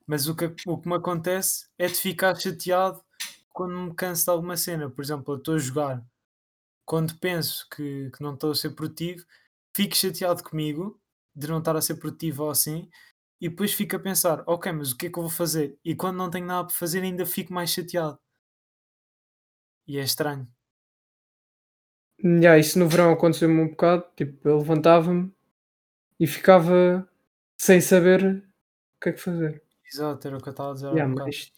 Mas 0.09 0.27
o 0.27 0.35
que, 0.35 0.47
o 0.67 0.79
que 0.79 0.89
me 0.89 0.95
acontece 0.97 1.69
é 1.77 1.87
de 1.87 1.95
ficar 1.95 2.35
chateado 2.35 3.05
quando 3.51 3.79
me 3.79 3.95
canso 3.95 4.25
de 4.25 4.31
alguma 4.31 4.57
cena. 4.57 4.89
Por 4.89 5.05
exemplo, 5.05 5.35
eu 5.35 5.39
estou 5.39 5.55
a 5.57 5.59
jogar. 5.59 6.03
Quando 6.87 7.19
penso 7.19 7.69
que, 7.69 8.11
que 8.11 8.23
não 8.23 8.33
estou 8.33 8.53
a 8.53 8.55
ser 8.55 8.71
produtivo, 8.71 9.23
fico 9.77 9.95
chateado 9.95 10.43
comigo 10.43 10.99
de 11.37 11.47
não 11.47 11.59
estar 11.59 11.77
a 11.77 11.83
ser 11.83 11.97
produtivo 11.97 12.45
ou 12.45 12.51
assim. 12.51 12.89
E 13.39 13.51
depois 13.51 13.75
fico 13.75 13.97
a 13.97 14.01
pensar, 14.01 14.43
ok, 14.47 14.73
mas 14.73 14.93
o 14.93 14.97
que 14.97 15.09
é 15.09 15.11
que 15.11 15.19
eu 15.19 15.23
vou 15.25 15.31
fazer? 15.31 15.79
E 15.85 15.95
quando 15.95 16.17
não 16.17 16.31
tenho 16.31 16.47
nada 16.47 16.69
para 16.69 16.75
fazer, 16.75 17.03
ainda 17.03 17.27
fico 17.27 17.53
mais 17.53 17.71
chateado. 17.71 18.19
E 19.87 19.99
é 19.99 20.03
estranho. 20.03 20.49
Já, 22.43 22.59
isso 22.59 22.79
no 22.79 22.89
verão 22.89 23.13
aconteceu-me 23.13 23.61
um 23.61 23.69
bocado. 23.69 24.07
Tipo, 24.17 24.49
eu 24.49 24.59
levantava-me 24.59 25.31
e 26.19 26.27
ficava 26.27 27.07
sem 27.61 27.81
saber 27.83 28.25
o 28.97 29.01
que 29.03 29.11
é 29.11 29.13
que 29.13 29.21
fazer. 29.21 29.68
Exato, 29.93 30.27
era 30.29 30.37
o 30.37 30.41
que 30.43 30.49
eu 30.49 30.51
estava 30.53 30.71
a 30.71 30.75
dizer 30.75 30.95
Já, 30.95 31.07
um 31.07 31.15
mas 31.15 31.53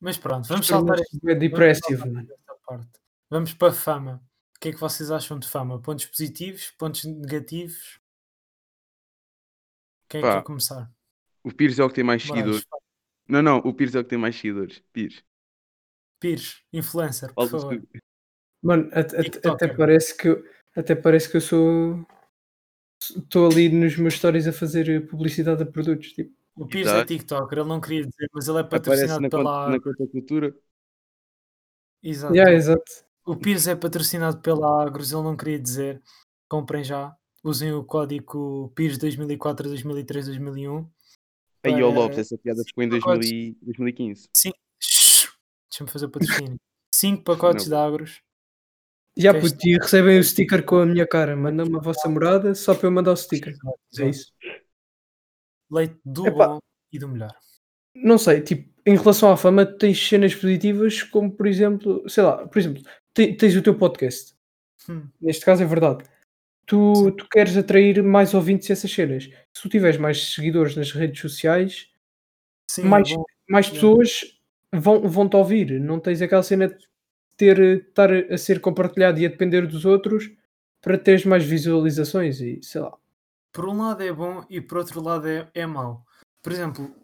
Mas 0.00 0.16
pronto, 0.18 0.48
vamos 0.48 0.66
saltar 0.66 0.96
tornou-se 0.96 1.20
bué 1.20 1.34
Vamos 1.34 1.48
depressivo, 1.50 2.02
saltar 2.04 2.24
esta 2.24 2.54
parte. 2.66 2.90
Vamos 3.30 3.54
para 3.54 3.68
a 3.68 3.72
fama. 3.74 4.22
que 4.60 4.68
é 4.68 4.72
que 4.72 4.78
vocês 4.80 5.10
acham 5.10 5.38
de 5.38 5.48
fama? 5.48 5.80
Pontos 5.80 6.06
positivos, 6.06 6.70
pontos 6.78 7.04
negativos? 7.04 7.98
Quem 10.08 10.20
é 10.20 10.22
que 10.24 10.32
quer 10.38 10.42
começar? 10.44 10.90
O 11.42 11.52
Pires 11.52 11.78
é 11.78 11.84
o 11.84 11.88
que 11.88 11.94
tem 11.96 12.04
mais 12.04 12.22
seguidores. 12.22 12.64
Não, 13.28 13.42
não, 13.42 13.58
o 13.58 13.72
Pires 13.74 13.94
é 13.94 14.00
o 14.00 14.04
que 14.04 14.10
tem 14.10 14.18
mais 14.18 14.36
seguidores. 14.36 14.82
Pires. 14.92 15.24
Pires, 16.20 16.62
influencer, 16.72 17.32
por 17.34 17.48
favor. 17.48 17.60
sobre- 17.60 17.88
Mano, 18.62 18.88
até, 18.92 19.00
até- 19.00 19.22
TikToker. 19.24 19.52
até 19.68 19.76
parece 19.76 20.16
que 20.16 20.28
eu, 20.28 20.44
até 20.76 20.94
parece 20.94 21.28
que 21.30 21.36
eu 21.36 21.40
sou. 21.40 22.06
Estou 23.00 23.50
ali 23.50 23.68
nos 23.68 23.96
meus 23.96 24.14
stories 24.14 24.46
a 24.46 24.52
fazer 24.52 25.08
publicidade 25.08 25.62
a 25.64 25.66
produtos. 25.66 26.12
Tipo, 26.12 26.32
O 26.54 26.66
Pires 26.66 26.88
é. 26.92 27.04
TikToker, 27.04 27.58
ele 27.58 27.68
não 27.68 27.80
queria 27.80 28.06
dizer, 28.06 28.28
mas 28.32 28.46
ele 28.46 28.58
é 28.58 28.62
patrocinado 28.62 29.20
na, 29.20 29.28
pela 29.28 29.42
conta, 29.44 29.70
na 29.70 29.80
conta 29.80 30.06
cultura. 30.06 30.54
Exato. 32.02 32.34
yeah, 32.34 32.52
exato. 32.52 32.82
O 33.24 33.36
Pires 33.36 33.66
é 33.68 33.74
patrocinado 33.76 34.40
pela 34.40 34.82
Agros, 34.84 35.12
ele 35.12 35.22
não 35.22 35.36
queria 35.36 35.58
dizer. 35.58 36.02
Comprem 36.48 36.82
já. 36.84 37.16
Usem 37.42 37.72
o 37.72 37.82
código 37.84 38.70
Pires 38.74 38.98
2004, 38.98 39.68
2003, 39.68 40.26
2001. 40.26 40.88
Aí, 41.64 41.72
para- 41.74 41.86
Lopes, 41.86 42.18
essa 42.18 42.36
piada 42.36 42.62
ficou 42.66 42.84
em 42.84 42.88
pacotes. 42.90 43.30
2000 43.30 43.56
e 43.62 43.64
2015. 43.64 44.28
Sim. 44.36 44.52
Deixa-me 45.70 45.90
fazer 45.90 46.06
o 46.06 46.10
patrocínio. 46.10 46.60
5 46.94 47.24
pacotes 47.24 47.66
Não. 47.66 47.78
de 47.78 47.82
Agros. 47.86 48.22
Já 49.16 49.32
puto, 49.38 49.56
e 49.66 49.76
recebem 49.78 50.18
o 50.18 50.24
sticker 50.24 50.64
com 50.64 50.76
a 50.76 50.86
minha 50.86 51.06
cara. 51.06 51.36
Mandam-me 51.36 51.76
a 51.76 51.80
vossa 51.80 52.08
morada 52.08 52.54
só 52.54 52.74
para 52.74 52.86
eu 52.88 52.92
mandar 52.92 53.12
o 53.12 53.16
sticker. 53.16 53.54
É 53.98 54.08
isso. 54.08 54.32
Leite 55.72 55.96
do 56.04 56.26
Epá. 56.26 56.46
bom 56.48 56.58
e 56.92 56.98
do 56.98 57.08
melhor. 57.08 57.34
Não 57.94 58.18
sei, 58.18 58.40
tipo, 58.42 58.70
em 58.86 58.96
relação 58.96 59.30
à 59.32 59.36
fama, 59.36 59.64
tens 59.66 59.98
cenas 60.08 60.34
positivas, 60.34 61.02
como 61.02 61.30
por 61.32 61.46
exemplo, 61.46 62.02
sei 62.08 62.22
lá, 62.22 62.46
por 62.46 62.58
exemplo, 62.58 62.82
te- 63.14 63.32
tens 63.34 63.56
o 63.56 63.62
teu 63.62 63.74
podcast. 63.76 64.34
Hum. 64.88 65.06
Neste 65.20 65.44
caso 65.44 65.62
é 65.62 65.66
verdade. 65.66 66.04
Tu, 66.66 66.94
Sim. 66.94 67.10
tu 67.12 67.28
queres 67.30 67.56
atrair 67.56 68.02
mais 68.02 68.34
ouvintes 68.34 68.70
a 68.70 68.72
essas 68.74 68.90
cenas. 68.92 69.24
Se 69.52 69.62
tu 69.62 69.68
tiveres 69.68 69.98
mais 69.98 70.32
seguidores 70.34 70.76
nas 70.76 70.92
redes 70.92 71.20
sociais, 71.20 71.88
Sim, 72.70 72.82
mais, 72.84 73.10
é 73.10 73.16
mais 73.48 73.68
pessoas 73.68 74.38
vão, 74.72 75.08
vão 75.08 75.28
te 75.28 75.36
ouvir. 75.36 75.80
Não 75.80 75.98
tens 76.00 76.22
aquela 76.22 76.42
cena 76.42 76.68
de 76.68 76.76
ter, 77.36 77.58
estar 77.88 78.10
a 78.12 78.38
ser 78.38 78.60
compartilhado 78.60 79.18
e 79.20 79.26
a 79.26 79.28
depender 79.28 79.66
dos 79.66 79.84
outros 79.84 80.30
para 80.80 80.96
teres 80.98 81.24
mais 81.24 81.44
visualizações 81.44 82.40
e 82.40 82.60
sei 82.62 82.80
lá. 82.80 82.96
Por 83.52 83.68
um 83.68 83.78
lado 83.82 84.02
é 84.02 84.12
bom 84.12 84.44
e 84.48 84.60
por 84.60 84.78
outro 84.78 85.02
lado 85.02 85.28
é, 85.28 85.50
é 85.54 85.66
mau. 85.66 86.04
Por 86.42 86.52
exemplo, 86.52 86.94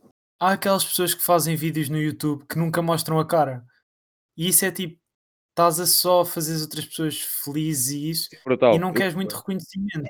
há 0.41 0.53
aquelas 0.53 0.85
pessoas 0.85 1.15
que 1.15 1.23
fazem 1.23 1.55
vídeos 1.57 1.89
no 1.89 1.99
YouTube 2.01 2.45
que 2.49 2.59
nunca 2.59 2.81
mostram 2.83 3.19
a 3.19 3.27
cara. 3.27 3.65
E 4.37 4.49
isso 4.49 4.65
é 4.65 4.71
tipo, 4.71 4.99
estás 5.51 5.79
a 5.81 5.87
só 5.87 6.25
fazer 6.25 6.55
as 6.55 6.63
outras 6.63 6.87
pessoas 6.87 7.21
felizes 7.45 7.91
e 7.93 8.11
isso, 8.11 8.29
Brutal. 8.45 8.75
e 8.75 8.79
não 8.79 8.93
queres 8.93 9.15
muito 9.15 9.35
reconhecimento. 9.37 10.09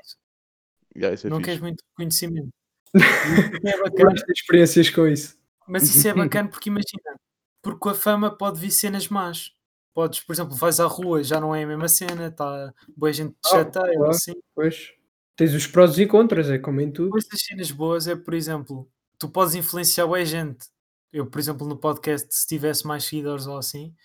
Yeah, 0.95 1.13
isso 1.15 1.27
é 1.27 1.29
não 1.29 1.37
fixe. 1.37 1.45
queres 1.49 1.61
muito 1.61 1.83
reconhecimento. 1.91 2.49
É 3.65 3.77
bacana, 3.83 4.13
experiências 4.29 4.89
com 4.89 5.05
isso. 5.07 5.37
mas 5.67 5.83
isso 5.83 6.07
é 6.07 6.13
bacana 6.15 6.49
porque 6.49 6.69
imagina, 6.69 7.15
porque 7.61 7.79
com 7.79 7.89
a 7.89 7.93
fama 7.95 8.35
pode 8.35 8.59
vir 8.59 8.71
cenas 8.71 9.07
más. 9.07 9.51
Podes, 9.93 10.21
por 10.21 10.33
exemplo, 10.33 10.55
vais 10.55 10.79
à 10.79 10.85
rua, 10.85 11.23
já 11.23 11.39
não 11.41 11.53
é 11.53 11.63
a 11.63 11.67
mesma 11.67 11.87
cena, 11.89 12.31
tá, 12.31 12.73
boa 12.95 13.11
gente 13.11 13.31
te 13.33 13.39
Ah, 13.47 13.49
chateia, 13.49 13.91
ou 13.91 13.97
claro. 13.97 14.09
assim. 14.11 14.33
Pois. 14.55 14.93
Tens 15.39 15.53
os 15.53 15.65
prós 15.65 15.97
e 15.97 16.05
contras, 16.05 16.49
é 16.49 16.59
como 16.59 16.81
em 16.81 16.91
tudo. 16.91 17.05
Depois 17.05 17.25
das 17.29 17.39
cenas 17.39 17.71
boas 17.71 18.07
é, 18.09 18.13
por 18.13 18.33
exemplo, 18.33 18.91
tu 19.17 19.29
podes 19.29 19.55
influenciar 19.55 20.05
a 20.13 20.25
gente. 20.25 20.67
Eu, 21.13 21.29
por 21.29 21.39
exemplo, 21.39 21.65
no 21.65 21.77
podcast, 21.77 22.27
se 22.35 22.45
tivesse 22.45 22.85
mais 22.85 23.05
seguidores 23.05 23.47
ou 23.47 23.57
assim, 23.57 23.95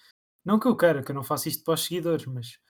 não 0.44 0.60
que 0.60 0.68
eu 0.68 0.76
queira, 0.76 1.02
que 1.02 1.10
eu 1.10 1.14
não 1.14 1.24
faço 1.24 1.48
isto 1.48 1.64
para 1.64 1.74
os 1.74 1.82
seguidores, 1.82 2.24
mas 2.26 2.60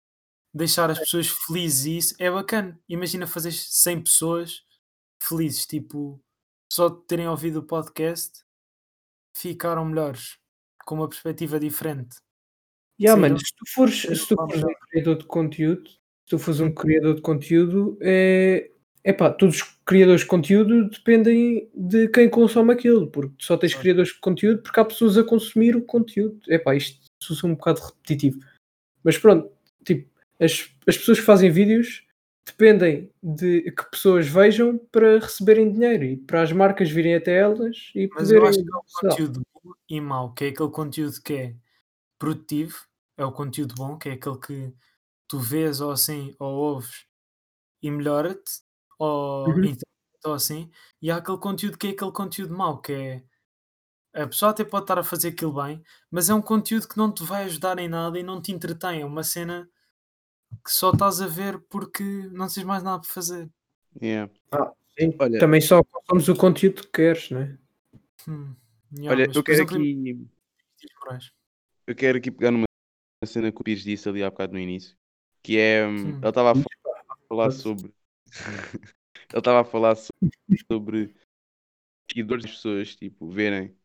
deixar 0.55 0.91
as 0.91 0.99
pessoas 0.99 1.29
felizes 1.29 1.85
e 1.85 1.97
isso 1.99 2.15
é 2.19 2.31
bacana. 2.31 2.81
Imagina 2.89 3.27
fazer 3.27 3.53
100 3.53 4.01
pessoas 4.01 4.63
felizes, 5.23 5.67
tipo, 5.67 6.19
só 6.73 6.89
de 6.89 7.07
terem 7.07 7.29
ouvido 7.29 7.59
o 7.59 7.67
podcast, 7.67 8.43
ficaram 9.37 9.85
melhores, 9.85 10.39
com 10.87 10.95
uma 10.95 11.09
perspectiva 11.11 11.61
diferente. 11.61 12.17
Yeah, 12.99 13.15
Sim, 13.15 13.29
mano, 13.29 13.39
se 13.39 13.55
tu 13.55 13.71
fores, 13.75 14.01
se 14.01 14.27
tu 14.27 14.35
fores 14.37 14.65
um 14.65 14.75
criador 14.89 15.19
de 15.19 15.27
conteúdo, 15.27 15.91
se 16.25 16.31
tu 16.31 16.39
fores 16.39 16.61
um 16.61 16.73
criador 16.73 17.15
de 17.15 17.21
conteúdo, 17.21 17.99
é 18.01 18.71
epá, 19.05 19.31
todos 19.31 19.57
os 19.57 19.63
criadores 19.85 20.23
de 20.23 20.27
conteúdo 20.27 20.89
dependem 20.89 21.69
de 21.75 22.09
quem 22.09 22.29
consome 22.29 22.73
aquilo, 22.73 23.07
porque 23.11 23.35
só 23.39 23.57
tens 23.57 23.75
criadores 23.75 24.13
de 24.13 24.19
conteúdo 24.19 24.63
porque 24.63 24.81
há 24.81 24.85
pessoas 24.85 25.19
a 25.19 25.23
consumir 25.23 25.77
o 25.77 25.83
conteúdo. 25.85 26.41
Epá, 26.49 26.75
isto 26.75 26.99
é 27.31 27.47
um 27.47 27.55
bocado 27.55 27.83
repetitivo. 27.83 28.41
Mas 29.03 29.19
pronto, 29.19 29.51
tipo, 29.85 30.11
as, 30.41 30.71
as 30.87 30.97
pessoas 30.97 31.21
que 31.21 31.27
fazem 31.27 31.51
vídeos 31.51 32.07
dependem 32.47 33.11
de 33.23 33.71
que 33.71 33.91
pessoas 33.91 34.27
vejam 34.27 34.79
para 34.91 35.19
receberem 35.19 35.73
dinheiro 35.73 36.05
e 36.05 36.17
para 36.17 36.43
as 36.43 36.53
marcas 36.53 36.91
virem 36.91 37.15
até 37.15 37.39
elas 37.39 37.91
e 37.95 38.09
Mas 38.15 38.31
eu 38.31 38.41
poderem. 38.41 38.49
acho 38.49 38.65
que 38.65 38.73
é 38.73 38.77
um 38.77 39.11
conteúdo 39.11 39.43
bom 39.53 39.73
e 39.89 40.01
mau, 40.01 40.33
que 40.33 40.45
é 40.45 40.49
aquele 40.49 40.71
conteúdo 40.71 41.23
que 41.23 41.35
é 41.35 41.55
produtivo, 42.19 42.77
é 43.19 43.25
o 43.25 43.33
conteúdo 43.33 43.75
bom, 43.77 43.99
que 43.99 44.09
é 44.09 44.13
aquele 44.13 44.39
que 44.39 44.73
tu 45.29 45.39
vês 45.39 45.81
ou 45.81 45.91
assim, 45.91 46.35
ou 46.39 46.53
ouves 46.55 47.07
e 47.83 47.91
melhora-te, 47.91 48.61
ou, 48.99 49.49
Uhum. 49.49 49.75
ou 50.25 50.33
assim, 50.35 50.71
e 51.03 51.11
há 51.11 51.17
aquele 51.17 51.39
conteúdo 51.39 51.77
que 51.79 51.89
é 51.89 51.91
aquele 51.91 52.13
conteúdo 52.13 52.55
mau, 52.57 52.81
que 52.81 52.93
é 52.93 53.25
a 54.15 54.27
pessoa 54.27 54.53
até 54.53 54.65
pode 54.65 54.85
estar 54.85 54.99
a 54.99 55.03
fazer 55.05 55.29
aquilo 55.29 55.53
bem, 55.53 55.83
mas 56.11 56.31
é 56.31 56.35
um 56.35 56.41
conteúdo 56.43 56.87
que 56.89 56.97
não 56.97 57.13
te 57.13 57.25
vai 57.25 57.45
ajudar 57.45 57.79
em 57.79 57.89
nada 57.89 58.19
e 58.19 58.23
não 58.23 58.41
te 58.41 58.53
entretém, 58.53 59.01
é 59.03 59.05
uma 59.05 59.25
cena 59.25 59.69
que 60.65 60.71
só 60.71 60.91
estás 60.93 61.21
a 61.21 61.27
ver 61.27 61.59
porque 61.69 62.03
não 62.33 62.47
tens 62.49 62.63
mais 62.65 62.83
nada 62.83 63.01
para 63.01 63.11
fazer. 63.11 63.51
Yeah. 64.01 64.33
sim, 64.99 65.15
Olha- 65.19 65.39
também 65.39 65.61
só 65.61 65.83
consomes 65.83 66.29
o 66.29 66.37
conteúdo 66.37 66.83
que 66.83 66.89
queres, 66.91 67.31
né? 67.31 67.59
Hum, 68.27 68.55
yeah, 68.97 69.11
Olha, 69.11 69.31
eu 69.35 69.43
quero 69.43 69.63
aqui. 69.63 70.29
Eu 71.87 71.95
quero 71.95 72.19
aqui 72.19 72.31
pegar 72.31 72.51
numa 72.51 72.65
cena 73.27 73.53
que 73.53 73.61
o 73.61 73.65
Pires 73.65 73.83
disse 73.83 74.09
ali 74.09 74.23
há 74.23 74.31
bocado 74.31 74.53
no 74.53 74.59
início, 74.59 74.97
que 75.45 75.59
é. 75.59 75.85
Ele 75.87 76.19
estava 76.25 76.53
a 76.53 76.57
fa- 76.57 76.71
a 77.11 77.17
falar 77.29 77.53
sobre. 77.53 77.95
ele 79.33 79.39
estava 79.41 79.63
a 79.63 79.65
falar 79.65 79.97
so- 79.97 80.13
sobre 80.71 81.15
seguidores 82.11 82.45
das 82.45 82.53
pessoas, 82.55 82.97
tipo, 82.97 83.29
verem 83.31 83.77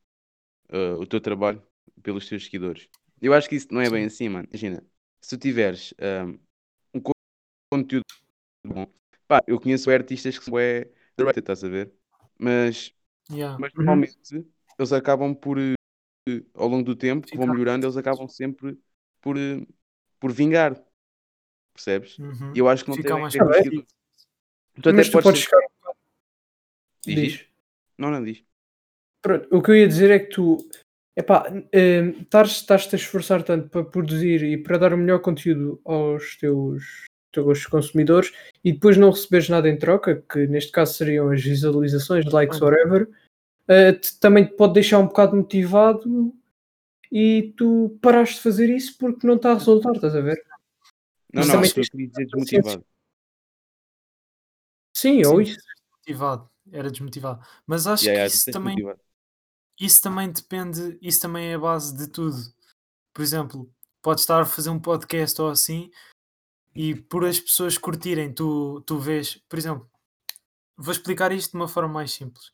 uh, 0.71 0.99
o 0.99 1.07
teu 1.07 1.21
trabalho 1.21 1.63
pelos 2.03 2.27
teus 2.27 2.45
seguidores. 2.45 2.89
Eu 3.21 3.33
acho 3.33 3.49
que 3.49 3.55
isso 3.55 3.67
não 3.71 3.81
é 3.81 3.89
bem 3.89 4.05
assim, 4.05 4.29
mano. 4.29 4.47
Imagina, 4.51 4.85
se 5.21 5.37
tu 5.37 5.41
tiveres 5.41 5.93
um, 5.99 6.39
um 6.95 7.01
co- 7.01 7.13
conteúdo 7.71 8.05
bom, 8.65 8.87
pá, 9.27 9.41
eu 9.47 9.59
conheço 9.59 9.91
artistas 9.91 10.39
que 10.39 10.45
são 10.45 10.59
é 10.59 10.91
estás 11.37 11.63
a 11.63 11.69
ver? 11.69 11.93
Mas, 12.39 12.93
Yeah. 13.29 13.57
mas 13.57 13.71
Uhum. 13.73 13.85
normalmente 13.85 14.17
eles 14.79 14.93
acabam 14.93 15.35
por, 15.35 15.59
eh, 15.59 15.75
ao 16.53 16.67
longo 16.67 16.83
do 16.83 16.95
tempo, 16.95 17.27
que 17.27 17.37
vão 17.37 17.47
melhorando, 17.47 17.85
eles 17.85 17.97
acabam 17.97 18.27
sempre 18.27 18.79
por, 19.21 19.37
eh, 19.37 19.65
por 20.19 20.31
vingar. 20.31 20.81
Percebes? 21.79 22.19
Uhum. 22.19 22.51
E 22.53 22.59
eu 22.59 22.67
acho 22.67 22.83
que 22.83 22.89
não 22.89 22.97
Ficar 22.97 23.13
tem 23.13 23.21
mais 23.21 23.33
bem. 23.33 23.41
seguidores. 23.63 23.87
Tu 24.81 24.89
até 24.89 24.91
Mas 24.97 25.09
tu 25.09 25.21
podes 25.21 25.41
chegar. 25.41 25.61
Diz, 27.05 27.15
Diz. 27.15 27.31
diz. 27.33 27.45
Não, 27.97 28.11
não 28.11 28.23
diz. 28.23 28.43
Pronto, 29.21 29.47
o 29.51 29.61
que 29.61 29.71
eu 29.71 29.75
ia 29.75 29.87
dizer 29.87 30.11
é 30.11 30.19
que 30.19 30.29
tu 30.29 30.57
epá, 31.15 31.45
eh, 31.71 32.01
estás- 32.21 32.51
estás-te 32.51 32.95
a 32.95 32.97
esforçar 32.97 33.43
tanto 33.43 33.69
para 33.69 33.83
produzir 33.83 34.43
e 34.43 34.57
para 34.57 34.77
dar 34.77 34.93
o 34.93 34.97
melhor 34.97 35.19
conteúdo 35.19 35.81
aos 35.85 36.35
teus, 36.37 37.05
teus 37.31 37.65
consumidores 37.65 38.31
e 38.63 38.71
depois 38.73 38.97
não 38.97 39.11
receberes 39.11 39.49
nada 39.49 39.69
em 39.69 39.77
troca, 39.77 40.23
que 40.31 40.47
neste 40.47 40.71
caso 40.71 40.93
seriam 40.93 41.29
as 41.29 41.41
visualizações, 41.41 42.25
likes, 42.25 42.61
whatever, 42.61 43.09
eh, 43.67 43.93
te- 43.93 44.17
também 44.19 44.45
te 44.45 44.53
pode 44.53 44.73
deixar 44.73 44.99
um 44.99 45.07
bocado 45.07 45.35
motivado 45.35 46.33
e 47.11 47.53
tu 47.57 47.97
paraste 48.01 48.35
de 48.35 48.41
fazer 48.41 48.69
isso 48.69 48.97
porque 48.97 49.25
não 49.27 49.35
está 49.35 49.51
a 49.51 49.55
resultar, 49.55 49.93
estás 49.95 50.15
a 50.15 50.21
ver? 50.21 50.41
Não, 51.33 51.43
não, 51.43 51.51
também 51.53 51.69
eu 51.69 51.73
tens- 51.75 51.89
queria 51.89 52.07
dizer 52.07 52.25
desmotivado. 52.25 52.85
Sim, 54.95 55.25
ou 55.25 55.41
isso. 55.41 55.57
desmotivado, 55.95 56.49
era 56.71 56.89
desmotivado. 56.91 57.45
Mas 57.65 57.87
acho 57.87 58.03
Yeah, 58.05 58.19
yeah, 58.19 58.29
que 58.29 58.35
isso 58.35 58.45
disseste 58.45 58.51
também, 58.51 58.73
motivado. 58.75 59.01
isso 59.79 60.01
também 60.01 60.31
depende, 60.31 60.97
isso 61.01 61.21
também 61.21 61.47
é 61.51 61.53
a 61.55 61.59
base 61.59 61.95
de 61.95 62.07
tudo. 62.07 62.37
Por 63.13 63.21
exemplo, 63.21 63.73
podes 64.01 64.23
estar 64.23 64.41
a 64.41 64.45
fazer 64.45 64.69
um 64.69 64.79
podcast 64.79 65.39
ou 65.41 65.49
assim 65.49 65.91
e 66.75 66.95
por 66.95 67.25
as 67.25 67.39
pessoas 67.39 67.77
curtirem, 67.77 68.33
tu, 68.33 68.81
tu 68.81 68.97
vês, 68.99 69.35
por 69.49 69.57
exemplo, 69.57 69.89
vou 70.77 70.91
explicar 70.91 71.31
isto 71.31 71.51
de 71.51 71.57
uma 71.57 71.67
forma 71.67 71.89
mais 71.93 72.11
simples. 72.11 72.51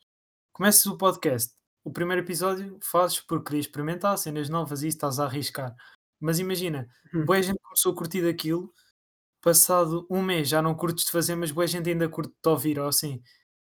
Começas 0.52 0.86
o 0.86 0.96
podcast, 0.96 1.54
o 1.84 1.92
primeiro 1.92 2.22
episódio 2.22 2.78
fazes 2.82 3.20
porque 3.20 3.44
querias 3.46 3.66
experimentar 3.66 4.16
cenas 4.18 4.48
novas 4.48 4.82
e 4.82 4.88
isso 4.88 4.96
estás 4.96 5.18
a 5.20 5.24
arriscar. 5.26 5.74
Mas 6.20 6.38
imagina, 6.38 6.88
Uhum. 7.14 7.24
boa 7.26 7.42
gente 7.42 7.58
começou 7.62 7.92
a 7.92 7.96
curtir 7.96 8.22
daquilo, 8.22 8.72
passado 9.42 10.06
um 10.10 10.22
mês 10.22 10.48
já 10.48 10.62
não 10.62 10.74
curtes 10.74 11.04
de 11.06 11.10
fazer, 11.12 11.36
mas 11.36 11.50
boa 11.52 11.66
gente 11.66 11.88
ainda 11.90 12.08
curte 12.08 12.34
de 12.42 12.48
ouvir 12.50 12.78
ou 12.80 12.88
assim. 12.88 13.22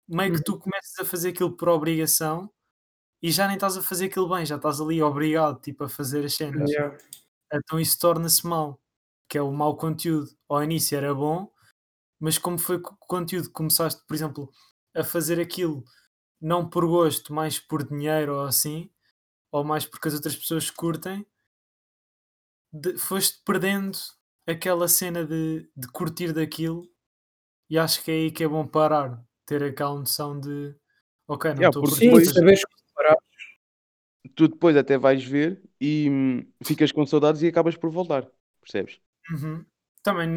Meio 0.08 0.32
que 0.32 0.38
Uhum. 0.38 0.44
tu 0.44 0.58
começas 0.60 0.94
a 1.00 1.04
fazer 1.06 1.30
aquilo 1.30 1.56
por 1.56 1.68
obrigação 1.70 2.50
e 3.22 3.30
já 3.32 3.46
nem 3.48 3.56
estás 3.56 3.76
a 3.76 3.82
fazer 3.82 4.06
aquilo 4.06 4.28
bem, 4.28 4.46
já 4.46 4.56
estás 4.56 4.80
ali 4.80 5.02
obrigado 5.02 5.60
tipo, 5.62 5.84
a 5.84 5.88
fazer 5.90 6.24
as 6.26 6.34
cenas. 6.34 6.70
Yeah. 6.70 6.98
Então 7.54 7.80
isso 7.80 7.98
torna-se 8.00 8.46
mau. 8.46 8.80
que 9.30 9.38
é 9.38 9.42
o 9.42 9.52
mau 9.52 9.76
conteúdo. 9.76 10.30
Ao 10.48 10.62
início 10.64 10.96
era 10.98 11.14
bom, 11.14 11.52
mas 12.20 12.38
como 12.38 12.58
foi 12.58 12.80
co- 12.80 12.96
conteúdo 13.00 13.48
que 13.48 13.54
começaste, 13.54 14.02
por 14.06 14.14
exemplo, 14.14 14.50
a 14.96 15.04
fazer 15.04 15.40
aquilo 15.40 15.84
não 16.40 16.68
por 16.70 16.86
gosto, 16.86 17.32
mais 17.34 17.58
por 17.60 17.84
dinheiro 17.88 18.34
ou 18.36 18.44
assim, 18.46 18.90
ou 19.52 19.64
mais 19.64 19.86
porque 19.86 20.08
as 20.08 20.14
outras 20.14 20.36
pessoas 20.36 20.70
curtem, 20.70 21.26
de- 22.72 22.98
foste 22.98 23.40
perdendo 23.44 23.98
aquela 24.46 24.88
cena 24.88 25.24
de, 25.24 25.68
de 25.76 25.88
curtir 25.88 26.32
daquilo 26.32 26.88
e 27.70 27.78
acho 27.78 28.02
que 28.02 28.10
é 28.10 28.14
aí 28.14 28.30
que 28.30 28.44
é 28.44 28.48
bom 28.48 28.66
parar, 28.66 29.22
ter 29.44 29.62
aquela 29.62 29.98
noção 29.98 30.38
de 30.38 30.74
ok, 31.26 31.50
não 31.50 31.62
Yeah, 31.62 31.68
estou 31.68 31.84
a 31.84 31.88
porque 31.88 32.08
curtir 32.08 32.56
Sim, 32.56 32.62
comparar. 32.88 33.16
Tu 34.34 34.48
depois 34.48 34.76
até 34.76 34.96
vais 34.96 35.22
ver 35.24 35.62
e 35.80 36.08
hum, 36.10 36.46
ficas 36.64 36.92
com 36.92 37.04
saudades 37.06 37.42
e 37.42 37.46
acabas 37.46 37.76
por 37.76 37.90
voltar. 37.90 38.26
Percebes? 38.60 39.00
Uhum. 39.30 39.64
Também 40.02 40.28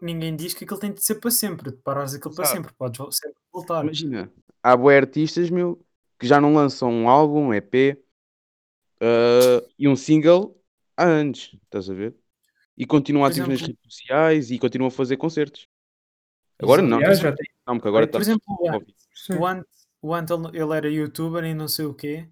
ninguém 0.00 0.34
diz 0.34 0.54
que 0.54 0.64
aquilo 0.64 0.80
tem 0.80 0.92
de 0.92 1.02
ser 1.04 1.16
para 1.16 1.30
sempre, 1.30 1.70
de 1.70 1.76
parares 1.78 2.14
aquilo 2.14 2.34
para 2.34 2.46
sempre, 2.46 2.72
podes 2.72 2.98
sempre 3.16 3.38
voltar. 3.52 3.84
Imagina, 3.84 4.32
há 4.62 4.76
bué 4.76 4.96
artistas, 4.96 5.50
meu, 5.50 5.84
que 6.18 6.26
já 6.26 6.40
não 6.40 6.54
lançam 6.54 6.90
um 6.90 7.08
álbum, 7.08 7.48
um 7.48 7.54
EP 7.54 8.02
ah, 9.00 9.62
e 9.78 9.88
um 9.88 9.94
single 9.94 10.59
há 10.96 11.04
anos, 11.04 11.56
estás 11.64 11.88
a 11.90 11.94
ver? 11.94 12.14
E 12.76 12.86
continuam 12.86 13.24
Por 13.24 13.30
ativos 13.32 13.48
nas 13.48 13.58
exemplo- 13.60 13.76
redes 13.82 13.94
sociais 13.94 14.50
e 14.50 14.58
continuam 14.58 14.88
a 14.88 14.90
fazer 14.90 15.16
concertos. 15.16 15.68
Agora 16.62 16.82
não, 16.82 17.00
Já, 17.14 17.32
tem. 17.34 17.46
não, 17.66 17.76
porque 17.76 17.88
agora 17.88 18.06
Por 18.06 18.20
está 18.20 18.30
exemplo, 18.30 18.44
o 18.58 18.68
Ant, 18.70 18.86
o 19.38 19.46
Ant, 19.46 19.66
o 20.02 20.14
Ant, 20.14 20.30
ele, 20.54 20.76
era 20.76 20.90
youtuber 20.90 21.44
e 21.44 21.54
não 21.54 21.68
sei 21.68 21.86
o 21.86 21.94
quê. 21.94 22.28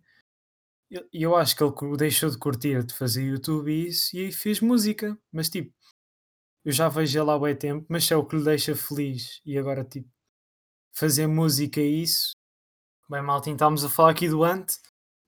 E 1.13 1.23
eu, 1.23 1.37
acho 1.37 1.55
que 1.55 1.63
ele 1.63 1.97
deixou 1.99 2.31
de 2.31 2.39
curtir 2.39 2.83
de 2.83 2.95
fazer 2.95 3.23
YouTube 3.25 3.71
e 3.71 3.89
isso 3.89 4.17
e 4.17 4.21
aí 4.27 4.33
fez 4.33 4.61
música. 4.61 5.19
Mas 5.31 5.49
tipo, 5.51 5.73
eu 6.65 6.73
já 6.73 6.89
vejo 6.89 7.21
ele 7.21 7.31
há 7.31 7.39
bem 7.39 7.55
tempo, 7.57 7.87
mas 7.89 8.05
se 8.05 8.13
é 8.15 8.17
o 8.17 8.25
que 8.25 8.37
lhe 8.37 8.45
deixa 8.45 8.75
feliz 8.75 9.41
e 9.45 9.59
agora 9.59 9.85
tipo, 9.85 10.09
fazer 10.95 11.27
música 11.27 11.81
e 11.81 12.03
isso. 12.03 12.33
Bem, 13.11 13.23
maltinho, 13.23 13.55
estávamos 13.55 13.85
a 13.85 13.89
falar 13.89 14.11
aqui 14.11 14.29
do 14.29 14.45
Ant. 14.45 14.67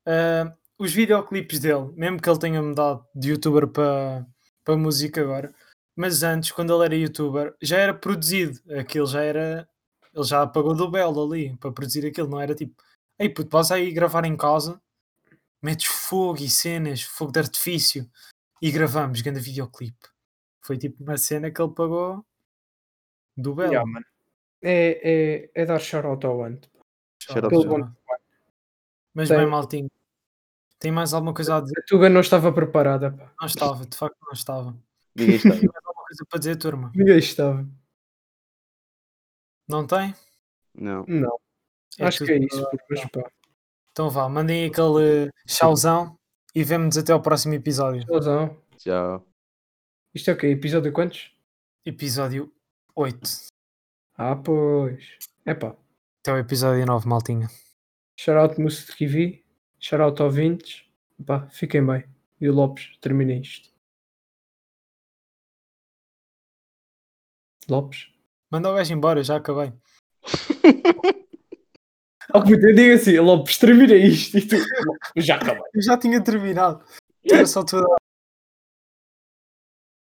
Ah, 0.07 0.55
os 0.81 0.95
videoclipes 0.95 1.61
dele, 1.61 1.93
mesmo 1.95 2.21
que 2.21 2.29
ele 2.29 2.39
tenha 2.39 2.63
mudado 2.63 3.07
de 3.15 3.31
youtuber 3.31 3.69
para 3.69 4.27
para 4.65 4.77
música 4.77 5.21
agora, 5.21 5.55
mas 5.97 6.23
antes, 6.23 6.53
quando 6.53 6.75
ele 6.75 6.85
era 6.85 6.97
youtuber, 6.97 7.55
já 7.61 7.79
era 7.79 7.93
produzido. 7.95 8.59
Aquilo 8.79 9.07
já 9.07 9.23
era. 9.23 9.69
Ele 10.15 10.25
já 10.25 10.47
pagou 10.47 10.75
do 10.75 10.91
Belo 10.91 11.23
ali 11.25 11.57
para 11.59 11.71
produzir 11.73 12.07
aquilo, 12.07 12.29
não 12.29 12.41
era 12.41 12.55
tipo, 12.55 12.75
ei 13.19 13.29
puto, 13.29 13.51
vais 13.51 13.71
aí 13.71 13.93
gravar 13.93 14.25
em 14.25 14.37
casa, 14.37 14.81
metes 15.63 15.87
fogo 15.87 16.39
e 16.41 16.49
cenas, 16.51 17.03
fogo 17.03 17.31
de 17.31 17.39
artifício 17.39 18.11
e 18.61 18.71
gravamos, 18.71 19.21
grande 19.21 19.41
videoclipe. 19.41 20.09
Foi 20.61 20.77
tipo 20.77 21.03
uma 21.03 21.17
cena 21.17 21.51
que 21.51 21.63
ele 21.63 21.73
pagou 21.73 22.25
do 23.37 23.55
Belo. 23.55 23.73
Yeah. 23.73 24.01
É, 24.63 25.51
é, 25.55 25.63
é 25.63 25.67
dar 25.67 25.79
shout-out 25.79 26.27
ao 26.27 26.43
Ant. 26.43 26.67
Shout 27.23 27.39
out, 27.39 27.49
Pelo 27.51 27.63
shout 27.63 27.81
bom 27.81 27.87
out. 27.87 27.97
Mas 29.15 29.29
Tem- 29.29 29.39
bem, 29.39 29.47
maltinho, 29.47 29.91
tem 30.81 30.91
mais 30.91 31.15
alguma 31.15 31.33
coisa 31.33 31.57
a 31.57 31.61
dizer? 31.61 31.79
A 31.79 31.83
Tuga 31.87 32.09
não 32.09 32.21
estava 32.21 32.53
preparada. 32.53 33.13
Pá. 33.13 33.33
Não 33.41 33.47
estava, 33.47 33.87
de 33.87 33.97
facto 33.97 34.17
não 34.23 34.33
estava. 34.33 34.77
Ninguém 35.15 35.37
está. 35.37 35.51
Tem 35.51 35.69
mais 35.69 35.85
alguma 35.87 36.05
coisa 36.07 36.25
para 36.29 36.39
dizer, 36.41 36.57
turma? 36.57 36.93
Ninguém 36.97 37.19
estava. 37.19 37.69
Não 39.69 39.87
tem? 39.87 40.15
Não. 40.75 41.05
Não, 41.07 41.39
É 41.99 42.07
acho 42.07 42.25
que 42.25 42.33
é 42.33 42.39
isso. 42.39 42.63
pô, 42.71 42.79
Mas, 42.91 43.05
pá, 43.11 43.31
Então 43.93 44.11
vá, 44.11 44.29
mandem 44.29 44.67
aquele 44.67 45.31
chauzão 45.47 46.17
e 46.55 46.65
vemo-nos 46.65 46.99
até 46.99 47.13
ao 47.13 47.23
próximo 47.23 47.55
episódio. 47.55 48.05
tchauzão. 48.05 48.57
Tchau. 48.79 49.25
Isto 50.15 50.31
é 50.31 50.33
o 50.33 50.37
quê? 50.37 50.47
Episódio 50.49 50.93
quantos? 50.93 51.33
Episódio 51.87 52.53
8. 52.97 53.21
Ah, 54.17 54.35
pois. 54.37 55.19
Epá. 55.47 55.77
Até 56.21 56.33
o 56.33 56.39
episódio 56.39 56.85
9, 56.85 57.09
maltinha. 57.09 57.49
Shoutout 58.19 58.61
Musso 58.61 58.87
de 58.87 58.97
Kiwi. 58.97 59.45
Shoutout 59.81 60.23
ouvintes. 60.23 60.85
Pá, 61.27 61.49
fiquem 61.49 61.85
bem. 61.85 62.05
E 62.41 62.49
o 62.49 62.55
Lopes, 62.55 62.97
termina 63.01 63.33
isto. 63.33 63.71
Lopes? 67.69 68.09
Manda 68.51 68.71
o 68.71 68.75
gajo 68.75 68.93
embora, 68.93 69.23
já 69.23 69.37
acabei. 69.37 69.73
Ao 72.33 72.45
que 72.45 72.53
eu 72.53 72.75
digo 72.75 72.95
assim, 72.95 73.19
Lopes, 73.19 73.59
termina 73.59 73.95
isto. 73.95 74.39
E 74.39 74.47
tu, 74.47 74.57
"Lopes, 74.57 75.11
já 75.27 75.37
acabei. 75.37 75.63
Eu 75.75 75.83
já 75.83 75.97
tinha 75.99 76.23
terminado. 76.23 76.85
Era 77.25 77.47
só 77.47 77.65
tu 77.65 77.77
a 77.77 78.00